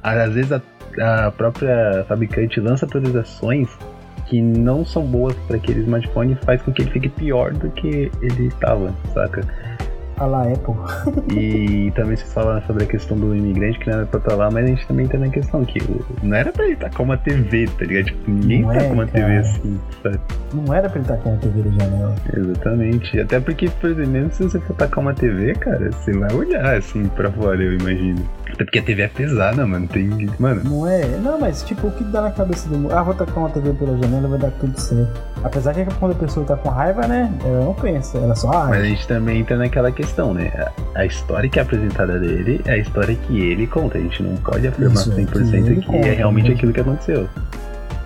às 0.00 0.32
vezes 0.32 0.52
a, 0.52 0.62
a 1.26 1.30
própria 1.32 2.04
fabricante 2.06 2.60
lança 2.60 2.86
atualizações 2.86 3.68
que 4.30 4.40
não 4.40 4.84
são 4.84 5.04
boas 5.04 5.34
para 5.48 5.56
aquele 5.56 5.80
smartphone 5.80 6.36
faz 6.44 6.62
com 6.62 6.72
que 6.72 6.82
ele 6.82 6.90
fique 6.92 7.08
pior 7.08 7.52
do 7.52 7.68
que 7.70 8.10
ele 8.22 8.46
estava, 8.46 8.94
saca? 9.12 9.42
A 10.18 10.26
lá, 10.26 10.42
Apple. 10.42 10.74
E 11.34 11.90
também 11.96 12.14
se 12.14 12.24
fala 12.26 12.62
sobre 12.66 12.84
a 12.84 12.86
questão 12.86 13.18
do 13.18 13.34
imigrante 13.34 13.78
que 13.78 13.88
não 13.88 13.96
era 13.96 14.06
pra 14.06 14.20
estar 14.20 14.34
lá, 14.36 14.50
mas 14.50 14.64
a 14.66 14.68
gente 14.68 14.86
também 14.86 15.08
tá 15.08 15.16
na 15.18 15.30
questão 15.30 15.64
que 15.64 15.80
não 16.22 16.36
era 16.36 16.52
pra 16.52 16.66
ele 16.66 16.76
tacar 16.76 17.00
uma 17.00 17.16
TV, 17.16 17.66
tá 17.78 17.86
ligado? 17.86 18.04
Tipo, 18.04 18.30
ninguém 18.30 18.60
Não 18.62 18.68
tá 18.68 18.76
é, 18.76 18.88
com 18.88 18.92
uma 18.94 19.06
TV 19.06 19.26
cara. 19.26 19.40
assim, 19.40 19.80
sabe? 20.02 20.20
Não 20.52 20.74
era 20.74 20.88
pra 20.90 21.00
ele 21.00 21.10
estar 21.10 21.16
com 21.16 21.34
a 21.34 21.36
TV 21.38 21.62
da 21.62 21.70
janela. 21.84 22.14
Exatamente. 22.36 23.18
Até 23.20 23.40
porque, 23.40 23.68
por 23.80 23.90
exemplo, 23.90 24.10
mesmo 24.10 24.30
se 24.32 24.42
você 24.44 24.60
for 24.60 24.76
tacar 24.76 24.98
uma 25.00 25.14
TV, 25.14 25.54
cara, 25.54 25.90
você 25.90 26.12
vai 26.12 26.32
olhar 26.34 26.76
assim 26.76 27.08
pra 27.08 27.30
fora, 27.32 27.60
eu 27.62 27.72
imagino. 27.72 28.20
Até 28.52 28.64
porque 28.64 28.78
a 28.78 28.82
TV 28.82 29.02
é 29.02 29.08
pesada, 29.08 29.66
mano. 29.66 29.86
Tem. 29.88 30.28
Mano, 30.38 30.62
Não 30.64 30.86
é? 30.86 31.06
Não, 31.18 31.38
mas 31.38 31.62
tipo, 31.62 31.88
o 31.88 31.90
que 31.90 32.04
dá 32.04 32.22
na 32.22 32.30
cabeça 32.30 32.68
do 32.68 32.76
mundo? 32.76 32.94
Ah, 32.94 33.02
vou 33.02 33.14
tacar 33.14 33.38
uma 33.38 33.50
TV 33.50 33.72
pela 33.72 33.96
janela, 33.98 34.28
vai 34.28 34.38
dar 34.38 34.50
tudo 34.52 34.78
certo. 34.78 35.20
Apesar 35.42 35.74
que 35.74 35.84
quando 35.94 36.12
a 36.12 36.14
pessoa 36.14 36.44
tá 36.46 36.56
com 36.56 36.68
raiva, 36.68 37.06
né? 37.06 37.32
Ela 37.44 37.64
não 37.64 37.74
pensa, 37.74 38.18
ela 38.18 38.34
só 38.34 38.50
ah, 38.52 38.66
mas 38.68 38.80
a 38.80 38.84
gente 38.84 39.06
também 39.06 39.40
entra 39.40 39.56
naquela 39.56 39.90
questão, 39.90 40.34
né? 40.34 40.52
A, 40.94 41.00
a 41.00 41.06
história 41.06 41.48
que 41.48 41.58
é 41.58 41.62
apresentada 41.62 42.18
dele 42.18 42.60
é 42.66 42.72
a 42.72 42.78
história 42.78 43.14
que 43.14 43.40
ele 43.40 43.66
conta. 43.66 43.98
A 43.98 44.00
gente 44.00 44.22
não 44.22 44.36
pode 44.36 44.66
afirmar 44.66 44.94
Isso, 44.94 45.12
é, 45.12 45.14
100% 45.14 45.50
que 45.50 45.56
ele 45.56 45.80
que 45.80 45.86
conta, 45.86 46.08
é 46.08 46.12
realmente 46.12 46.48
né? 46.48 46.54
aquilo 46.54 46.72
que 46.72 46.80
aconteceu. 46.80 47.28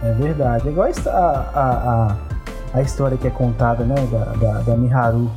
É 0.02 0.12
verdade. 0.12 0.68
É 0.68 0.70
igual 0.70 0.88
a, 1.06 1.10
a, 1.10 2.14
a, 2.74 2.78
a 2.78 2.82
história 2.82 3.16
que 3.16 3.26
é 3.26 3.30
contada, 3.30 3.84
né, 3.84 3.94
da, 4.10 4.24
da, 4.34 4.60
da 4.60 4.76
Miharu, 4.76 5.30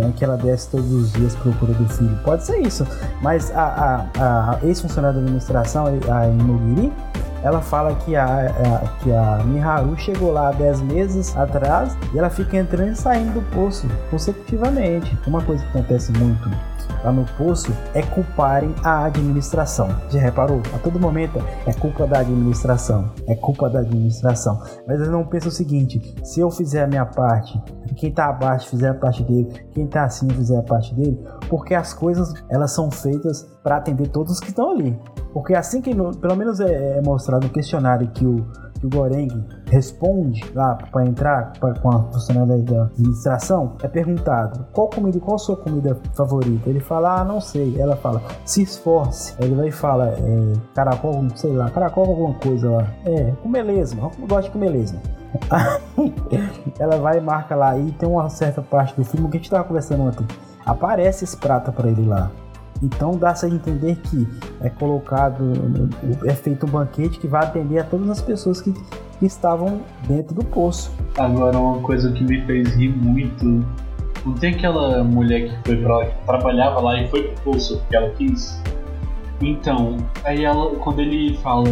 né, 0.00 0.12
que 0.16 0.24
ela 0.24 0.36
desce 0.36 0.68
todos 0.70 0.90
os 0.92 1.12
dias 1.12 1.34
procura 1.36 1.72
do 1.74 1.88
filho. 1.88 2.16
Pode 2.24 2.44
ser 2.44 2.58
isso. 2.58 2.86
Mas 3.22 3.50
a, 3.54 4.06
a, 4.18 4.50
a 4.54 4.58
ex-funcionária 4.64 5.18
da 5.18 5.22
administração, 5.24 5.86
a 5.86 6.26
Imogiri, 6.28 6.92
ela 7.42 7.62
fala 7.62 7.94
que 7.94 8.14
a, 8.16 8.24
a- 8.26 8.88
que 9.02 9.10
a 9.12 9.42
Miharu 9.44 9.96
chegou 9.96 10.30
lá 10.32 10.48
há 10.48 10.52
10 10.52 10.82
meses 10.82 11.34
atrás 11.36 11.96
e 12.12 12.18
ela 12.18 12.28
fica 12.28 12.56
entrando 12.58 12.92
e 12.92 12.96
saindo 12.96 13.32
do 13.34 13.42
poço 13.54 13.86
consecutivamente. 14.10 15.16
Uma 15.26 15.42
coisa 15.42 15.62
que 15.64 15.70
acontece 15.70 16.12
muito 16.12 16.50
lá 17.02 17.10
no 17.12 17.24
poço 17.38 17.72
é 17.94 18.02
culparem 18.02 18.74
a 18.84 19.04
administração. 19.06 19.88
Já 20.10 20.20
reparou? 20.20 20.60
A 20.74 20.78
todo 20.78 21.00
momento 21.00 21.42
é 21.66 21.72
culpa 21.72 22.06
da 22.06 22.18
administração. 22.20 23.10
É 23.26 23.34
culpa 23.34 23.70
da 23.70 23.80
administração. 23.80 24.60
Mas 24.86 24.96
eles 24.98 25.08
não 25.10 25.24
pensam 25.24 25.48
o 25.48 25.52
seguinte: 25.52 26.14
se 26.22 26.40
eu 26.40 26.50
fizer 26.50 26.84
a 26.84 26.86
minha 26.86 27.06
parte, 27.06 27.58
quem 28.00 28.10
tá 28.10 28.30
abaixo 28.30 28.70
fizer 28.70 28.88
a 28.88 28.94
parte 28.94 29.22
dele, 29.22 29.46
quem 29.72 29.86
tá 29.86 30.04
acima 30.04 30.32
fizer 30.32 30.58
a 30.58 30.62
parte 30.62 30.94
dele, 30.94 31.22
porque 31.50 31.74
as 31.74 31.92
coisas 31.92 32.32
elas 32.48 32.72
são 32.72 32.90
feitas 32.90 33.42
para 33.62 33.76
atender 33.76 34.08
todos 34.08 34.40
que 34.40 34.48
estão 34.48 34.70
ali. 34.70 34.98
Porque 35.34 35.54
assim 35.54 35.82
que, 35.82 35.94
pelo 35.94 36.34
menos 36.34 36.60
é, 36.60 36.96
é 36.96 37.02
mostrado 37.02 37.46
no 37.46 37.52
questionário 37.52 38.10
que 38.10 38.24
o, 38.24 38.46
que 38.80 38.86
o 38.86 38.90
Goreng 38.90 39.28
responde 39.66 40.42
lá 40.54 40.74
para 40.90 41.06
entrar 41.06 41.52
pra, 41.60 41.74
com 41.74 41.90
a 41.90 42.02
funcionária 42.04 42.58
da 42.62 42.84
administração, 42.84 43.76
é 43.82 43.88
perguntado 43.88 44.66
qual 44.72 44.88
comida, 44.88 45.20
qual 45.20 45.38
sua 45.38 45.56
comida 45.56 45.96
favorita? 46.16 46.68
Ele 46.68 46.80
fala, 46.80 47.20
ah, 47.20 47.24
não 47.24 47.40
sei. 47.40 47.78
Ela 47.78 47.96
fala, 47.96 48.22
se 48.44 48.62
esforce. 48.62 49.34
Ele 49.38 49.54
vai 49.54 49.68
e 49.68 49.72
fala, 49.72 50.08
é, 50.08 50.52
caracol, 50.74 51.24
sei 51.34 51.52
lá, 51.52 51.70
caracol 51.70 52.06
alguma 52.06 52.34
coisa 52.34 52.70
lá. 52.70 52.86
É, 53.04 53.32
comer 53.42 53.62
lesma, 53.62 54.10
eu 54.18 54.26
gosto 54.26 54.46
de 54.46 54.50
comer 54.50 54.70
lesma. 54.70 55.00
Ela 56.78 56.96
vai 56.98 57.18
e 57.18 57.20
marca 57.20 57.54
lá 57.54 57.78
e 57.78 57.92
tem 57.92 58.08
uma 58.08 58.28
certa 58.28 58.62
parte 58.62 58.96
do 58.96 59.04
filme 59.04 59.28
que 59.28 59.36
a 59.36 59.40
gente 59.40 59.50
tava 59.50 59.64
conversando 59.64 60.02
ontem. 60.02 60.26
Aparece 60.64 61.24
esse 61.24 61.36
prato 61.36 61.72
para 61.72 61.88
ele 61.88 62.06
lá. 62.06 62.30
Então 62.82 63.12
dá-se 63.16 63.46
a 63.46 63.48
entender 63.48 63.96
que 63.96 64.26
é 64.60 64.70
colocado, 64.70 65.52
é 66.24 66.34
feito 66.34 66.66
um 66.66 66.70
banquete 66.70 67.18
que 67.18 67.26
vai 67.26 67.44
atender 67.44 67.78
a 67.78 67.84
todas 67.84 68.08
as 68.08 68.22
pessoas 68.22 68.60
que, 68.60 68.72
que 68.72 69.26
estavam 69.26 69.80
dentro 70.06 70.34
do 70.34 70.44
poço. 70.44 70.90
Agora, 71.18 71.58
uma 71.58 71.80
coisa 71.80 72.10
que 72.12 72.24
me 72.24 72.40
fez 72.46 72.74
rir 72.74 72.88
muito. 72.88 73.64
Não 74.24 74.34
tem 74.34 74.54
aquela 74.54 75.02
mulher 75.02 75.48
que 75.48 75.68
foi 75.68 75.76
pra 75.82 75.98
lá, 75.98 76.06
que 76.06 76.26
trabalhava 76.26 76.80
lá 76.80 77.00
e 77.00 77.08
foi 77.08 77.22
pro 77.22 77.52
poço 77.52 77.78
porque 77.78 77.96
ela 77.96 78.10
quis? 78.10 78.60
Então, 79.42 79.96
aí 80.24 80.44
ela, 80.44 80.74
quando 80.76 81.00
ele 81.00 81.36
fala. 81.38 81.68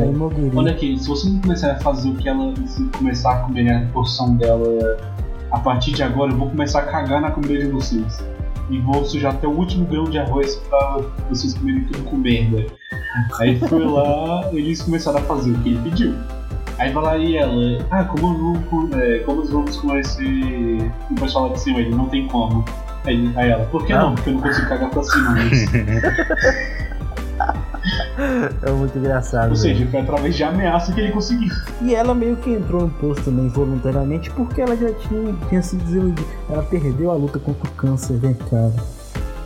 Olha 0.55 0.73
aqui, 0.73 0.99
se 0.99 1.07
você 1.07 1.29
não 1.29 1.41
começar 1.41 1.73
a 1.73 1.81
fazer 1.81 2.09
o 2.09 2.17
que 2.17 2.29
ela. 2.29 2.55
Se 2.67 2.85
começar 2.97 3.33
a 3.33 3.37
comer 3.41 3.71
a 3.71 3.87
porção 3.93 4.37
dela 4.37 4.97
a 5.51 5.59
partir 5.59 5.93
de 5.93 6.03
agora, 6.03 6.33
eu 6.33 6.37
vou 6.37 6.49
começar 6.49 6.81
a 6.81 6.87
cagar 6.87 7.21
na 7.21 7.31
comida 7.31 7.59
de 7.59 7.67
vocês. 7.67 8.19
E 8.71 8.79
vou 8.81 9.05
sujar 9.05 9.33
até 9.35 9.47
o 9.47 9.51
último 9.51 9.87
grão 9.87 10.05
de 10.05 10.19
arroz 10.19 10.57
pra 10.69 10.99
vocês 11.31 11.55
comerem 11.55 11.85
tudo 11.85 12.03
com 12.05 12.17
merda. 12.17 12.67
Aí 13.41 13.59
foi 13.59 13.85
lá, 13.87 14.49
eles 14.53 14.83
começaram 14.83 15.19
a 15.19 15.23
fazer 15.23 15.51
o 15.53 15.59
que 15.61 15.71
ele 15.71 15.79
pediu. 15.83 16.15
Aí 16.79 16.93
vai 16.93 17.03
lá 17.03 17.17
e 17.19 17.37
ela, 17.37 17.85
ah, 17.91 18.05
como, 18.05 18.37
vamos, 18.37 18.65
com- 18.69 18.89
é, 18.97 19.19
como 19.21 19.41
nós 19.41 19.51
vamos 19.51 19.77
conhecer 19.79 20.93
o 21.11 21.15
pessoal 21.15 21.49
lá 21.49 21.53
de 21.55 21.61
cima? 21.61 21.81
Ele 21.81 21.91
não 21.95 22.07
tem 22.07 22.29
como. 22.29 22.65
Aí, 23.05 23.33
aí 23.37 23.51
ela, 23.51 23.65
por 23.67 23.85
que 23.87 23.93
Ah. 23.93 24.03
não? 24.03 24.15
Porque 24.15 24.31
eu 24.31 24.35
não 24.35 24.43
consigo 24.43 24.69
cagar 24.69 24.91
pra 24.91 25.03
cima. 25.03 25.31
Mas... 25.31 25.67
é 28.63 28.71
muito 28.71 28.99
engraçado. 28.99 29.51
Ou 29.51 29.57
seja, 29.57 29.87
foi 29.87 30.01
através 30.01 30.37
de 30.37 30.43
ameaça 30.45 30.93
que 30.93 31.01
ele 31.01 31.13
conseguiu. 31.13 31.53
E 31.83 31.95
ela 31.95 32.15
meio 32.15 32.37
que 32.37 32.51
entrou 32.51 32.83
no 32.83 32.91
posto 32.91 33.25
também 33.25 33.49
voluntariamente 33.49 34.31
porque 34.31 34.61
ela 34.61 34.77
já 34.77 34.93
tinha, 34.93 35.35
tinha 35.49 35.63
se 35.63 35.77
desiludido. 35.77 36.27
Ela 36.51 36.63
perdeu 36.63 37.11
a 37.11 37.15
luta 37.15 37.39
contra 37.39 37.69
o 37.69 37.73
câncer, 37.75 38.15
né, 38.15 38.35
cara? 38.51 38.73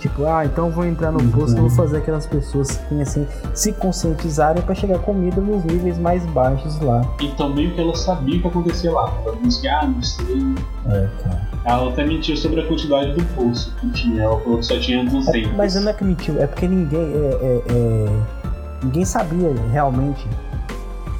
Tipo, 0.00 0.26
ah, 0.26 0.44
então 0.44 0.68
vou 0.68 0.84
entrar 0.84 1.12
no 1.12 1.22
posto 1.30 1.56
e 1.56 1.60
vou 1.60 1.70
fazer 1.70 1.98
aquelas 1.98 2.26
pessoas 2.26 2.66
se, 2.68 2.78
conhecem, 2.86 3.24
se 3.54 3.72
conscientizarem 3.72 4.60
para 4.60 4.74
chegar 4.74 4.98
comida 4.98 5.40
nos 5.40 5.62
níveis 5.62 5.96
mais 5.96 6.26
baixos 6.26 6.80
lá. 6.80 7.02
Então 7.20 7.54
meio 7.54 7.72
que 7.72 7.80
ela 7.80 7.94
sabia 7.94 8.38
o 8.38 8.42
que 8.42 8.48
acontecia 8.48 8.90
lá. 8.90 9.12
Ela 9.24 9.36
disse 9.44 9.60
que, 9.60 9.68
ah, 9.68 9.86
não 9.86 10.02
sei. 10.02 10.54
É, 10.86 11.08
cara. 11.22 11.48
Ela 11.64 11.90
até 11.90 12.04
mentiu 12.04 12.36
sobre 12.36 12.62
a 12.62 12.66
quantidade 12.66 13.12
do 13.12 13.24
poço 13.36 13.72
que 13.80 13.90
tinha. 13.90 14.24
Ela 14.24 14.40
falou 14.40 14.58
que 14.58 14.66
só 14.66 14.76
tinha 14.80 15.04
200. 15.04 15.28
É, 15.52 15.56
mas 15.56 15.76
não 15.76 15.88
é 15.88 15.92
que 15.94 16.02
mentiu, 16.02 16.42
é 16.42 16.48
porque 16.48 16.66
ninguém 16.66 17.12
é, 17.12 17.38
é- 17.40 17.62
é- 17.72 18.41
ninguém 18.82 19.04
sabia 19.04 19.52
realmente. 19.70 20.26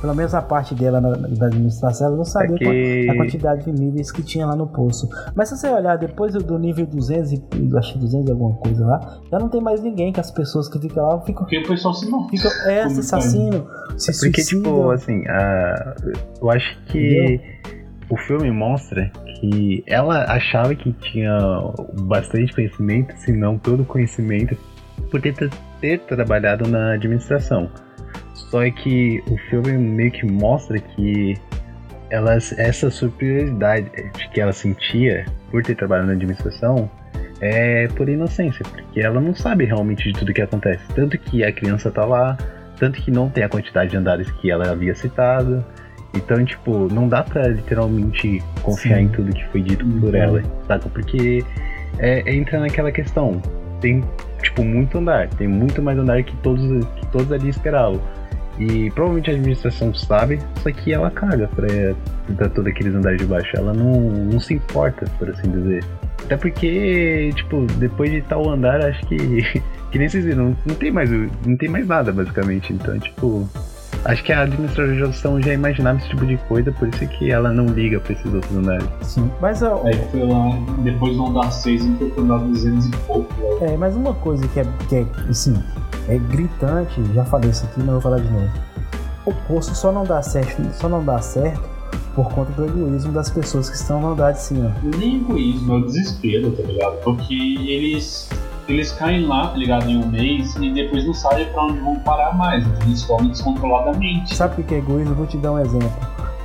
Pelo 0.01 0.17
menos 0.17 0.35
a 0.35 0.43
parte 0.43 0.75
dela 0.75 1.01
na, 1.01 1.11
da 1.13 1.47
administração, 1.47 2.09
ela 2.09 2.17
não 2.17 2.25
sabia 2.25 2.57
É 2.57 2.59
que- 2.59 3.09
a 3.09 3.15
quantidade 3.17 3.65
de 3.65 3.71
níveis 3.71 4.11
que 4.11 4.21
tinha 4.21 4.45
lá 4.45 4.57
no 4.57 4.67
poço. 4.67 5.09
Mas 5.33 5.49
se 5.49 5.57
você 5.57 5.69
olhar 5.69 5.97
depois 5.97 6.35
do 6.35 6.59
nível 6.59 6.85
200 6.87 7.31
e 7.31 7.41
acho 7.79 7.93
que 7.93 7.99
200 8.01 8.27
e 8.29 8.33
alguma 8.33 8.57
coisa 8.57 8.85
lá, 8.85 9.21
já 9.31 9.39
não 9.39 9.49
tem 9.49 9.61
mais 9.61 9.81
ninguém 9.81 10.13
que 10.13 10.19
as 10.19 10.29
pessoas 10.33 10.69
que 10.69 10.77
ficam 10.81 11.07
lá 11.07 11.21
ficam 11.21 11.45
Porque 11.45 11.59
o 11.61 11.69
pessoal 11.69 11.95
se 11.95 12.11
não. 12.11 12.29
ficam 12.29 12.51
é, 12.67 12.89
se 12.89 12.99
assassino, 12.99 13.65
se 13.97 14.11
É 14.11 14.15
Porque, 14.15 14.43
tipo, 14.43 14.63
suicidam. 14.65 14.91
assim, 14.91 15.23
a... 15.29 15.95
eu 16.41 16.51
acho 16.51 16.83
que 16.87 17.41
o 18.11 18.17
filme 18.17 18.51
mostra 18.51 19.09
que 19.39 19.85
ela 19.87 20.25
achava 20.25 20.75
que 20.75 20.93
tinha 20.95 21.39
bastante 22.03 22.53
conhecimento, 22.53 23.17
se 23.19 23.31
não 23.33 23.57
todo 23.57 23.83
o 23.85 23.87
conhecimento, 23.87 24.57
por 25.13 25.21
ter, 25.21 25.33
ter 25.83 25.99
trabalhado 26.01 26.67
na 26.67 26.95
administração. 26.95 27.69
Só 28.35 28.59
que 28.71 29.23
o 29.29 29.37
filme 29.51 29.73
meio 29.73 30.11
que 30.11 30.25
mostra 30.25 30.79
que 30.79 31.35
ela, 32.09 32.35
essa 32.35 32.91
superioridade 32.91 33.91
que 34.33 34.41
ela 34.41 34.53
sentia 34.53 35.27
por 35.51 35.63
ter 35.63 35.75
trabalhado 35.75 36.07
na 36.09 36.15
administração 36.15 36.91
é 37.41 37.89
por 37.89 38.09
inocência, 38.09 38.65
porque 38.65 39.01
ela 39.01 39.21
não 39.21 39.35
sabe 39.35 39.65
realmente 39.65 40.05
de 40.05 40.19
tudo 40.19 40.33
que 40.33 40.41
acontece. 40.41 40.83
Tanto 40.95 41.19
que 41.19 41.43
a 41.43 41.53
criança 41.53 41.91
tá 41.91 42.05
lá, 42.05 42.39
tanto 42.79 43.03
que 43.03 43.11
não 43.11 43.29
tem 43.29 43.43
a 43.43 43.49
quantidade 43.49 43.91
de 43.91 43.97
andares 43.97 44.31
que 44.31 44.51
ela 44.51 44.71
havia 44.71 44.95
citado. 44.95 45.65
Então, 46.15 46.45
tipo, 46.45 46.93
não 46.93 47.09
dá 47.09 47.23
pra 47.23 47.49
literalmente 47.49 48.43
confiar 48.63 48.99
Sim. 48.99 49.05
em 49.05 49.09
tudo 49.09 49.33
que 49.33 49.45
foi 49.47 49.63
dito 49.63 49.85
por 49.85 50.11
uhum. 50.11 50.15
ela, 50.15 50.43
saca? 50.69 50.89
Porque 50.91 51.43
é, 51.99 52.31
entra 52.33 52.61
naquela 52.61 52.93
questão. 52.93 53.41
Tem, 53.81 54.05
tipo, 54.43 54.65
muito 54.65 54.99
andar. 54.99 55.29
Tem 55.29 55.49
muito 55.49 55.81
mais 55.81 55.99
andar 55.99 56.23
que 56.23 56.37
todos, 56.39 56.85
que 56.97 57.07
todos 57.07 57.33
ali 57.33 57.49
esperavam. 57.49 58.01
E 58.59 58.91
provavelmente 58.91 59.31
a 59.31 59.35
administração 59.35 59.95
sabe, 59.95 60.39
só 60.63 60.71
que 60.71 60.93
ela 60.93 61.11
caga 61.11 61.49
pra, 61.49 61.67
pra 62.37 62.49
todos 62.51 62.71
aqueles 62.71 62.95
andares 62.95 63.19
de 63.19 63.27
baixo. 63.27 63.57
Ela 63.57 63.73
não, 63.73 64.01
não 64.01 64.41
se 64.41 64.55
importa, 64.55 65.07
por 65.19 65.31
assim 65.31 65.51
dizer. 65.51 65.85
Até 66.25 66.37
porque, 66.37 67.33
tipo, 67.35 67.67
depois 67.79 68.11
de 68.11 68.23
tal 68.23 68.49
andar, 68.49 68.85
acho 68.85 69.05
que. 69.07 69.17
que 69.91 69.99
nem 69.99 70.09
vocês 70.09 70.25
viram, 70.25 70.45
não, 70.45 70.57
não 70.67 70.75
tem 70.75 70.91
mais. 70.91 71.11
Não 71.11 71.57
tem 71.57 71.69
mais 71.69 71.87
nada, 71.87 72.13
basicamente. 72.13 72.73
Então, 72.73 72.99
tipo. 72.99 73.49
Acho 74.05 74.25
que 74.25 74.33
a 74.33 74.43
administração 74.43 75.41
já 75.41 75.53
imaginava 75.53 75.99
esse 75.99 76.09
tipo 76.09 76.27
de 76.27 76.37
coisa, 76.49 76.73
por 76.73 76.89
isso 76.89 77.07
que 77.07 77.31
ela 77.31 77.53
não 77.53 77.67
liga 77.67 78.01
pra 78.01 78.13
esses 78.13 78.35
outros 78.35 78.57
andares. 78.57 78.89
Sim, 79.03 79.31
mas 79.41 79.63
a... 79.63 79.75
Aí 79.85 79.95
foi 80.11 80.27
lá, 80.27 80.59
depois 80.83 81.17
do 81.17 81.27
andar 81.27 81.51
6 81.51 81.85
e 81.85 82.11
foi 82.11 82.25
andar 82.25 82.39
200 82.39 82.87
e 82.87 82.91
pouco. 83.07 83.33
Né? 83.35 83.73
É, 83.73 83.77
mas 83.77 83.95
uma 83.95 84.13
coisa 84.15 84.47
que 84.49 84.61
é, 84.61 84.67
que 84.89 84.97
é, 84.97 85.07
assim, 85.31 85.55
é 86.09 86.19
gritante, 86.19 87.01
já 87.15 87.25
falei 87.25 87.51
isso 87.51 87.65
aqui, 87.65 87.79
mas 87.79 87.91
vou 87.91 88.01
falar 88.01 88.19
de 88.19 88.31
novo. 88.31 88.51
O 89.25 89.33
poço 89.47 89.73
só 89.75 89.93
não 89.93 90.03
dá 90.03 90.21
certo, 90.21 90.61
só 90.75 90.89
não 90.89 91.05
dá 91.05 91.21
certo 91.21 91.71
por 92.15 92.29
conta 92.33 92.51
do 92.53 92.65
egoísmo 92.65 93.13
das 93.13 93.31
pessoas 93.31 93.71
que 93.71 93.77
estão 93.77 94.01
no 94.01 94.13
andar 94.13 94.33
de 94.33 94.43
cima. 94.43 94.75
Nem 94.99 95.17
egoísmo, 95.19 95.75
é 95.75 95.77
o 95.77 95.87
desespero, 95.87 96.51
tá 96.51 96.63
ligado? 96.63 96.97
Porque 97.03 97.35
eles 97.35 98.29
eles 98.69 98.93
caem 98.93 99.27
lá, 99.27 99.49
tá 99.49 99.57
ligado, 99.57 99.89
em 99.89 99.97
um 99.97 100.07
mês 100.07 100.55
e 100.57 100.73
depois 100.73 101.05
não 101.05 101.15
sabem 101.15 101.47
pra 101.53 101.65
onde 101.65 101.81
vão 101.81 101.99
parar 102.01 102.37
mais, 102.37 102.65
então 102.67 102.87
eles 102.87 103.05
comem 103.05 103.31
descontroladamente. 103.31 104.35
Sabe 104.35 104.61
o 104.61 104.65
que 104.65 104.75
é 104.75 104.79
egoísmo? 104.79 105.15
vou 105.15 105.27
te 105.27 105.37
dar 105.37 105.53
um 105.53 105.59
exemplo. 105.59 105.91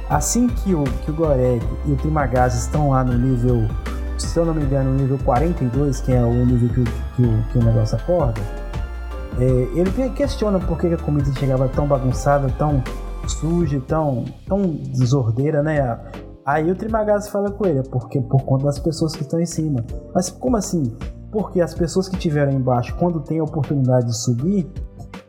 Assim 0.10 0.48
que 0.48 0.74
o, 0.74 0.84
que 0.84 1.12
o 1.12 1.14
Goreg 1.14 1.62
e 1.86 1.92
o 1.92 1.96
Trimagaz 1.98 2.56
estão 2.56 2.90
lá 2.90 3.04
no 3.04 3.14
nível, 3.14 3.68
se 4.18 4.38
eu 4.38 4.46
não 4.46 4.54
me 4.54 4.64
engano, 4.64 4.92
no 4.92 4.98
nível 4.98 5.20
42, 5.24 6.02
que 6.02 6.14
é 6.14 6.22
o 6.22 6.46
nível 6.46 6.70
que, 6.70 6.84
que, 7.16 7.22
o, 7.22 7.44
que 7.52 7.58
o 7.58 7.64
negócio 7.64 7.98
acorda, 7.98 8.42
é, 9.40 9.44
ele 9.44 9.92
questiona 10.16 10.60
por 10.60 10.80
que 10.80 10.88
a 10.88 10.98
comida 10.98 11.32
chegava 11.38 11.68
tão 11.68 11.86
bagunçada, 11.88 12.50
tão 12.58 12.82
suja, 13.28 13.82
tão, 13.86 14.26
tão 14.48 14.62
desordeira, 14.62 15.62
né? 15.62 16.00
Aí 16.46 16.72
o 16.72 16.76
Trimagaz 16.76 17.28
fala 17.28 17.52
com 17.52 17.66
ele, 17.68 17.80
é 17.80 17.84
porque 17.84 18.22
por 18.22 18.44
conta 18.44 18.66
das 18.66 18.80
pessoas 18.80 19.14
que 19.14 19.22
estão 19.22 19.40
em 19.40 19.46
cima. 19.46 19.84
Mas 20.16 20.30
como 20.30 20.56
assim? 20.56 20.96
Porque 21.32 21.62
as 21.62 21.74
pessoas 21.74 22.08
que 22.08 22.16
estiveram 22.16 22.52
embaixo, 22.52 22.96
quando 22.96 23.20
têm 23.20 23.40
a 23.40 23.44
oportunidade 23.44 24.08
de 24.08 24.18
subir, 24.18 24.70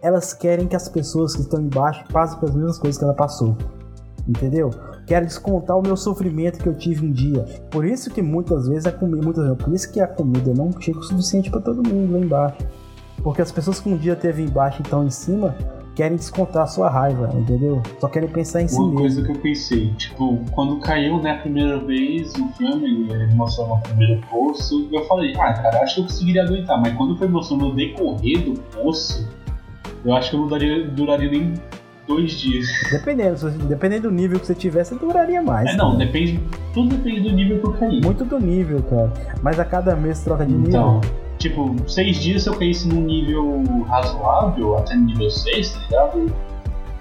elas 0.00 0.32
querem 0.32 0.66
que 0.66 0.76
as 0.76 0.88
pessoas 0.88 1.34
que 1.34 1.42
estão 1.42 1.60
embaixo 1.60 2.04
passem 2.12 2.38
pelas 2.38 2.54
mesmas 2.54 2.78
coisas 2.78 2.98
que 2.98 3.04
ela 3.04 3.14
passou. 3.14 3.56
Entendeu? 4.26 4.70
Quero 5.06 5.24
descontar 5.24 5.76
o 5.76 5.82
meu 5.82 5.96
sofrimento 5.96 6.58
que 6.58 6.68
eu 6.68 6.74
tive 6.74 7.06
um 7.06 7.10
dia. 7.10 7.44
Por 7.70 7.84
isso 7.84 8.10
que 8.10 8.20
muitas 8.20 8.68
vezes 8.68 8.86
a 8.86 8.92
comida, 8.92 9.24
muitas 9.24 9.44
vezes, 9.44 9.64
por 9.64 9.74
isso 9.74 9.90
que 9.90 10.00
a 10.00 10.06
comida 10.06 10.52
não 10.54 10.70
chega 10.78 10.98
o 10.98 11.02
suficiente 11.02 11.50
para 11.50 11.60
todo 11.60 11.86
mundo 11.88 12.12
lá 12.12 12.18
embaixo. 12.18 12.58
Porque 13.22 13.42
as 13.42 13.50
pessoas 13.50 13.80
que 13.80 13.88
um 13.88 13.96
dia 13.96 14.14
teve 14.14 14.42
embaixo 14.42 14.80
e 14.80 14.82
estão 14.82 15.04
em 15.04 15.10
cima, 15.10 15.56
querem 15.98 16.16
descontar 16.16 16.62
a 16.62 16.66
sua 16.68 16.88
raiva, 16.88 17.28
entendeu? 17.34 17.82
Só 17.98 18.06
querem 18.06 18.28
pensar 18.28 18.60
em 18.60 18.66
Uma 18.66 18.68
si 18.68 18.78
mesmo. 18.78 18.92
Uma 18.92 19.00
coisa 19.00 19.24
que 19.24 19.32
eu 19.32 19.38
pensei, 19.40 19.90
tipo, 19.94 20.38
quando 20.52 20.78
caiu, 20.78 21.20
né, 21.20 21.32
a 21.32 21.38
primeira 21.38 21.76
vez 21.80 22.32
o 22.36 22.46
filme, 22.56 23.10
ele 23.10 23.34
mostrou 23.34 23.72
o 23.72 23.80
primeiro 23.80 24.20
poço, 24.30 24.88
eu 24.92 25.04
falei, 25.06 25.34
ah, 25.34 25.52
cara, 25.54 25.82
acho 25.82 25.96
que 25.96 26.00
eu 26.02 26.04
conseguiria 26.04 26.44
aguentar, 26.44 26.80
mas 26.80 26.96
quando 26.96 27.18
foi 27.18 27.26
mostrando 27.26 27.70
o 27.70 27.74
decorrer 27.74 28.44
do 28.44 28.54
poço, 28.72 29.28
eu 30.04 30.14
acho 30.14 30.30
que 30.30 30.36
eu 30.36 30.40
não 30.42 30.46
daria, 30.46 30.86
duraria 30.86 31.30
nem 31.32 31.54
dois 32.06 32.30
dias. 32.30 32.64
Dependendo, 32.92 33.50
dependendo 33.66 34.02
do 34.08 34.14
nível 34.14 34.38
que 34.38 34.46
você 34.46 34.54
tivesse, 34.54 34.94
duraria 34.94 35.42
mais. 35.42 35.68
É, 35.68 35.74
não, 35.74 35.98
depende, 35.98 36.40
tudo 36.72 36.94
depende 36.94 37.28
do 37.28 37.34
nível 37.34 37.60
que 37.60 37.66
eu 37.66 37.72
caí. 37.72 38.00
Muito 38.00 38.24
do 38.24 38.38
nível, 38.38 38.80
cara. 38.84 39.12
Mas 39.42 39.58
a 39.58 39.64
cada 39.64 39.96
mês 39.96 40.22
troca 40.22 40.46
de 40.46 40.54
então, 40.54 41.00
nível. 41.00 41.27
Tipo, 41.38 41.74
seis 41.86 42.18
dias 42.18 42.46
eu 42.46 42.54
caísse 42.54 42.88
num 42.88 43.00
nível 43.02 43.62
razoável, 43.86 44.76
até 44.76 44.96
nível 44.96 45.30
6, 45.30 45.70
tá 45.70 45.80
ligado? 45.80 46.32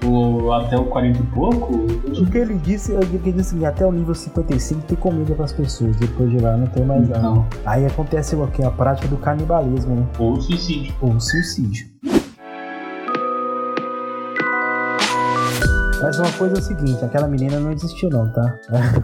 Ou 0.06 0.54
até 0.54 0.78
o 0.78 0.86
40 0.86 1.20
e 1.20 1.24
pouco. 1.28 1.74
O 1.74 2.26
que 2.28 2.38
ele 2.38 2.54
disse, 2.56 2.92
eu 2.92 3.00
que 3.00 3.16
ele 3.16 3.32
disse 3.32 3.56
que 3.56 3.66
até 3.66 3.84
o 3.84 3.92
nível 3.92 4.14
55 4.14 4.82
tem 4.82 4.96
comida 4.98 5.34
para 5.34 5.46
as 5.46 5.54
pessoas, 5.54 5.96
depois 5.96 6.30
de 6.30 6.38
lá 6.38 6.56
não 6.56 6.68
tem 6.68 6.86
mais 6.86 7.10
nada. 7.10 7.44
Aí 7.66 7.84
acontece 7.86 8.36
o 8.36 8.48
que? 8.48 8.64
A 8.64 8.70
prática 8.70 9.08
do 9.08 9.18
canibalismo, 9.18 9.96
né? 9.96 10.06
Ou 10.20 10.40
suicídio. 10.40 10.94
Ou 11.02 11.20
suicídio. 11.20 11.88
Mas 16.02 16.20
uma 16.20 16.32
coisa 16.34 16.56
é 16.56 16.60
o 16.60 16.62
seguinte, 16.62 17.04
aquela 17.04 17.28
menina 17.28 17.60
não 17.60 17.72
existiu 17.72 18.10
não, 18.10 18.32
tá? 18.32 18.60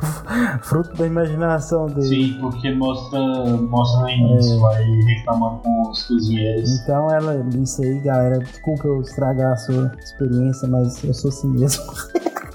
Fruto 0.62 0.96
da 0.96 1.08
imaginação 1.08 1.88
dele. 1.88 2.04
Sim, 2.04 2.38
porque 2.40 2.72
mostra, 2.72 3.20
mostra 3.46 4.02
no 4.02 4.10
início, 4.10 4.70
é. 4.70 4.78
aí 4.78 5.02
reclamando 5.06 5.60
com 5.60 5.90
os 5.90 6.04
cozinheiros. 6.04 6.80
Então 6.80 7.10
ela, 7.10 7.44
isso 7.56 7.82
aí, 7.82 8.00
galera, 8.00 8.40
desculpa 8.40 8.88
eu 8.88 9.02
estragar 9.02 9.54
a 9.54 9.58
sua 9.58 9.92
experiência, 10.00 10.68
mas 10.68 11.04
eu 11.04 11.14
sou 11.14 11.30
assim 11.30 11.48
mesmo. 11.48 11.84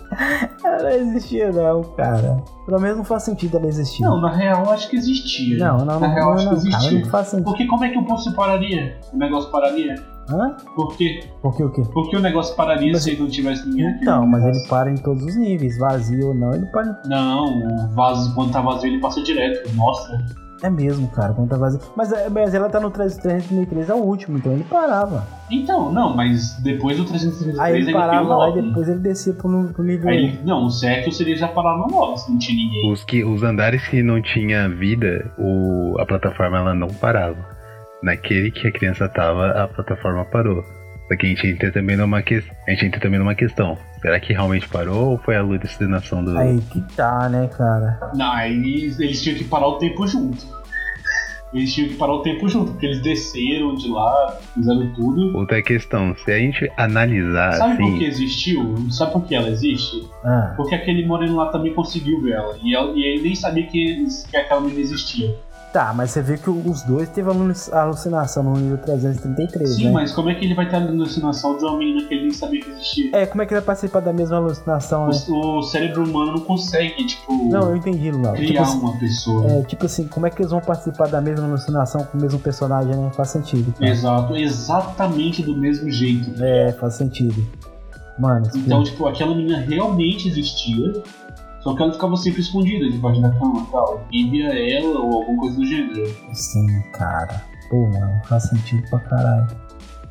ela 0.64 0.82
não 0.82 0.90
existia 0.90 1.50
não, 1.50 1.82
cara. 1.82 2.42
Pelo 2.64 2.80
menos 2.80 2.98
não 2.98 3.04
faz 3.04 3.24
sentido 3.24 3.56
ela 3.56 3.66
existir. 3.66 4.02
Não, 4.02 4.20
na 4.20 4.30
real 4.30 4.64
eu 4.64 4.70
acho 4.70 4.88
que 4.88 4.96
existia. 4.96 5.58
Não, 5.58 5.78
não, 5.78 5.98
na 5.98 6.08
não, 6.08 6.14
real 6.14 6.26
não, 6.26 6.34
acho 6.34 6.48
que 6.48 6.54
existia. 6.54 6.78
Cara, 6.78 7.04
não 7.04 7.10
faz 7.10 7.26
sentido. 7.28 7.44
Porque 7.44 7.66
como 7.66 7.84
é 7.84 7.88
que 7.88 7.98
o 7.98 8.04
poço 8.04 8.32
pararia? 8.34 8.98
O 9.12 9.16
negócio 9.16 9.50
pararia? 9.50 9.94
Hã? 10.30 10.56
Por 10.74 10.96
quê? 10.96 11.24
Por 11.40 11.56
que 11.56 11.64
o 11.64 11.70
quê? 11.70 11.82
Porque 11.92 12.16
o 12.16 12.20
negócio 12.20 12.54
pararia 12.54 12.92
mas... 12.92 13.02
se 13.02 13.16
não 13.16 13.28
tivesse 13.28 13.66
ninguém 13.68 13.88
aqui. 13.88 14.02
Então, 14.02 14.26
mas 14.26 14.44
ele 14.44 14.68
para 14.68 14.90
em 14.90 14.96
todos 14.96 15.24
os 15.24 15.36
níveis, 15.36 15.78
vazio 15.78 16.28
ou 16.28 16.34
não, 16.34 16.54
ele 16.54 16.66
para. 16.66 17.00
Não, 17.06 17.46
o 17.46 17.88
vaso, 17.94 18.34
quando 18.34 18.52
tá 18.52 18.60
vazio, 18.60 18.90
ele 18.90 19.00
passa 19.00 19.22
direto, 19.22 19.74
mostra. 19.74 20.18
É 20.62 20.68
mesmo, 20.68 21.08
cara, 21.08 21.32
quando 21.32 21.48
tá 21.48 21.56
vazio. 21.56 21.80
Mas, 21.96 22.12
é, 22.12 22.28
mas 22.28 22.52
ela 22.52 22.68
tá 22.68 22.80
no 22.80 22.90
333, 22.90 23.88
é 23.88 23.94
o 23.94 23.98
último, 23.98 24.38
então 24.38 24.52
ele 24.52 24.64
parava. 24.64 25.24
Então, 25.50 25.92
não, 25.92 26.16
mas 26.16 26.60
depois 26.62 26.96
do 26.96 27.04
333 27.04 27.58
Aí 27.58 27.76
ele 27.76 27.92
parava 27.92 28.36
lá 28.36 28.50
e 28.50 28.62
depois 28.62 28.88
ele 28.88 28.98
descia 28.98 29.32
pro, 29.34 29.72
pro 29.72 29.84
nível. 29.84 30.10
Aí 30.10 30.16
ele, 30.16 30.40
não, 30.44 30.66
o 30.66 30.70
certo 30.70 31.12
seria 31.12 31.36
já 31.36 31.48
parar 31.48 31.78
no 31.78 31.86
9 31.86 32.18
se 32.18 32.30
não 32.30 32.38
tinha 32.38 32.56
ninguém. 32.56 32.92
Os, 32.92 33.04
que, 33.04 33.24
os 33.24 33.42
andares 33.42 33.86
que 33.86 34.02
não 34.02 34.20
tinha 34.20 34.68
vida, 34.68 35.30
o, 35.38 35.94
a 36.00 36.04
plataforma 36.04 36.58
ela 36.58 36.74
não 36.74 36.88
parava. 36.88 37.57
Naquele 38.02 38.50
que 38.50 38.68
a 38.68 38.72
criança 38.72 39.08
tava, 39.08 39.50
a 39.50 39.68
plataforma 39.68 40.24
parou. 40.24 40.64
Só 41.08 41.16
que 41.16 41.26
a 41.26 41.28
gente 41.30 41.46
entra 41.46 41.72
também 41.72 41.96
numa, 41.96 42.22
que... 42.22 42.42
a 42.66 42.70
gente 42.70 42.86
entra 42.86 43.00
também 43.00 43.18
numa 43.18 43.34
questão. 43.34 43.78
Será 44.00 44.20
que 44.20 44.32
realmente 44.32 44.68
parou 44.68 45.12
ou 45.12 45.18
foi 45.18 45.36
a 45.36 45.40
alucinação 45.40 46.22
do. 46.22 46.38
Aí 46.38 46.60
que 46.70 46.80
tá, 46.94 47.28
né, 47.28 47.48
cara? 47.48 47.98
Não, 48.14 48.30
aí 48.30 48.52
eles, 48.52 49.00
eles 49.00 49.22
tinham 49.22 49.38
que 49.38 49.44
parar 49.44 49.68
o 49.68 49.78
tempo 49.78 50.06
junto. 50.06 50.46
Eles 51.52 51.72
tinham 51.72 51.88
que 51.88 51.94
parar 51.94 52.12
o 52.12 52.22
tempo 52.22 52.46
junto, 52.46 52.72
porque 52.72 52.84
eles 52.84 53.00
desceram 53.00 53.74
de 53.74 53.88
lá, 53.88 54.38
fizeram 54.52 54.92
tudo. 54.92 55.34
Outra 55.36 55.62
questão, 55.62 56.14
se 56.14 56.30
a 56.30 56.38
gente 56.38 56.70
analisar. 56.76 57.54
Sabe 57.54 57.72
assim... 57.72 57.90
por 57.90 57.98
que 57.98 58.04
existiu? 58.04 58.90
Sabe 58.90 59.12
por 59.12 59.24
que 59.24 59.34
ela 59.34 59.48
existe? 59.48 60.06
Ah. 60.22 60.52
Porque 60.56 60.74
aquele 60.74 61.06
moreno 61.06 61.36
lá 61.36 61.46
também 61.46 61.72
conseguiu 61.72 62.20
ver 62.20 62.32
ela. 62.32 62.54
E, 62.62 62.74
ela, 62.74 62.92
e 62.94 63.02
ele 63.02 63.22
nem 63.22 63.34
sabia 63.34 63.66
que, 63.66 64.06
que 64.30 64.36
aquela 64.36 64.60
menina 64.60 64.80
existia. 64.80 65.34
Tá, 65.78 65.94
mas 65.94 66.10
você 66.10 66.20
vê 66.20 66.36
que 66.36 66.50
os 66.50 66.82
dois 66.82 67.08
teve 67.08 67.30
alucinação 67.70 68.42
no 68.42 68.56
nível 68.56 68.78
333, 68.78 69.76
Sim, 69.76 69.84
né? 69.84 69.90
mas 69.92 70.10
como 70.10 70.28
é 70.28 70.34
que 70.34 70.44
ele 70.44 70.52
vai 70.52 70.68
ter 70.68 70.74
alucinação 70.74 71.56
de 71.56 71.64
uma 71.64 71.78
menina 71.78 72.02
que 72.02 72.14
ele 72.14 72.22
nem 72.22 72.32
sabia 72.32 72.60
que 72.60 72.68
existia? 72.68 73.10
É, 73.14 73.26
como 73.26 73.42
é 73.42 73.46
que 73.46 73.54
ele 73.54 73.60
vai 73.60 73.66
participar 73.66 74.00
da 74.00 74.12
mesma 74.12 74.38
alucinação, 74.38 75.06
né? 75.06 75.12
O, 75.28 75.58
o 75.58 75.62
cérebro 75.62 76.02
humano 76.02 76.32
não 76.32 76.40
consegue, 76.40 77.06
tipo... 77.06 77.32
Não, 77.48 77.70
eu 77.70 77.76
entendi, 77.76 78.10
Léo. 78.10 78.32
Criar 78.32 78.64
tipo, 78.64 78.86
uma 78.86 78.98
pessoa. 78.98 79.52
É, 79.52 79.62
tipo 79.62 79.86
assim, 79.86 80.08
como 80.08 80.26
é 80.26 80.30
que 80.30 80.42
eles 80.42 80.50
vão 80.50 80.60
participar 80.60 81.06
da 81.06 81.20
mesma 81.20 81.46
alucinação 81.46 82.02
com 82.02 82.18
o 82.18 82.20
mesmo 82.20 82.40
personagem, 82.40 82.96
né? 82.96 83.12
Faz 83.12 83.28
sentido. 83.28 83.72
Exato, 83.80 84.34
exatamente 84.34 85.44
do 85.44 85.56
mesmo 85.56 85.88
jeito. 85.92 86.42
É, 86.42 86.72
faz 86.72 86.94
sentido. 86.94 87.46
Mano... 88.18 88.50
Então, 88.52 88.82
tipo, 88.82 89.06
aquela 89.06 89.32
menina 89.32 89.60
realmente 89.60 90.26
existia 90.26 91.04
só 91.60 91.74
que 91.74 91.82
ela 91.82 91.92
ficava 91.92 92.16
sempre 92.16 92.40
escondida 92.40 92.90
debaixo 92.90 93.20
da 93.20 93.30
cama 93.30 93.66
e 93.66 93.72
tal. 93.72 94.06
Ninguém 94.10 94.30
via 94.30 94.78
ela 94.78 95.00
ou 95.00 95.14
alguma 95.22 95.40
coisa 95.40 95.56
do 95.56 95.66
gênero. 95.66 96.16
Sim, 96.32 96.82
cara. 96.92 97.42
Pô, 97.68 97.86
mano, 97.88 98.20
faz 98.24 98.44
sentido 98.44 98.88
pra 98.88 99.00
caralho. 99.00 99.48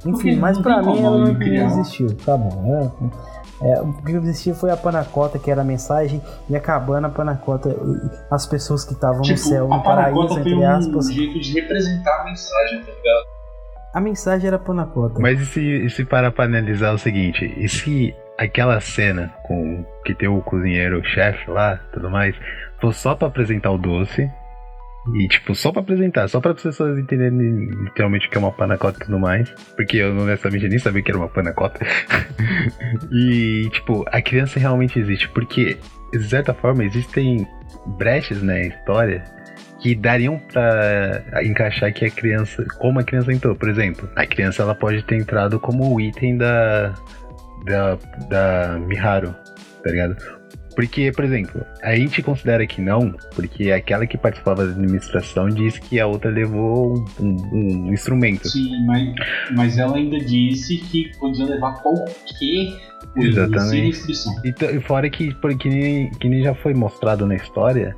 Enfim, 0.05 0.35
mas 0.35 0.57
pra 0.59 0.81
mim 0.81 0.99
ela 0.99 1.17
não, 1.17 1.41
existiu. 1.41 2.15
Tá 2.17 2.37
bom. 2.37 2.91
É, 3.61 3.71
é, 3.71 3.81
o 3.81 3.93
que 3.93 4.11
existiu 4.11 4.53
foi 4.53 4.69
a 4.69 4.77
panacota, 4.77 5.39
que 5.39 5.49
era 5.49 5.61
a 5.61 5.65
mensagem, 5.65 6.21
e 6.47 6.55
acabando 6.55 7.07
a 7.07 7.09
panacota, 7.09 7.75
as 8.29 8.45
pessoas 8.45 8.85
que 8.85 8.93
estavam 8.93 9.21
tipo, 9.21 9.39
no 9.39 9.45
céu, 9.45 9.67
no 9.67 9.81
paraíso, 9.81 10.39
entre 10.39 10.63
aspas. 10.63 11.07
um 11.07 11.11
jeito 11.11 11.39
de 11.39 11.53
representar 11.53 12.21
a 12.21 12.25
mensagem, 12.25 12.81
tá 12.81 12.91
ligado? 12.91 13.37
A 13.93 13.99
mensagem 13.99 14.47
era 14.47 14.59
panacota. 14.59 15.19
Mas 15.19 15.41
e 15.41 15.45
se, 15.45 15.61
e 15.61 15.89
se 15.89 16.05
para 16.05 16.31
pra 16.31 16.45
analisar 16.45 16.93
o 16.93 16.99
seguinte, 16.99 17.51
e 17.57 17.67
se 17.67 18.13
aquela 18.37 18.79
cena 18.79 19.33
com 19.43 19.85
que 20.05 20.13
tem 20.13 20.29
o 20.29 20.41
cozinheiro, 20.41 20.99
o 20.99 21.03
chefe 21.03 21.49
lá, 21.49 21.77
tudo 21.91 22.09
mais, 22.09 22.35
fosse 22.79 22.99
só 22.99 23.15
para 23.15 23.27
apresentar 23.27 23.71
o 23.71 23.77
doce. 23.77 24.29
E, 25.15 25.27
tipo, 25.29 25.55
só 25.55 25.71
pra 25.71 25.81
apresentar, 25.81 26.27
só 26.27 26.41
para 26.41 26.51
as 26.51 26.61
pessoas 26.61 26.99
entenderem 26.99 27.69
literalmente 27.85 28.27
o 28.27 28.29
que 28.29 28.37
é 28.37 28.39
uma 28.39 28.51
panacota 28.51 28.99
e 29.01 29.05
tudo 29.05 29.17
mais. 29.17 29.49
Porque 29.75 29.97
eu, 29.97 30.11
honestamente, 30.11 30.67
nem 30.67 30.77
sabia 30.77 31.01
que 31.01 31.09
era 31.09 31.17
uma 31.17 31.29
panacota. 31.29 31.79
e, 33.09 33.69
tipo, 33.71 34.03
a 34.07 34.21
criança 34.21 34.59
realmente 34.59 34.99
existe. 34.99 35.29
Porque, 35.29 35.77
de 36.11 36.27
certa 36.27 36.53
forma, 36.53 36.83
existem 36.83 37.47
brechas 37.97 38.43
na 38.43 38.59
história 38.59 39.23
que 39.79 39.95
dariam 39.95 40.39
para 40.51 41.23
encaixar 41.43 41.93
que 41.93 42.03
a 42.03 42.11
criança, 42.11 42.65
como 42.77 42.99
a 42.99 43.03
criança 43.03 43.31
entrou. 43.31 43.55
Por 43.55 43.69
exemplo, 43.69 44.09
a 44.13 44.25
criança 44.25 44.61
ela 44.61 44.75
pode 44.75 45.03
ter 45.03 45.15
entrado 45.15 45.57
como 45.57 45.95
o 45.95 46.01
item 46.01 46.37
da 46.37 46.93
da, 47.65 47.97
da 48.29 48.79
Miharu, 48.79 49.35
tá 49.83 49.91
ligado? 49.91 50.15
Porque, 50.75 51.11
por 51.11 51.25
exemplo, 51.25 51.65
a 51.81 51.95
gente 51.95 52.21
considera 52.21 52.65
que 52.67 52.79
não, 52.79 53.11
porque 53.33 53.71
aquela 53.71 54.05
que 54.05 54.15
participava 54.15 54.63
da 54.63 54.71
administração 54.73 55.49
disse 55.49 55.81
que 55.81 55.99
a 55.99 56.05
outra 56.05 56.29
levou 56.29 57.03
um, 57.19 57.25
um, 57.25 57.87
um 57.87 57.93
instrumento. 57.93 58.47
Sim, 58.47 58.85
mas, 58.85 59.13
mas 59.55 59.77
ela 59.79 59.97
ainda 59.97 60.19
disse 60.19 60.77
que 60.77 61.11
podia 61.17 61.45
levar 61.45 61.81
qualquer 61.81 62.77
Exatamente. 63.15 64.11
E, 64.43 64.79
fora 64.81 65.09
que, 65.09 65.33
porque 65.35 65.67
nem, 65.67 66.11
que 66.11 66.29
nem 66.29 66.43
já 66.43 66.53
foi 66.53 66.75
mostrado 66.75 67.25
na 67.25 67.35
história, 67.35 67.95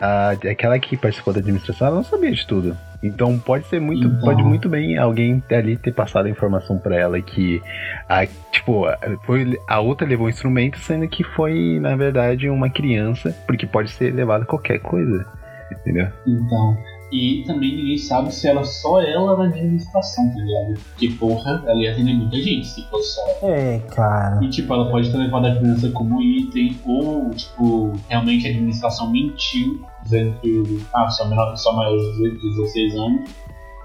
a, 0.00 0.30
aquela 0.30 0.78
que 0.78 0.96
participou 0.96 1.34
da 1.34 1.40
administração, 1.40 1.88
ela 1.88 1.96
não 1.96 2.04
sabia 2.04 2.30
de 2.30 2.46
tudo. 2.46 2.76
Então 3.02 3.38
pode 3.38 3.66
ser 3.66 3.80
muito, 3.80 4.06
então. 4.06 4.20
pode 4.20 4.42
muito 4.44 4.68
bem 4.68 4.96
alguém 4.96 5.42
ali 5.50 5.76
ter 5.76 5.92
passado 5.92 6.26
a 6.26 6.30
informação 6.30 6.78
para 6.78 6.96
ela 6.96 7.20
que 7.20 7.60
a, 8.08 8.24
tipo, 8.52 8.84
foi, 9.24 9.58
a 9.66 9.80
outra 9.80 10.06
levou 10.06 10.26
o 10.26 10.30
instrumento, 10.30 10.78
sendo 10.78 11.08
que 11.08 11.24
foi, 11.24 11.80
na 11.80 11.96
verdade, 11.96 12.48
uma 12.48 12.70
criança, 12.70 13.36
porque 13.46 13.66
pode 13.66 13.90
ser 13.90 14.14
levado 14.14 14.46
qualquer 14.46 14.78
coisa. 14.78 15.26
Entendeu? 15.72 16.08
Então. 16.26 16.76
E 17.12 17.44
também 17.46 17.76
ninguém 17.76 17.98
sabe 17.98 18.34
se 18.34 18.48
ela 18.48 18.64
só 18.64 19.02
ela 19.02 19.36
na 19.36 19.44
administração, 19.44 20.30
tá 20.30 20.40
ligado? 20.40 20.80
Porque, 20.88 21.10
porra, 21.10 21.62
ela 21.66 21.78
ia 21.78 21.92
atender 21.92 22.14
muita 22.14 22.36
gente 22.38 22.66
se 22.66 22.82
fosse 22.88 23.14
só. 23.14 23.46
É, 23.46 23.78
cara. 23.80 24.42
E, 24.42 24.48
tipo, 24.48 24.72
ela 24.72 24.90
pode 24.90 25.12
ter 25.12 25.18
levado 25.18 25.46
a 25.46 25.56
criança 25.56 25.90
como 25.90 26.22
item, 26.22 26.74
ou, 26.86 27.28
tipo, 27.30 27.92
realmente 28.08 28.46
a 28.46 28.50
administração 28.50 29.10
mentiu, 29.10 29.84
dizendo 30.02 30.34
que, 30.40 30.82
ah, 30.94 31.08
só, 31.10 31.28
menor, 31.28 31.54
só 31.56 31.76
maior 31.76 31.94
de 31.98 32.30
16 32.30 32.94
anos. 32.96 33.30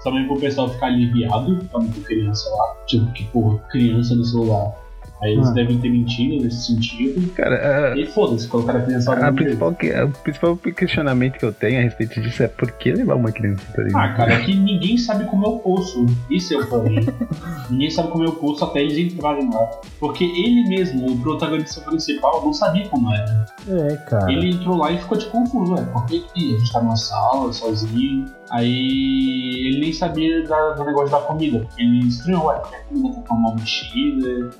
Mesmo 0.06 0.28
pro 0.28 0.40
pessoal 0.40 0.70
ficar 0.70 0.86
aliviado 0.86 1.66
pra 1.66 1.80
não 1.80 1.88
ter 1.90 2.00
criança 2.00 2.48
lá. 2.48 2.76
Tipo, 2.86 3.12
que, 3.12 3.24
porra, 3.24 3.58
criança 3.68 4.14
no 4.14 4.24
celular 4.24 4.87
Aí 5.20 5.32
eles 5.32 5.48
ah. 5.48 5.52
devem 5.52 5.78
ter 5.78 5.90
mentido 5.90 6.44
nesse 6.44 6.66
sentido. 6.66 7.28
Cara, 7.32 7.92
a... 7.92 7.96
e 7.96 8.06
foda-se, 8.06 8.46
colocar 8.46 8.76
a 8.76 8.82
criança 8.82 9.12
a 9.12 9.32
principal 9.32 9.74
que, 9.74 9.90
O 9.90 10.10
principal 10.10 10.56
questionamento 10.56 11.38
que 11.38 11.44
eu 11.44 11.52
tenho 11.52 11.80
a 11.80 11.82
respeito 11.82 12.20
disso 12.20 12.42
é 12.44 12.48
por 12.48 12.70
que 12.72 12.92
levar 12.92 13.16
uma 13.16 13.32
criança 13.32 13.62
pra 13.72 13.84
Ah, 13.94 14.12
cara, 14.14 14.34
é 14.34 14.44
que 14.44 14.54
ninguém 14.54 14.96
sabe 14.96 15.24
como 15.24 15.44
é 15.44 15.48
o 15.48 15.58
poço. 15.58 16.06
Isso 16.30 16.54
é 16.54 16.58
o 16.58 16.66
problema. 16.66 17.12
ninguém 17.68 17.90
sabe 17.90 18.10
como 18.10 18.24
é 18.24 18.28
o 18.28 18.32
poço 18.32 18.64
até 18.64 18.80
eles 18.80 19.12
entrarem 19.12 19.50
lá. 19.52 19.68
Porque 19.98 20.22
ele 20.22 20.68
mesmo, 20.68 21.10
o 21.10 21.18
protagonista 21.18 21.80
principal, 21.80 22.44
não 22.44 22.52
sabia 22.52 22.86
como 22.88 23.12
era. 23.12 23.46
É, 23.68 23.96
cara. 23.96 24.32
Ele 24.32 24.50
entrou 24.50 24.76
lá 24.76 24.92
e 24.92 24.98
ficou 24.98 25.18
tipo 25.18 25.32
confuso, 25.32 25.74
ué, 25.74 25.82
por 25.92 26.06
que, 26.06 26.24
a 26.36 26.58
gente 26.58 26.72
tá 26.72 26.80
numa 26.80 26.96
sala, 26.96 27.52
sozinho? 27.52 28.24
Aí 28.50 29.66
ele 29.66 29.80
nem 29.80 29.92
sabia 29.92 30.42
da, 30.44 30.70
do 30.74 30.84
negócio 30.84 31.10
da 31.10 31.18
comida. 31.18 31.66
Ele 31.76 32.06
estranhou, 32.06 32.46
ué, 32.46 32.54
porque 32.60 32.76
a 32.76 32.80
comida 32.84 33.14
tá 33.14 33.20
tão 33.22 33.36
mal 33.36 33.56
mexida 33.56 34.50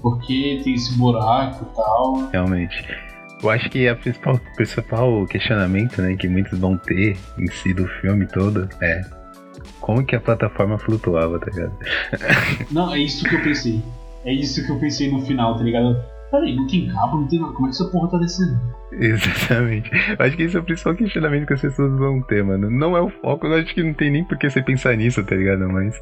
porque 0.00 0.60
tem 0.64 0.74
esse 0.74 0.96
buraco 0.96 1.66
e 1.70 1.76
tal. 1.76 2.30
Realmente. 2.30 2.84
Eu 3.42 3.48
acho 3.48 3.70
que 3.70 3.88
a 3.88 3.96
principal, 3.96 4.38
principal 4.54 5.26
questionamento 5.26 6.02
né, 6.02 6.14
que 6.14 6.28
muitos 6.28 6.58
vão 6.58 6.76
ter 6.76 7.16
em 7.38 7.46
si 7.50 7.72
do 7.72 7.86
filme 8.00 8.26
todo 8.26 8.68
é 8.82 9.00
como 9.80 10.04
que 10.04 10.14
a 10.14 10.20
plataforma 10.20 10.78
flutuava, 10.78 11.38
tá 11.38 11.46
ligado? 11.46 11.72
Não, 12.70 12.94
é 12.94 12.98
isso 12.98 13.24
que 13.24 13.34
eu 13.34 13.42
pensei. 13.42 13.82
É 14.24 14.32
isso 14.32 14.64
que 14.64 14.70
eu 14.70 14.78
pensei 14.78 15.10
no 15.10 15.20
final, 15.22 15.56
tá 15.56 15.62
ligado? 15.62 15.96
Peraí, 16.30 16.54
não 16.54 16.66
tem 16.66 16.86
cabo, 16.88 17.20
não 17.20 17.28
tem 17.28 17.40
nada. 17.40 17.52
Como 17.52 17.66
é 17.66 17.70
que 17.70 17.76
essa 17.76 17.90
porra 17.90 18.10
tá 18.10 18.18
descendo? 18.18 18.60
Exatamente. 18.92 19.90
Acho 20.18 20.36
que 20.36 20.42
esse 20.42 20.56
é 20.56 20.60
o 20.60 20.64
principal 20.64 20.94
questionamento 20.94 21.46
que 21.46 21.54
as 21.54 21.60
pessoas 21.60 21.96
vão 21.98 22.22
ter, 22.22 22.44
mano. 22.44 22.70
Não 22.70 22.96
é 22.96 23.00
o 23.00 23.08
foco, 23.08 23.46
eu 23.46 23.54
acho 23.54 23.74
que 23.74 23.82
não 23.82 23.94
tem 23.94 24.10
nem 24.10 24.24
por 24.24 24.38
que 24.38 24.48
você 24.48 24.62
pensar 24.62 24.96
nisso, 24.96 25.24
tá 25.24 25.34
ligado? 25.34 25.68
Mas. 25.68 25.94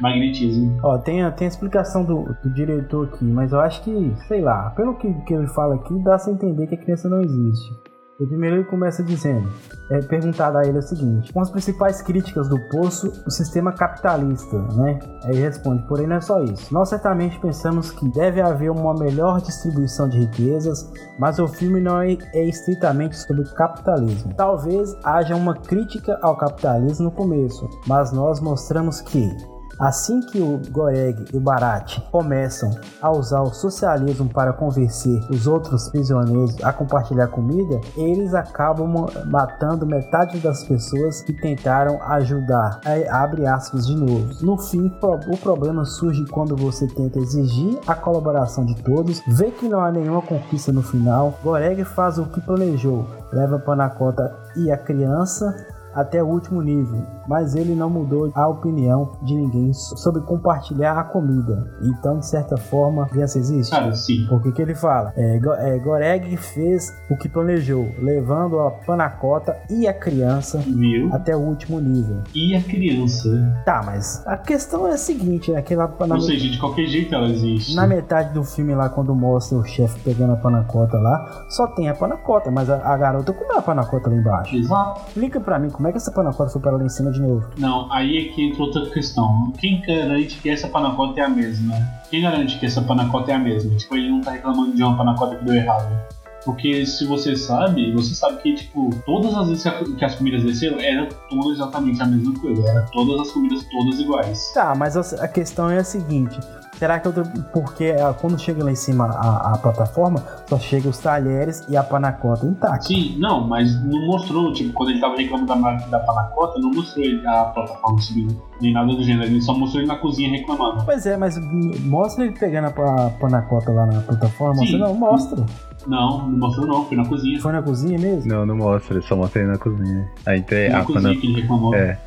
Magnetismo. 0.00 0.78
Ó, 0.82 0.98
tem, 0.98 1.22
a, 1.22 1.30
tem 1.30 1.46
a 1.46 1.48
explicação 1.48 2.04
do, 2.04 2.24
do 2.42 2.50
diretor 2.54 3.08
aqui, 3.08 3.24
mas 3.24 3.52
eu 3.52 3.60
acho 3.60 3.82
que, 3.84 4.14
sei 4.28 4.40
lá, 4.40 4.70
pelo 4.70 4.96
que, 4.96 5.12
que 5.24 5.34
ele 5.34 5.46
fala 5.48 5.74
aqui, 5.76 5.94
dá 6.02 6.16
a 6.16 6.30
entender 6.30 6.66
que 6.66 6.74
a 6.74 6.78
criança 6.78 7.08
não 7.08 7.22
existe. 7.22 7.89
E 8.20 8.26
primeiro 8.26 8.56
ele 8.56 8.64
começa 8.64 9.02
dizendo, 9.02 9.48
é 9.90 9.98
perguntado 10.00 10.58
a 10.58 10.66
ele 10.66 10.78
o 10.78 10.82
seguinte: 10.82 11.32
com 11.32 11.40
as 11.40 11.50
principais 11.50 12.02
críticas 12.02 12.48
do 12.48 12.60
Poço, 12.68 13.10
o 13.26 13.30
sistema 13.30 13.72
capitalista, 13.72 14.58
né? 14.74 14.98
Aí 15.24 15.30
ele 15.32 15.40
responde: 15.40 15.86
porém 15.88 16.06
não 16.06 16.16
é 16.16 16.20
só 16.20 16.42
isso. 16.42 16.72
Nós 16.72 16.90
certamente 16.90 17.40
pensamos 17.40 17.90
que 17.90 18.06
deve 18.10 18.42
haver 18.42 18.70
uma 18.70 18.92
melhor 18.92 19.40
distribuição 19.40 20.06
de 20.06 20.18
riquezas, 20.18 20.92
mas 21.18 21.38
o 21.38 21.48
filme 21.48 21.80
não 21.80 22.02
é, 22.02 22.18
é 22.34 22.44
estritamente 22.44 23.16
sobre 23.16 23.44
capitalismo. 23.54 24.34
Talvez 24.34 24.94
haja 25.02 25.34
uma 25.34 25.54
crítica 25.54 26.18
ao 26.20 26.36
capitalismo 26.36 27.06
no 27.06 27.10
começo, 27.10 27.66
mas 27.86 28.12
nós 28.12 28.38
mostramos 28.38 29.00
que 29.00 29.30
Assim 29.78 30.20
que 30.20 30.40
o 30.40 30.60
Goreg 30.70 31.24
e 31.32 31.36
o 31.36 31.40
Barat 31.40 32.00
começam 32.10 32.70
a 33.00 33.10
usar 33.10 33.40
o 33.40 33.52
socialismo 33.54 34.28
para 34.28 34.52
convencer 34.52 35.20
os 35.30 35.46
outros 35.46 35.88
prisioneiros 35.88 36.62
a 36.62 36.72
compartilhar 36.72 37.28
comida, 37.28 37.80
eles 37.96 38.34
acabam 38.34 39.06
matando 39.26 39.86
metade 39.86 40.38
das 40.38 40.64
pessoas 40.64 41.22
que 41.22 41.32
tentaram 41.32 42.02
ajudar. 42.02 42.80
Aí, 42.84 43.08
abre 43.08 43.46
aspas 43.46 43.86
de 43.86 43.96
novo. 43.96 44.28
No 44.42 44.58
fim, 44.58 44.92
o 45.28 45.36
problema 45.38 45.84
surge 45.84 46.24
quando 46.26 46.56
você 46.56 46.86
tenta 46.86 47.18
exigir 47.18 47.78
a 47.86 47.94
colaboração 47.94 48.64
de 48.64 48.74
todos, 48.82 49.22
vê 49.26 49.50
que 49.50 49.68
não 49.68 49.80
há 49.80 49.90
nenhuma 49.90 50.22
conquista 50.22 50.72
no 50.72 50.82
final. 50.82 51.38
Goreg 51.42 51.84
faz 51.84 52.18
o 52.18 52.26
que 52.26 52.40
planejou, 52.40 53.06
leva 53.32 53.58
Panacota 53.58 54.36
e 54.56 54.70
a 54.70 54.76
criança 54.76 55.54
até 55.94 56.22
o 56.22 56.26
último 56.26 56.62
nível, 56.62 57.02
mas 57.30 57.54
ele 57.54 57.76
não 57.76 57.88
mudou 57.88 58.28
a 58.34 58.48
opinião 58.48 59.12
de 59.22 59.36
ninguém 59.36 59.72
sobre 59.72 60.20
compartilhar 60.22 60.98
a 60.98 61.04
comida. 61.04 61.72
Então, 61.80 62.18
de 62.18 62.26
certa 62.26 62.56
forma, 62.56 63.06
criança 63.06 63.38
existe? 63.38 63.70
Cara, 63.70 63.94
sim. 63.94 64.26
Porque 64.28 64.50
que 64.50 64.60
ele 64.60 64.74
fala? 64.74 65.12
É, 65.16 65.36
é, 65.36 65.78
Goreg 65.78 66.36
fez 66.36 66.92
o 67.08 67.16
que 67.16 67.28
planejou, 67.28 67.88
levando 68.00 68.58
a 68.58 68.72
panacota 68.72 69.56
e 69.70 69.86
a 69.86 69.94
criança 69.94 70.58
Viu? 70.58 71.08
até 71.14 71.36
o 71.36 71.38
último 71.38 71.78
nível. 71.78 72.20
E 72.34 72.56
a 72.56 72.62
criança? 72.62 73.28
Tá, 73.64 73.80
mas 73.86 74.26
a 74.26 74.36
questão 74.36 74.88
é 74.88 74.94
a 74.94 74.98
seguinte, 74.98 75.52
né? 75.52 75.62
Que 75.62 75.76
lá, 75.76 75.88
na 76.08 76.16
Ou 76.16 76.20
seja, 76.20 76.50
de 76.50 76.58
qualquer 76.58 76.86
jeito 76.86 77.14
ela 77.14 77.28
existe. 77.28 77.76
Na 77.76 77.86
metade 77.86 78.34
do 78.34 78.42
filme 78.42 78.74
lá, 78.74 78.88
quando 78.88 79.14
mostra 79.14 79.56
o 79.56 79.64
chefe 79.64 80.00
pegando 80.00 80.32
a 80.32 80.36
panacota 80.36 80.98
lá, 80.98 81.44
só 81.48 81.68
tem 81.68 81.88
a 81.88 81.94
panacota, 81.94 82.50
mas 82.50 82.68
a, 82.68 82.92
a 82.92 82.96
garota 82.96 83.32
comeu 83.32 83.56
a 83.56 83.62
panacota 83.62 84.10
lá 84.10 84.16
embaixo. 84.16 84.56
Exato. 84.56 85.02
Explica 85.06 85.38
pra 85.38 85.60
mim 85.60 85.70
como 85.70 85.86
é 85.86 85.92
que 85.92 85.98
essa 85.98 86.10
panacota 86.10 86.50
foi 86.50 86.60
para 86.60 86.72
lá 86.72 86.82
em 86.82 86.88
cima 86.88 87.12
de 87.12 87.19
novo. 87.20 87.46
Não, 87.58 87.92
aí 87.92 88.18
é 88.18 88.24
que 88.32 88.42
entra 88.42 88.62
outra 88.62 88.86
questão. 88.90 89.52
Quem 89.58 89.80
garante 89.82 90.38
que 90.38 90.50
essa 90.50 90.68
panacota 90.68 91.20
é 91.20 91.24
a 91.24 91.28
mesma? 91.28 91.76
Quem 92.10 92.22
garante 92.22 92.58
que 92.58 92.66
essa 92.66 92.82
panacota 92.82 93.32
é 93.32 93.34
a 93.34 93.38
mesma? 93.38 93.76
Tipo, 93.76 93.96
ele 93.96 94.10
não 94.10 94.20
tá 94.20 94.32
reclamando 94.32 94.74
de 94.74 94.82
uma 94.82 94.96
panacota 94.96 95.36
que 95.36 95.44
deu 95.44 95.54
errado. 95.54 95.96
Porque 96.44 96.86
se 96.86 97.04
você 97.06 97.36
sabe, 97.36 97.92
você 97.92 98.14
sabe 98.14 98.42
que, 98.42 98.54
tipo, 98.54 98.90
todas 99.04 99.34
as 99.34 99.48
vezes 99.48 99.64
que 99.98 100.04
as 100.04 100.14
comidas 100.14 100.42
desceram, 100.42 100.80
era 100.80 101.06
tudo 101.28 101.52
exatamente 101.52 102.02
a 102.02 102.06
mesma 102.06 102.38
coisa. 102.40 102.68
Era 102.68 102.82
todas 102.92 103.20
as 103.20 103.32
comidas 103.32 103.64
todas 103.70 104.00
iguais. 104.00 104.52
Tá, 104.54 104.74
mas 104.74 104.96
a 104.96 105.28
questão 105.28 105.70
é 105.70 105.78
a 105.78 105.84
seguinte: 105.84 106.38
Será 106.80 106.98
que 106.98 107.06
outra. 107.06 107.24
Porque 107.52 107.84
é, 107.84 107.98
quando 108.18 108.38
chega 108.38 108.64
lá 108.64 108.72
em 108.72 108.74
cima 108.74 109.04
a, 109.04 109.52
a 109.52 109.58
plataforma, 109.58 110.24
só 110.48 110.58
chega 110.58 110.88
os 110.88 110.96
talheres 110.96 111.62
e 111.68 111.76
a 111.76 111.82
panacota 111.82 112.46
intacta. 112.46 112.86
Sim, 112.86 113.18
não, 113.18 113.46
mas 113.46 113.78
não 113.84 114.06
mostrou, 114.06 114.50
tipo, 114.54 114.72
quando 114.72 114.88
ele 114.88 114.98
tava 114.98 115.14
reclamando 115.14 115.46
da, 115.46 115.72
da 115.72 116.00
panacota, 116.00 116.58
não 116.58 116.70
mostrou 116.70 117.04
ele, 117.04 117.26
a 117.26 117.44
plataforma 117.44 118.00
subindo, 118.00 118.42
nem 118.62 118.72
nada 118.72 118.94
do 118.94 119.02
gênero, 119.04 119.26
ele 119.26 119.42
só 119.42 119.52
mostrou 119.52 119.82
ele 119.82 119.88
na 119.88 119.98
cozinha 119.98 120.30
reclamando. 120.30 120.82
Pois 120.82 121.04
é, 121.04 121.18
mas 121.18 121.36
mostra 121.84 122.24
ele 122.24 122.32
pegando 122.38 122.68
a 122.68 123.10
panacota 123.10 123.70
lá 123.72 123.84
na 123.84 124.00
plataforma? 124.00 124.56
Sim. 124.60 124.68
Você 124.68 124.78
não 124.78 124.94
mostra. 124.94 125.44
Não, 125.86 126.28
não 126.28 126.38
mostrou 126.38 126.66
não, 126.66 126.84
foi 126.84 126.96
na 126.96 127.06
cozinha. 127.06 127.40
Foi 127.40 127.52
na 127.52 127.62
cozinha 127.62 127.98
mesmo? 127.98 128.30
Não, 128.30 128.44
não 128.46 128.56
mostra, 128.56 129.00
só 129.02 129.16
mostra 129.16 129.42
ele 129.42 129.50
na 129.52 129.58
cozinha. 129.58 130.08
Aí 130.26 130.42
tem 130.42 130.68
na 130.70 130.80
a 130.80 130.84
cozinha 130.84 131.16
que 131.16 131.26
ele 131.26 131.40
reclamou. 131.40 131.74
É. 131.74 131.98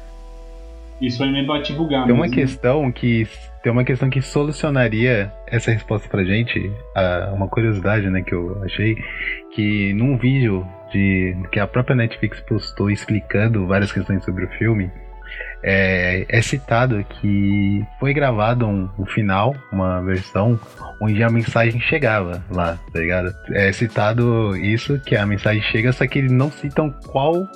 Isso 1.02 1.22
aí 1.24 1.32
me 1.32 1.46
bate 1.46 1.74
bugar. 1.74 2.06
Tem 2.06 2.14
uma 2.14 2.30
questão 2.30 2.92
que 2.92 3.28
tem 3.62 3.72
uma 3.72 3.84
questão 3.84 4.10
que 4.10 4.22
solucionaria 4.22 5.32
essa 5.48 5.72
resposta 5.72 6.08
pra 6.08 6.24
gente, 6.24 6.72
uma 7.34 7.48
curiosidade, 7.48 8.10
né, 8.10 8.22
que 8.22 8.34
eu 8.34 8.62
achei, 8.64 8.96
que 9.54 9.94
num 9.94 10.18
vídeo 10.18 10.66
de 10.92 11.36
que 11.52 11.60
a 11.60 11.68
própria 11.68 11.96
Netflix 11.96 12.40
postou 12.42 12.92
explicando 12.92 13.66
várias 13.66 13.92
questões 13.92 14.24
sobre 14.24 14.46
o 14.46 14.50
filme, 14.50 14.92
é, 15.64 16.26
é 16.28 16.42
citado 16.42 17.04
que 17.04 17.86
foi 18.00 18.14
gravado 18.14 18.68
um, 18.68 18.90
um 19.00 19.06
final, 19.06 19.56
uma 19.72 20.02
versão, 20.02 20.60
onde 21.02 21.24
a 21.24 21.30
mensagem 21.30 21.80
chegava 21.80 22.44
lá, 22.52 22.78
tá 22.92 23.00
ligado? 23.00 23.34
É 23.54 23.72
citado 23.72 24.56
isso, 24.58 25.00
que 25.00 25.16
a 25.16 25.26
mensagem 25.26 25.62
chega, 25.64 25.94
só 25.94 26.06
que 26.06 26.20
eles 26.20 26.32
não 26.32 26.52
citam 26.52 26.94
qual 27.08 27.48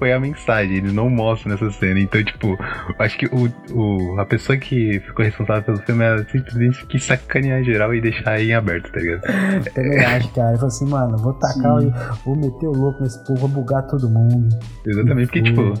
foi 0.00 0.14
a 0.14 0.18
mensagem, 0.18 0.78
eles 0.78 0.94
não 0.94 1.10
mostram 1.10 1.52
nessa 1.52 1.70
cena. 1.72 2.00
Então, 2.00 2.24
tipo, 2.24 2.56
acho 2.98 3.18
que 3.18 3.26
o, 3.26 3.52
o, 3.70 4.18
a 4.18 4.24
pessoa 4.24 4.56
que 4.56 4.98
ficou 5.00 5.22
responsável 5.22 5.62
pelo 5.62 5.78
filme 5.80 6.02
ela 6.02 6.24
simplesmente 6.24 6.86
quis 6.86 7.04
sacanear 7.04 7.62
geral 7.62 7.94
e 7.94 8.00
deixar 8.00 8.40
em 8.40 8.54
aberto, 8.54 8.90
tá 8.90 8.98
ligado? 8.98 9.22
Eu 9.66 9.72
também 9.74 9.98
acho, 10.02 10.32
cara. 10.32 10.48
Ele 10.48 10.56
falou 10.56 10.68
assim, 10.68 10.88
mano, 10.88 11.18
vou 11.18 11.34
tacar, 11.34 12.16
vou 12.24 12.34
meter 12.34 12.66
o 12.66 12.72
louco 12.72 13.02
nesse 13.02 13.22
povo, 13.26 13.40
vou 13.40 13.48
bugar 13.48 13.86
todo 13.88 14.08
mundo. 14.08 14.48
Exatamente, 14.86 15.26
porque, 15.26 15.42
tipo, 15.42 15.74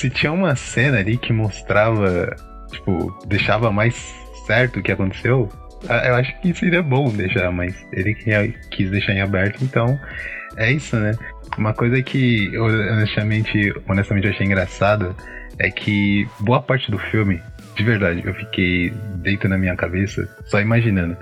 se 0.00 0.08
tinha 0.08 0.32
uma 0.32 0.56
cena 0.56 0.98
ali 0.98 1.18
que 1.18 1.30
mostrava, 1.30 2.34
tipo, 2.70 3.14
deixava 3.26 3.70
mais 3.70 3.94
certo 4.46 4.78
o 4.78 4.82
que 4.82 4.90
aconteceu, 4.90 5.50
eu 5.84 6.14
acho 6.14 6.40
que 6.40 6.54
seria 6.54 6.82
bom 6.82 7.10
deixar, 7.10 7.52
mas 7.52 7.74
ele 7.92 8.14
quis 8.70 8.90
deixar 8.90 9.12
em 9.12 9.20
aberto, 9.20 9.62
então 9.62 10.00
é 10.56 10.72
isso, 10.72 10.96
né? 10.96 11.12
Uma 11.58 11.74
coisa 11.74 12.02
que 12.02 12.48
eu 12.54 12.64
honestamente, 12.64 13.74
honestamente 13.86 14.28
achei 14.28 14.46
engraçado 14.46 15.14
é 15.58 15.70
que 15.70 16.26
boa 16.40 16.62
parte 16.62 16.90
do 16.90 16.98
filme, 16.98 17.38
de 17.76 17.84
verdade, 17.84 18.22
eu 18.24 18.32
fiquei 18.32 18.90
deito 19.16 19.48
na 19.48 19.58
minha 19.58 19.76
cabeça 19.76 20.26
só 20.46 20.62
imaginando. 20.62 21.14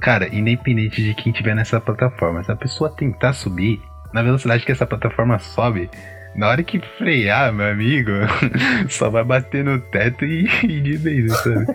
Cara, 0.00 0.28
independente 0.34 1.04
de 1.04 1.14
quem 1.14 1.32
tiver 1.32 1.54
nessa 1.54 1.80
plataforma, 1.80 2.42
se 2.42 2.50
a 2.50 2.56
pessoa 2.56 2.94
tentar 2.96 3.32
subir 3.32 3.80
na 4.12 4.22
velocidade 4.22 4.64
que 4.64 4.72
essa 4.72 4.86
plataforma 4.86 5.38
sobe, 5.38 5.88
na 6.34 6.48
hora 6.48 6.62
que 6.62 6.80
frear, 6.98 7.52
meu 7.52 7.70
amigo, 7.70 8.10
só 8.88 9.08
vai 9.08 9.24
bater 9.24 9.64
no 9.64 9.78
teto 9.78 10.24
e, 10.24 10.48
e 10.64 10.80
de 10.80 10.96
vez, 10.96 11.32
sabe? 11.38 11.66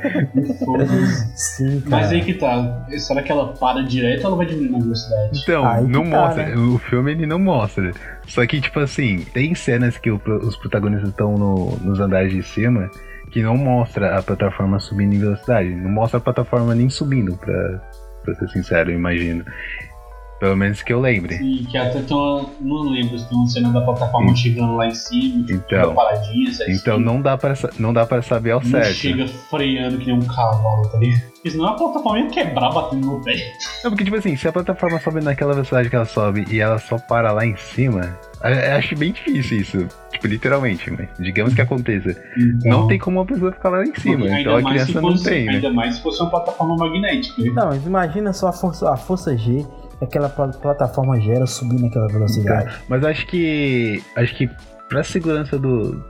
Sim, 1.35 1.81
cara. 1.81 1.89
Mas 1.89 2.11
aí 2.11 2.21
que 2.21 2.33
tá. 2.33 2.85
Será 2.97 3.21
que 3.21 3.31
ela 3.31 3.53
para 3.53 3.81
direto 3.83 4.21
ou 4.21 4.27
ela 4.27 4.37
vai 4.37 4.45
diminuir 4.45 4.75
a 4.75 4.83
velocidade? 4.83 5.39
Então, 5.41 5.65
aí 5.65 5.87
não 5.87 6.09
tá, 6.09 6.09
mostra. 6.09 6.45
Né? 6.45 6.55
O 6.55 6.77
filme 6.77 7.11
ele 7.11 7.25
não 7.25 7.39
mostra. 7.39 7.91
Só 8.27 8.45
que, 8.45 8.59
tipo 8.59 8.79
assim, 8.79 9.25
tem 9.33 9.55
cenas 9.55 9.97
que 9.97 10.11
o, 10.11 10.21
os 10.25 10.55
protagonistas 10.57 11.09
estão 11.09 11.37
no, 11.37 11.77
nos 11.77 11.99
andares 11.99 12.31
de 12.31 12.43
cima 12.43 12.89
que 13.31 13.41
não 13.43 13.55
mostra 13.55 14.17
a 14.17 14.23
plataforma 14.23 14.79
subindo 14.79 15.13
em 15.13 15.19
velocidade. 15.19 15.69
Não 15.69 15.91
mostra 15.91 16.17
a 16.17 16.21
plataforma 16.21 16.73
nem 16.75 16.89
subindo, 16.89 17.37
pra, 17.37 17.81
pra 18.23 18.35
ser 18.35 18.49
sincero, 18.49 18.91
eu 18.91 18.95
imagino. 18.95 19.45
Pelo 20.39 20.55
menos 20.55 20.81
que 20.81 20.93
eu 20.93 21.01
lembre. 21.01 21.37
Sim, 21.37 21.67
que 21.69 21.77
até 21.77 21.99
uma, 22.13 22.45
não 22.61 22.83
lembro 22.89 23.19
se 23.19 23.27
tem 23.27 23.37
uma 23.37 23.47
cena 23.47 23.71
da 23.73 23.81
plataforma 23.81 24.33
chegando 24.35 24.75
lá 24.77 24.87
em 24.87 24.95
cima, 24.95 25.45
então, 25.49 25.93
paradinha, 25.93 26.51
Então 26.69 26.99
não 26.99 27.21
dá, 27.21 27.37
pra, 27.37 27.53
não 27.77 27.93
dá 27.93 28.05
pra 28.05 28.21
saber 28.21 28.51
ao 28.51 28.61
não 28.61 28.69
certo. 28.69 28.93
chega 28.93 29.27
freando 29.27 29.97
que 29.97 30.05
nem 30.05 30.15
um 30.15 30.25
cavalo, 30.25 30.87
tá 30.89 30.97
ligado? 30.97 31.29
Porque 31.33 31.51
senão 31.51 31.67
a 31.67 31.73
plataforma 31.73 32.19
ia 32.19 32.29
quebrar 32.29 32.71
batendo 32.71 33.07
no 33.07 33.23
pé. 33.23 33.35
Não, 33.83 33.91
porque 33.91 34.03
tipo 34.03 34.15
assim, 34.15 34.35
se 34.35 34.47
a 34.47 34.51
plataforma 34.51 34.99
sobe 34.99 35.21
naquela 35.21 35.53
velocidade 35.53 35.89
que 35.89 35.95
ela 35.95 36.05
sobe 36.05 36.45
e 36.49 36.59
ela 36.59 36.77
só 36.79 36.97
para 36.97 37.31
lá 37.31 37.45
em 37.45 37.55
cima, 37.55 38.17
eu 38.43 38.75
acho 38.77 38.95
bem 38.95 39.11
difícil 39.11 39.57
isso. 39.59 39.87
Tipo, 40.11 40.27
literalmente, 40.27 40.91
mas 40.91 41.07
digamos 41.19 41.53
que 41.53 41.61
aconteça. 41.61 42.09
Então, 42.37 42.81
não 42.81 42.87
tem 42.87 42.99
como 42.99 43.19
uma 43.19 43.25
pessoa 43.25 43.51
ficar 43.51 43.69
lá 43.69 43.83
em 43.83 43.93
cima. 43.95 44.27
Então 44.39 44.55
a 44.57 44.63
criança 44.63 45.01
não 45.01 45.17
tem. 45.17 45.45
Né? 45.45 45.53
Ainda 45.53 45.71
mais 45.71 45.95
se 45.95 46.01
fosse 46.01 46.21
uma 46.21 46.29
plataforma 46.29 46.75
magnética. 46.75 47.41
Não, 47.53 47.67
mas 47.67 47.85
imagina 47.85 48.33
só 48.33 48.47
a 48.47 48.53
força, 48.53 48.89
a 48.91 48.97
força 48.97 49.37
G 49.37 49.65
aquela 50.01 50.29
plataforma 50.29 51.19
gera 51.19 51.45
subir 51.45 51.81
naquela 51.81 52.07
velocidade. 52.07 52.73
Mas 52.87 53.03
acho 53.03 53.27
que. 53.27 54.01
Acho 54.15 54.35
que 54.35 54.49
pra 54.87 55.03
segurança 55.03 55.57
do. 55.57 56.03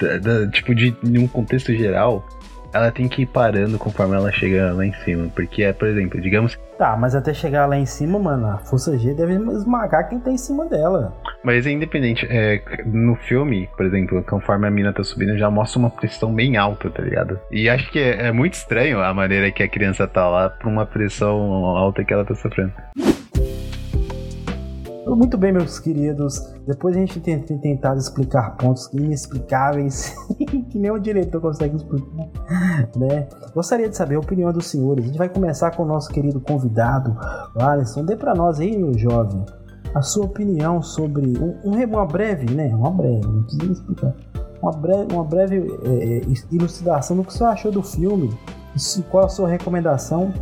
Da, 0.00 0.18
da, 0.18 0.48
tipo, 0.48 0.74
de 0.74 0.94
um 1.18 1.26
contexto 1.28 1.74
geral, 1.74 2.26
ela 2.74 2.90
tem 2.90 3.08
que 3.08 3.22
ir 3.22 3.26
parando 3.26 3.78
conforme 3.78 4.16
ela 4.16 4.32
chega 4.32 4.72
lá 4.72 4.84
em 4.84 4.92
cima. 5.04 5.28
Porque 5.34 5.62
é, 5.62 5.72
por 5.72 5.86
exemplo, 5.86 6.20
digamos. 6.20 6.58
Tá, 6.76 6.96
mas 6.96 7.14
até 7.14 7.32
chegar 7.32 7.66
lá 7.66 7.76
em 7.76 7.86
cima, 7.86 8.18
mano, 8.18 8.48
a 8.48 8.58
força 8.58 8.98
G 8.98 9.14
deve 9.14 9.34
esmagar 9.52 10.08
quem 10.08 10.18
tá 10.18 10.30
em 10.30 10.36
cima 10.36 10.66
dela. 10.66 11.14
Mas 11.44 11.66
é 11.66 11.70
independente. 11.70 12.26
É, 12.28 12.60
no 12.84 13.14
filme, 13.14 13.68
por 13.76 13.86
exemplo, 13.86 14.22
conforme 14.24 14.66
a 14.66 14.70
mina 14.70 14.92
tá 14.92 15.04
subindo, 15.04 15.38
já 15.38 15.48
mostra 15.48 15.78
uma 15.78 15.90
pressão 15.90 16.34
bem 16.34 16.56
alta, 16.56 16.90
tá 16.90 17.00
ligado? 17.00 17.38
E 17.50 17.68
acho 17.68 17.90
que 17.92 18.00
é, 18.00 18.26
é 18.26 18.32
muito 18.32 18.54
estranho 18.54 19.00
a 19.00 19.14
maneira 19.14 19.52
que 19.52 19.62
a 19.62 19.68
criança 19.68 20.08
tá 20.08 20.28
lá 20.28 20.50
pra 20.50 20.68
uma 20.68 20.84
pressão 20.84 21.38
alta 21.76 22.04
que 22.04 22.12
ela 22.12 22.24
tá 22.24 22.34
sofrendo. 22.34 22.72
Muito 25.06 25.36
bem, 25.36 25.52
meus 25.52 25.78
queridos. 25.78 26.40
Depois 26.66 26.96
a 26.96 26.98
gente 26.98 27.20
tem, 27.20 27.38
tem 27.38 27.58
tentado 27.58 27.98
explicar 27.98 28.56
pontos 28.56 28.90
inexplicáveis 28.92 30.14
que 30.70 30.78
nem 30.78 30.90
o 30.90 30.98
diretor 30.98 31.40
consegue 31.40 31.76
explicar. 31.76 32.28
Né? 32.96 33.28
Gostaria 33.54 33.88
de 33.88 33.96
saber 33.96 34.16
a 34.16 34.20
opinião 34.20 34.52
dos 34.52 34.66
senhores. 34.66 35.04
A 35.04 35.06
gente 35.06 35.18
vai 35.18 35.28
começar 35.28 35.70
com 35.72 35.82
o 35.82 35.86
nosso 35.86 36.10
querido 36.10 36.40
convidado, 36.40 37.16
Alisson. 37.56 38.04
Dê 38.04 38.16
para 38.16 38.34
nós 38.34 38.60
aí, 38.60 38.76
meu 38.76 38.96
jovem, 38.96 39.44
a 39.94 40.02
sua 40.02 40.24
opinião 40.24 40.82
sobre 40.82 41.38
um, 41.38 41.54
um, 41.64 41.84
uma 41.84 42.06
breve, 42.06 42.52
né? 42.52 42.74
Uma 42.74 42.90
breve, 42.90 43.26
não 43.26 43.42
precisa 43.42 43.72
explicar. 43.72 44.14
Uma 44.60 44.72
breve, 44.72 45.12
uma 45.12 45.24
breve 45.24 45.78
é, 45.84 46.18
é 46.18 46.22
elucidação 46.52 47.16
do 47.16 47.24
que 47.24 47.32
você 47.32 47.44
achou 47.44 47.70
do 47.70 47.82
filme, 47.82 48.30
qual 49.10 49.26
a 49.26 49.28
sua 49.28 49.48
recomendação 49.48 50.32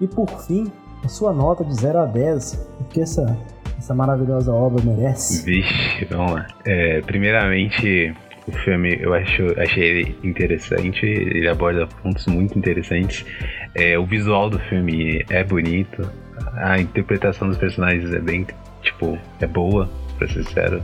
e, 0.00 0.06
por 0.06 0.28
fim, 0.28 0.70
a 1.04 1.08
sua 1.08 1.32
nota 1.32 1.64
de 1.64 1.74
0 1.74 1.98
a 1.98 2.06
10, 2.06 2.54
porque 2.78 3.00
essa 3.00 3.36
essa 3.82 3.94
maravilhosa 3.94 4.52
obra 4.52 4.80
merece? 4.84 5.44
Vixe, 5.44 6.04
vamos 6.08 6.32
lá. 6.32 6.46
É, 6.64 7.00
primeiramente, 7.00 8.14
o 8.46 8.52
filme 8.52 8.96
eu 9.00 9.12
acho, 9.12 9.60
achei 9.60 9.82
ele 9.82 10.18
interessante, 10.22 11.04
ele 11.04 11.48
aborda 11.48 11.88
pontos 12.00 12.24
muito 12.26 12.56
interessantes. 12.56 13.26
É, 13.74 13.98
o 13.98 14.06
visual 14.06 14.48
do 14.48 14.60
filme 14.60 15.24
é 15.28 15.42
bonito, 15.42 16.08
a 16.54 16.78
interpretação 16.78 17.48
dos 17.48 17.58
personagens 17.58 18.12
é 18.14 18.20
bem, 18.20 18.46
tipo, 18.82 19.18
é 19.40 19.46
boa, 19.48 19.90
pra 20.16 20.28
ser 20.28 20.44
sincero. 20.44 20.80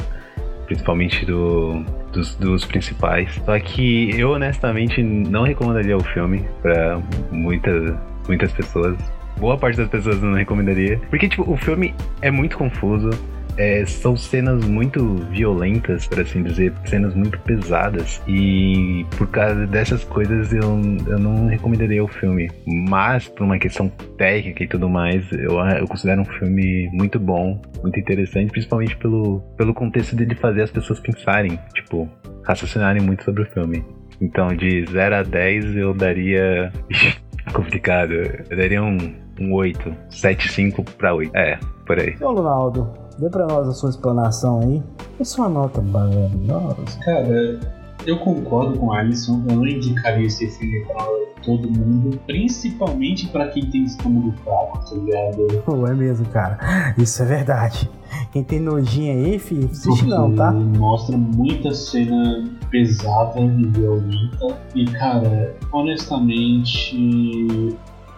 Principalmente 0.66 1.24
do, 1.24 1.82
dos, 2.12 2.34
dos 2.34 2.64
principais. 2.66 3.32
Só 3.46 3.58
que 3.58 4.10
eu 4.20 4.32
honestamente 4.32 5.02
não 5.02 5.44
recomendaria 5.44 5.96
o 5.96 6.04
filme 6.04 6.44
para 6.60 7.00
muitas, 7.30 7.96
muitas 8.26 8.52
pessoas 8.52 8.98
boa 9.38 9.56
parte 9.56 9.76
das 9.76 9.88
pessoas 9.88 10.20
não 10.20 10.34
recomendaria. 10.34 11.00
Porque, 11.10 11.28
tipo, 11.28 11.50
o 11.50 11.56
filme 11.56 11.94
é 12.20 12.30
muito 12.30 12.58
confuso. 12.58 13.10
É, 13.56 13.84
são 13.86 14.16
cenas 14.16 14.64
muito 14.64 15.16
violentas, 15.32 16.06
por 16.06 16.20
assim 16.20 16.44
dizer, 16.44 16.72
cenas 16.84 17.12
muito 17.14 17.40
pesadas. 17.40 18.22
E 18.28 19.04
por 19.16 19.26
causa 19.28 19.66
dessas 19.66 20.04
coisas 20.04 20.52
eu, 20.52 20.80
eu 21.08 21.18
não 21.18 21.46
recomendaria 21.48 22.04
o 22.04 22.06
filme. 22.06 22.48
Mas, 22.66 23.26
por 23.26 23.44
uma 23.44 23.58
questão 23.58 23.88
técnica 24.16 24.62
e 24.62 24.68
tudo 24.68 24.88
mais, 24.88 25.24
eu, 25.32 25.58
eu 25.58 25.88
considero 25.88 26.22
um 26.22 26.24
filme 26.24 26.88
muito 26.92 27.18
bom, 27.18 27.60
muito 27.82 27.98
interessante, 27.98 28.52
principalmente 28.52 28.96
pelo, 28.96 29.40
pelo 29.56 29.74
contexto 29.74 30.14
dele 30.14 30.36
fazer 30.36 30.62
as 30.62 30.70
pessoas 30.70 31.00
pensarem, 31.00 31.58
tipo, 31.74 32.08
raciocinarem 32.44 33.02
muito 33.02 33.24
sobre 33.24 33.42
o 33.42 33.46
filme. 33.46 33.84
Então, 34.20 34.48
de 34.48 34.84
0 34.86 35.16
a 35.16 35.22
10 35.22 35.76
eu 35.76 35.94
daria. 35.94 36.72
complicado. 37.52 38.12
Eu 38.12 38.56
daria 38.56 38.82
um 38.82 39.28
um 39.40 39.54
8, 39.54 39.94
7, 40.10 40.52
5 40.52 40.82
para 40.96 41.14
8. 41.14 41.36
É, 41.36 41.58
por 41.86 41.98
aí. 41.98 42.16
Ô, 42.20 42.32
Ronaldo, 42.32 42.92
dê 43.18 43.30
pra 43.30 43.46
nós 43.46 43.68
a 43.68 43.72
sua 43.72 43.90
explanação 43.90 44.60
aí. 44.60 44.82
E 45.18 45.24
sua 45.24 45.48
nota 45.48 45.80
maravilhosa? 45.80 46.98
Cara, 47.04 47.60
eu 48.08 48.18
concordo 48.18 48.78
com 48.78 48.86
o 48.86 48.92
Alisson. 48.92 49.44
Eu 49.46 49.56
não 49.56 49.66
indicaria 49.66 50.26
esse 50.26 50.48
filme 50.48 50.80
pra 50.86 51.06
todo 51.44 51.70
mundo, 51.70 52.18
principalmente 52.26 53.28
para 53.28 53.48
quem 53.48 53.66
tem 53.66 53.84
estômago 53.84 54.32
fraco, 54.42 54.78
tá 54.78 54.96
ligado? 54.96 55.62
Pô, 55.64 55.86
é 55.86 55.94
mesmo, 55.94 56.24
cara. 56.26 56.94
Isso 56.96 57.22
é 57.22 57.26
verdade. 57.26 57.88
Quem 58.32 58.42
tem 58.42 58.60
nojinha 58.60 59.12
aí, 59.12 59.38
filho, 59.38 59.68
assiste 59.70 60.06
não, 60.06 60.34
tá? 60.34 60.50
Mostra 60.50 61.18
muita 61.18 61.74
cena 61.74 62.48
pesada 62.70 63.40
e 63.40 63.66
violenta. 63.66 64.58
E, 64.74 64.86
cara, 64.86 65.54
honestamente, 65.70 66.96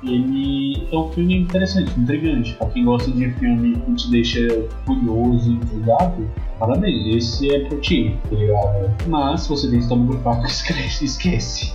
ele 0.03 0.87
é 0.91 0.97
um 0.97 1.11
filme 1.13 1.39
interessante, 1.41 1.99
intrigante. 1.99 2.55
Pra 2.55 2.69
quem 2.69 2.85
gosta 2.85 3.11
de 3.11 3.31
filme 3.33 3.77
que 3.77 3.95
te 3.95 4.11
deixa 4.11 4.41
curioso 4.87 5.51
e 5.51 5.55
intrigado, 5.55 6.31
parabéns, 6.59 7.17
esse 7.17 7.55
é 7.55 7.61
pro 7.69 7.81
ti, 7.81 8.17
tá 8.29 8.37
ligado? 8.37 8.91
Mas 9.09 9.43
se 9.43 9.49
você 9.49 9.69
tem 9.69 9.79
estômago 9.79 10.19
fraco, 10.21 10.45
esquece, 10.47 11.05
esquece. 11.05 11.75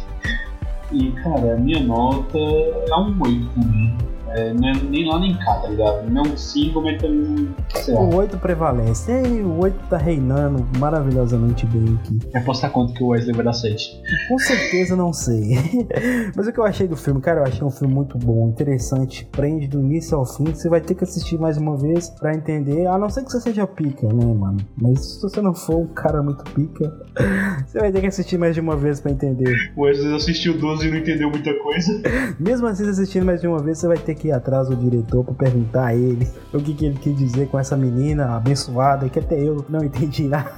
E 0.92 1.12
cara, 1.12 1.56
a 1.56 1.58
minha 1.58 1.84
nota 1.84 2.38
é 2.38 2.96
um 2.96 3.16
8 3.22 3.50
também. 3.50 3.96
É, 3.96 3.96
não 3.98 4.15
é 4.30 4.54
nem 4.54 5.08
lá 5.08 5.20
nem 5.20 5.36
cá, 5.38 5.56
tá 5.56 5.68
ligado? 5.68 6.10
Não 6.10 6.24
é 6.24 6.28
um 6.28 6.38
5, 6.38 6.82
mas 6.82 7.02
também. 7.02 7.56
O 7.90 8.16
8 8.16 8.38
prevalece. 8.38 9.12
Ei, 9.12 9.42
o 9.42 9.60
8 9.60 9.90
tá 9.90 9.98
reinando 9.98 10.66
maravilhosamente 10.78 11.66
bem 11.66 12.00
aqui. 12.00 12.20
Quer 12.32 12.40
apostar 12.40 12.72
quanto 12.72 12.94
que 12.94 13.04
o 13.04 13.08
Wesley 13.08 13.36
vai 13.36 13.46
dar 13.46 13.54
7? 13.54 14.02
Com 14.28 14.38
certeza 14.40 14.96
não 14.96 15.14
sei. 15.14 15.58
Mas 16.36 16.48
o 16.48 16.52
que 16.52 16.60
eu 16.60 16.64
achei 16.64 16.88
do 16.88 16.96
filme, 16.96 17.22
cara, 17.22 17.42
eu 17.42 17.46
achei 17.46 17.64
um 17.64 17.72
filme 17.72 17.94
muito 17.94 18.18
bom, 18.18 18.50
interessante, 18.50 19.28
prende 19.32 19.68
do 19.68 19.80
início 19.80 20.18
ao 20.18 20.26
fim. 20.26 20.46
Você 20.46 20.70
vai 20.70 20.82
ter 20.82 20.96
que 20.96 21.04
assistir 21.04 21.38
mais 21.40 21.58
uma 21.58 21.78
vez 21.78 22.10
pra 22.10 22.34
entender, 22.34 22.88
a 22.88 22.98
não 22.98 23.10
ser 23.10 23.24
que 23.24 23.32
você 23.32 23.40
seja 23.40 23.66
pica, 23.68 24.08
né, 24.08 24.26
mano? 24.26 24.58
Mas 24.78 25.16
se 25.16 25.22
você 25.22 25.42
não 25.42 25.54
for 25.54 25.78
um 25.78 25.88
cara 25.88 26.22
muito 26.22 26.44
pica, 26.52 26.94
você 27.66 27.80
vai 27.80 27.92
ter 27.92 28.02
que 28.02 28.08
assistir 28.08 28.38
mais 28.38 28.56
de 28.56 28.62
uma 28.62 28.76
vez 28.76 29.00
pra 29.00 29.12
entender. 29.12 29.72
O 29.76 29.84
Wesley 29.84 30.16
assistiu 30.16 30.58
12 30.58 30.88
e 30.88 30.92
não 30.92 30.98
entendeu 30.98 31.30
muita 31.30 31.54
coisa. 31.60 32.02
Mesmo 32.40 32.68
assim, 32.68 32.88
assistindo 32.90 33.26
mais 33.26 33.42
de 33.42 33.48
uma 33.48 33.60
vez, 33.60 33.80
você 33.80 33.88
vai 33.88 33.98
ter 33.98 34.16
que 34.16 34.25
ir 34.28 34.32
atrás 34.32 34.68
do 34.68 34.76
diretor 34.76 35.24
pra 35.24 35.34
perguntar 35.34 35.88
a 35.88 35.96
ele 35.96 36.28
o 36.54 36.60
que, 36.60 36.74
que 36.74 36.86
ele 36.86 36.98
quis 36.98 37.18
dizer 37.18 37.48
com 37.50 37.60
essa 37.60 37.76
menina 37.76 38.36
abençoada, 38.36 39.10
que 39.10 39.20
até 39.20 39.40
eu 39.40 39.66
não 39.70 39.84
entendi 39.86 40.28
nada. 40.28 40.52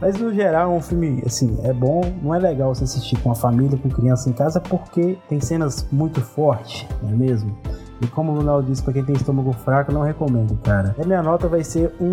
Mas 0.00 0.18
no 0.18 0.32
geral, 0.32 0.72
é 0.72 0.76
um 0.76 0.82
filme, 0.82 1.22
assim, 1.26 1.58
é 1.62 1.72
bom, 1.72 2.00
não 2.22 2.34
é 2.34 2.38
legal 2.38 2.74
você 2.74 2.84
assistir 2.84 3.18
com 3.20 3.30
a 3.30 3.34
família, 3.34 3.78
com 3.78 3.88
criança 3.88 4.28
em 4.28 4.32
casa, 4.32 4.60
porque 4.60 5.18
tem 5.28 5.40
cenas 5.40 5.86
muito 5.90 6.20
fortes, 6.20 6.86
não 7.02 7.10
é 7.10 7.14
mesmo? 7.14 7.56
E 8.00 8.06
como 8.08 8.32
o 8.32 8.36
Ronaldo 8.36 8.68
disse, 8.68 8.82
pra 8.82 8.92
quem 8.92 9.04
tem 9.04 9.14
estômago 9.14 9.52
fraco, 9.52 9.92
não 9.92 10.02
recomendo, 10.02 10.58
cara. 10.62 10.94
A 11.00 11.06
minha 11.06 11.22
nota 11.22 11.48
vai 11.48 11.62
ser 11.62 11.94
um. 12.00 12.12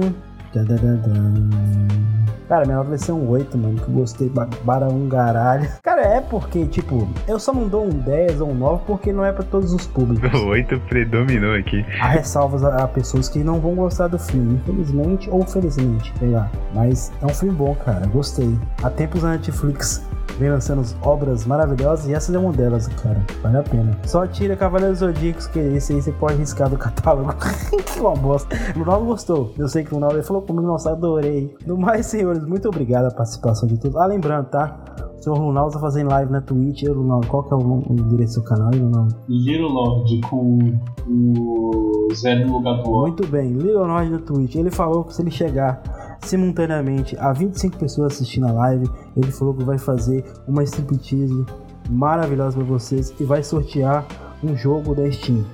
Cara, 2.52 2.66
minha 2.66 2.76
nota 2.80 2.89
vai 2.89 2.97
ser 2.97 3.14
um 3.14 3.30
8, 3.30 3.58
mano, 3.58 3.80
que 3.80 3.88
eu 3.88 3.93
gostei 3.93 4.30
para 4.30 4.89
um 4.89 5.08
garalho. 5.08 5.70
Cara, 5.82 6.02
é 6.02 6.20
porque, 6.20 6.66
tipo, 6.66 7.08
eu 7.26 7.39
só 7.39 7.54
não 7.54 7.66
dou 7.66 7.86
um 7.86 7.89
10 7.89 8.41
ou 8.41 8.49
um 8.49 8.56
9 8.56 8.84
porque 8.86 9.14
não 9.14 9.24
é 9.24 9.32
para 9.32 9.45
todos 9.45 9.72
os 9.72 9.88
públicos. 9.88 10.30
O 10.41 10.47
8 10.47 10.78
predominou 10.82 11.56
aqui. 11.56 11.86
Há 12.02 12.08
ressalvas 12.08 12.62
a, 12.64 12.84
a, 12.84 12.88
pessoas 12.89 13.30
que 13.30 13.39
não 13.39 13.62
vão 13.62 13.76
gostar 13.76 14.08
do 14.08 14.20
filme, 14.20 14.56
infelizmente 14.56 15.30
ou 15.30 15.45
felizmente, 15.45 16.14
sei 16.20 16.30
lá. 16.30 16.52
Mas 16.74 17.10
é 17.22 17.26
um 17.26 17.34
filme 17.34 17.56
bom, 17.56 17.74
cara, 17.74 18.06
gostei. 18.08 18.54
Há 18.84 18.89
tempos 18.89 19.24
a 19.24 19.30
Netflix 19.30 20.06
vem 20.41 20.49
lançando 20.49 20.84
obras 21.04 21.45
maravilhosas 21.45 22.08
e 22.08 22.14
essa 22.14 22.36
é 22.36 22.39
uma 22.39 22.52
delas, 22.52 22.88
cara. 22.88 23.22
Vale 23.43 23.58
a 23.58 23.64
pena. 23.64 23.97
Só 24.06 24.26
tira 24.26 24.56
Cavaleiros 24.56 24.99
Zodíacos, 24.99 25.47
que 25.47 25.60
esse 25.60 25.93
aí 25.93 26.02
você 26.02 26.12
pode 26.12 26.38
riscar 26.38 26.68
do 26.68 26.78
catálogo. 26.78 27.34
que 27.86 27.99
uma 27.99 28.16
bosta. 28.16 28.56
O 28.76 28.80
Ronaldo 28.80 29.06
gostou. 29.06 29.54
Eu 29.58 29.68
sei 29.68 29.84
que 29.84 29.91
o 29.91 29.95
Ronaldo 29.95 30.24
falou 30.24 30.41
comigo, 30.42 30.68
nossa, 30.68 30.92
adorei. 30.92 31.56
No 31.66 31.78
mais, 31.78 32.06
senhores, 32.08 32.46
muito 32.46 32.68
obrigado 32.68 33.06
a 33.06 33.12
participação 33.12 33.68
de 33.68 33.80
todos. 33.80 33.98
Ah, 33.98 34.06
lembrando, 34.06 34.48
tá? 34.50 34.80
O 35.18 35.24
senhor 35.24 35.38
Ronaldo 35.38 35.74
tá 35.74 35.80
fazendo 35.80 36.10
live 36.10 36.32
na 36.32 36.42
Twitch. 36.42 36.84
Eu, 36.84 36.96
Ronaldo, 36.96 37.28
qual 37.28 37.44
que 37.44 37.54
é 37.54 37.58
o, 37.58 37.60
o 37.60 37.94
endereço 37.94 38.39
do 38.39 38.44
seu 38.44 38.44
canal 38.44 38.70
aí, 38.74 38.80
Ronaldo? 38.80 39.16
Little 39.30 39.70
Lord 39.70 40.22
com 40.30 40.60
o 41.08 42.08
zero 42.16 42.48
no 42.48 42.58
lugar 42.58 42.82
do. 42.82 42.89
Muito 42.89 43.28
bem, 43.28 43.54
Little 43.54 43.86
Lord 43.86 44.10
na 44.10 44.20
Twitch. 44.20 44.56
Ele 44.56 44.72
falou 44.72 45.04
que 45.04 45.14
se 45.14 45.22
ele 45.22 45.32
chegar 45.32 45.82
simultaneamente 46.24 47.18
a 47.18 47.34
25 47.34 47.78
pessoas 47.78 48.14
assistindo 48.14 48.48
a 48.48 48.52
live. 48.52 48.89
Ele 49.16 49.32
falou 49.32 49.54
que 49.54 49.64
vai 49.64 49.78
fazer 49.78 50.24
uma 50.48 50.64
striptease 50.64 51.46
maravilhosa 51.89 52.58
para 52.58 52.66
vocês 52.66 53.14
e 53.20 53.24
vai 53.24 53.44
sortear 53.44 54.06
um 54.44 54.56
jogo 54.56 54.96
da 54.96 55.10
Steam. 55.12 55.46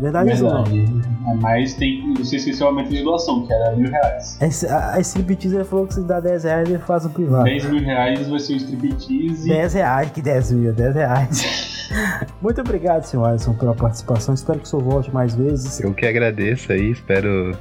Verdade, 0.00 0.30
Verdade. 0.30 0.86
Não? 1.22 1.36
Mas 1.36 1.74
tem, 1.74 2.14
você 2.14 2.36
esqueceu 2.36 2.68
a 2.68 2.72
meta 2.72 2.90
de 2.90 3.02
doação, 3.02 3.46
que 3.46 3.52
era 3.52 3.74
mil 3.74 3.90
reais. 3.90 4.38
Esse, 4.40 4.66
a, 4.66 4.94
a 4.94 5.00
striptease 5.00 5.54
ele 5.54 5.64
falou 5.64 5.86
que 5.86 5.94
se 5.94 6.02
dá 6.02 6.20
10 6.20 6.44
reais 6.44 6.68
ele 6.68 6.78
faz 6.78 7.06
um 7.06 7.10
privado. 7.10 7.44
10 7.44 7.64
mil 7.70 7.82
reais 7.82 8.26
vai 8.26 8.38
ser 8.38 8.54
o 8.54 8.56
striptease. 8.56 9.48
10 9.48 9.74
reais, 9.74 10.10
que 10.10 10.20
10 10.22 10.52
mil, 10.52 10.72
10 10.72 10.94
reais. 10.94 11.88
Muito 12.42 12.60
obrigado, 12.60 13.04
senhor 13.04 13.24
Alisson, 13.24 13.54
pela 13.54 13.74
participação. 13.74 14.34
Espero 14.34 14.58
que 14.58 14.66
o 14.66 14.68
senhor 14.68 14.82
volte 14.82 15.12
mais 15.12 15.34
vezes. 15.34 15.80
Eu 15.80 15.94
que 15.94 16.06
agradeço 16.06 16.72
aí, 16.72 16.90
espero 16.90 17.56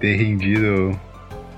ter 0.00 0.16
rendido 0.16 0.98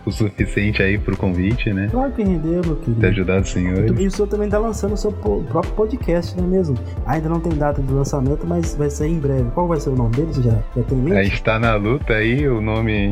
o 0.07 0.12
suficiente 0.12 0.80
aí 0.80 0.96
pro 0.96 1.16
convite, 1.16 1.72
né? 1.72 1.88
Claro 1.90 2.12
que 2.12 2.22
rendeu, 2.22 2.62
meu 2.64 2.76
querido. 2.76 3.00
Ter 3.00 3.09
ajudado 3.09 3.42
o 3.42 3.46
senhor. 3.46 4.00
E 4.00 4.07
o 4.07 4.11
senhor 4.11 4.28
também 4.28 4.48
tá 4.48 4.59
lançando 4.59 4.92
o 4.94 4.96
seu 4.96 5.11
próprio 5.11 5.72
podcast, 5.74 6.36
não 6.36 6.44
é 6.44 6.46
mesmo? 6.46 6.76
Ainda 7.04 7.28
não 7.28 7.40
tem 7.40 7.52
data 7.52 7.82
de 7.82 7.92
lançamento, 7.92 8.46
mas 8.46 8.76
vai 8.76 8.88
sair 8.88 9.12
em 9.12 9.18
breve. 9.18 9.50
Qual 9.50 9.66
vai 9.66 9.80
ser 9.80 9.90
o 9.90 9.96
nome 9.96 10.14
dele? 10.14 10.32
Você 10.32 10.42
já, 10.42 10.62
já 10.76 10.82
tem 10.84 10.98
em 10.98 11.02
mente? 11.02 11.18
A 11.18 11.24
gente 11.24 11.42
tá 11.42 11.59
na 11.59 11.74
luta 11.74 12.14
aí, 12.14 12.48
o 12.48 12.61
nome 12.61 13.11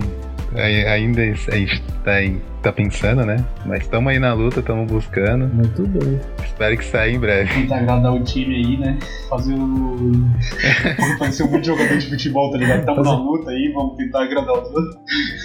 ainda 0.56 1.22
a 1.22 1.56
gente 1.56 1.82
tá, 2.04 2.22
em, 2.22 2.40
tá 2.62 2.72
pensando, 2.72 3.24
né? 3.24 3.44
Mas 3.66 3.82
estamos 3.82 4.12
aí 4.12 4.18
na 4.18 4.32
luta, 4.32 4.60
estamos 4.60 4.90
buscando. 4.90 5.46
Muito 5.54 5.86
bem. 5.86 6.20
Espero 6.44 6.76
que 6.76 6.84
saia 6.84 7.10
em 7.10 7.18
breve. 7.18 7.52
Tentar 7.62 7.78
agradar 7.78 8.14
o 8.14 8.22
time 8.22 8.54
aí, 8.54 8.76
né? 8.76 8.98
Fazer 9.28 9.54
o. 9.54 10.12
Fazer 11.18 11.42
um 11.44 11.50
monte 11.50 11.66
jogador 11.66 11.98
de 11.98 12.08
futebol, 12.08 12.50
tá 12.50 12.58
ligado? 12.58 12.80
Estamos 12.80 13.06
Fazer... 13.06 13.16
na 13.16 13.24
luta 13.24 13.50
aí, 13.50 13.72
vamos 13.74 13.96
tentar 13.96 14.22
agradar 14.22 14.54
os 14.54 14.68
outros. 14.68 14.96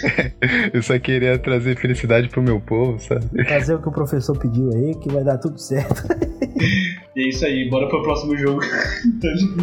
Eu 0.74 0.84
só 0.84 1.00
queria 1.00 1.38
trazer 1.38 1.78
felicidade 1.78 2.30
pro 2.30 2.42
meu 2.42 2.60
povo, 2.60 3.00
sabe? 3.00 3.26
Fazer 3.48 3.76
o 3.76 3.82
que 3.82 3.90
o 3.90 3.92
professor 3.92 4.38
pediu 4.38 4.70
aí, 4.74 4.96
que 4.96 5.10
vai 5.12 5.24
dar 5.24 5.38
tudo 5.38 5.58
certo. 5.60 6.04
E 7.20 7.24
é 7.24 7.30
isso 7.30 7.46
aí, 7.46 7.70
bora 7.70 7.90
pro 7.90 8.02
próximo 8.02 8.38
jogo. 8.38 8.62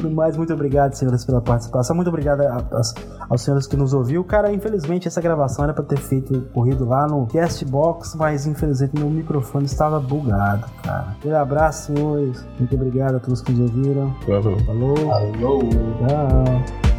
No 0.03 0.11
mais, 0.11 0.37
muito 0.37 0.53
obrigado, 0.53 0.95
senhores, 0.95 1.25
pela 1.25 1.41
participação. 1.41 1.97
Muito 1.97 2.09
obrigado 2.09 2.43
aos, 2.43 2.95
aos 3.31 3.41
senhores 3.41 3.67
que 3.67 3.77
nos 3.77 3.95
ouviu. 3.95 4.23
Cara, 4.25 4.53
infelizmente 4.53 5.09
essa 5.09 5.21
gravação 5.21 5.65
era 5.65 5.73
pra 5.73 5.85
ter 5.85 5.99
feito 5.99 6.43
corrido 6.53 6.85
lá 6.85 7.07
no 7.07 7.27
Castbox, 7.27 8.15
mas 8.15 8.47
infelizmente 8.47 8.93
meu 8.95 9.09
microfone 9.09 9.65
estava 9.65 9.99
bugado, 9.99 10.67
cara. 10.83 11.17
Um 11.25 11.35
abraço, 11.35 11.95
senhores. 11.95 12.45
Muito 12.59 12.75
obrigado 12.75 13.17
a 13.17 13.21
todos 13.21 13.41
que 13.41 13.53
nos 13.53 13.71
ouviram. 13.71 14.15
Falou. 14.27 14.59
Falou. 14.61 14.97
Falou. 14.97 15.61
Tchau. 15.69 16.96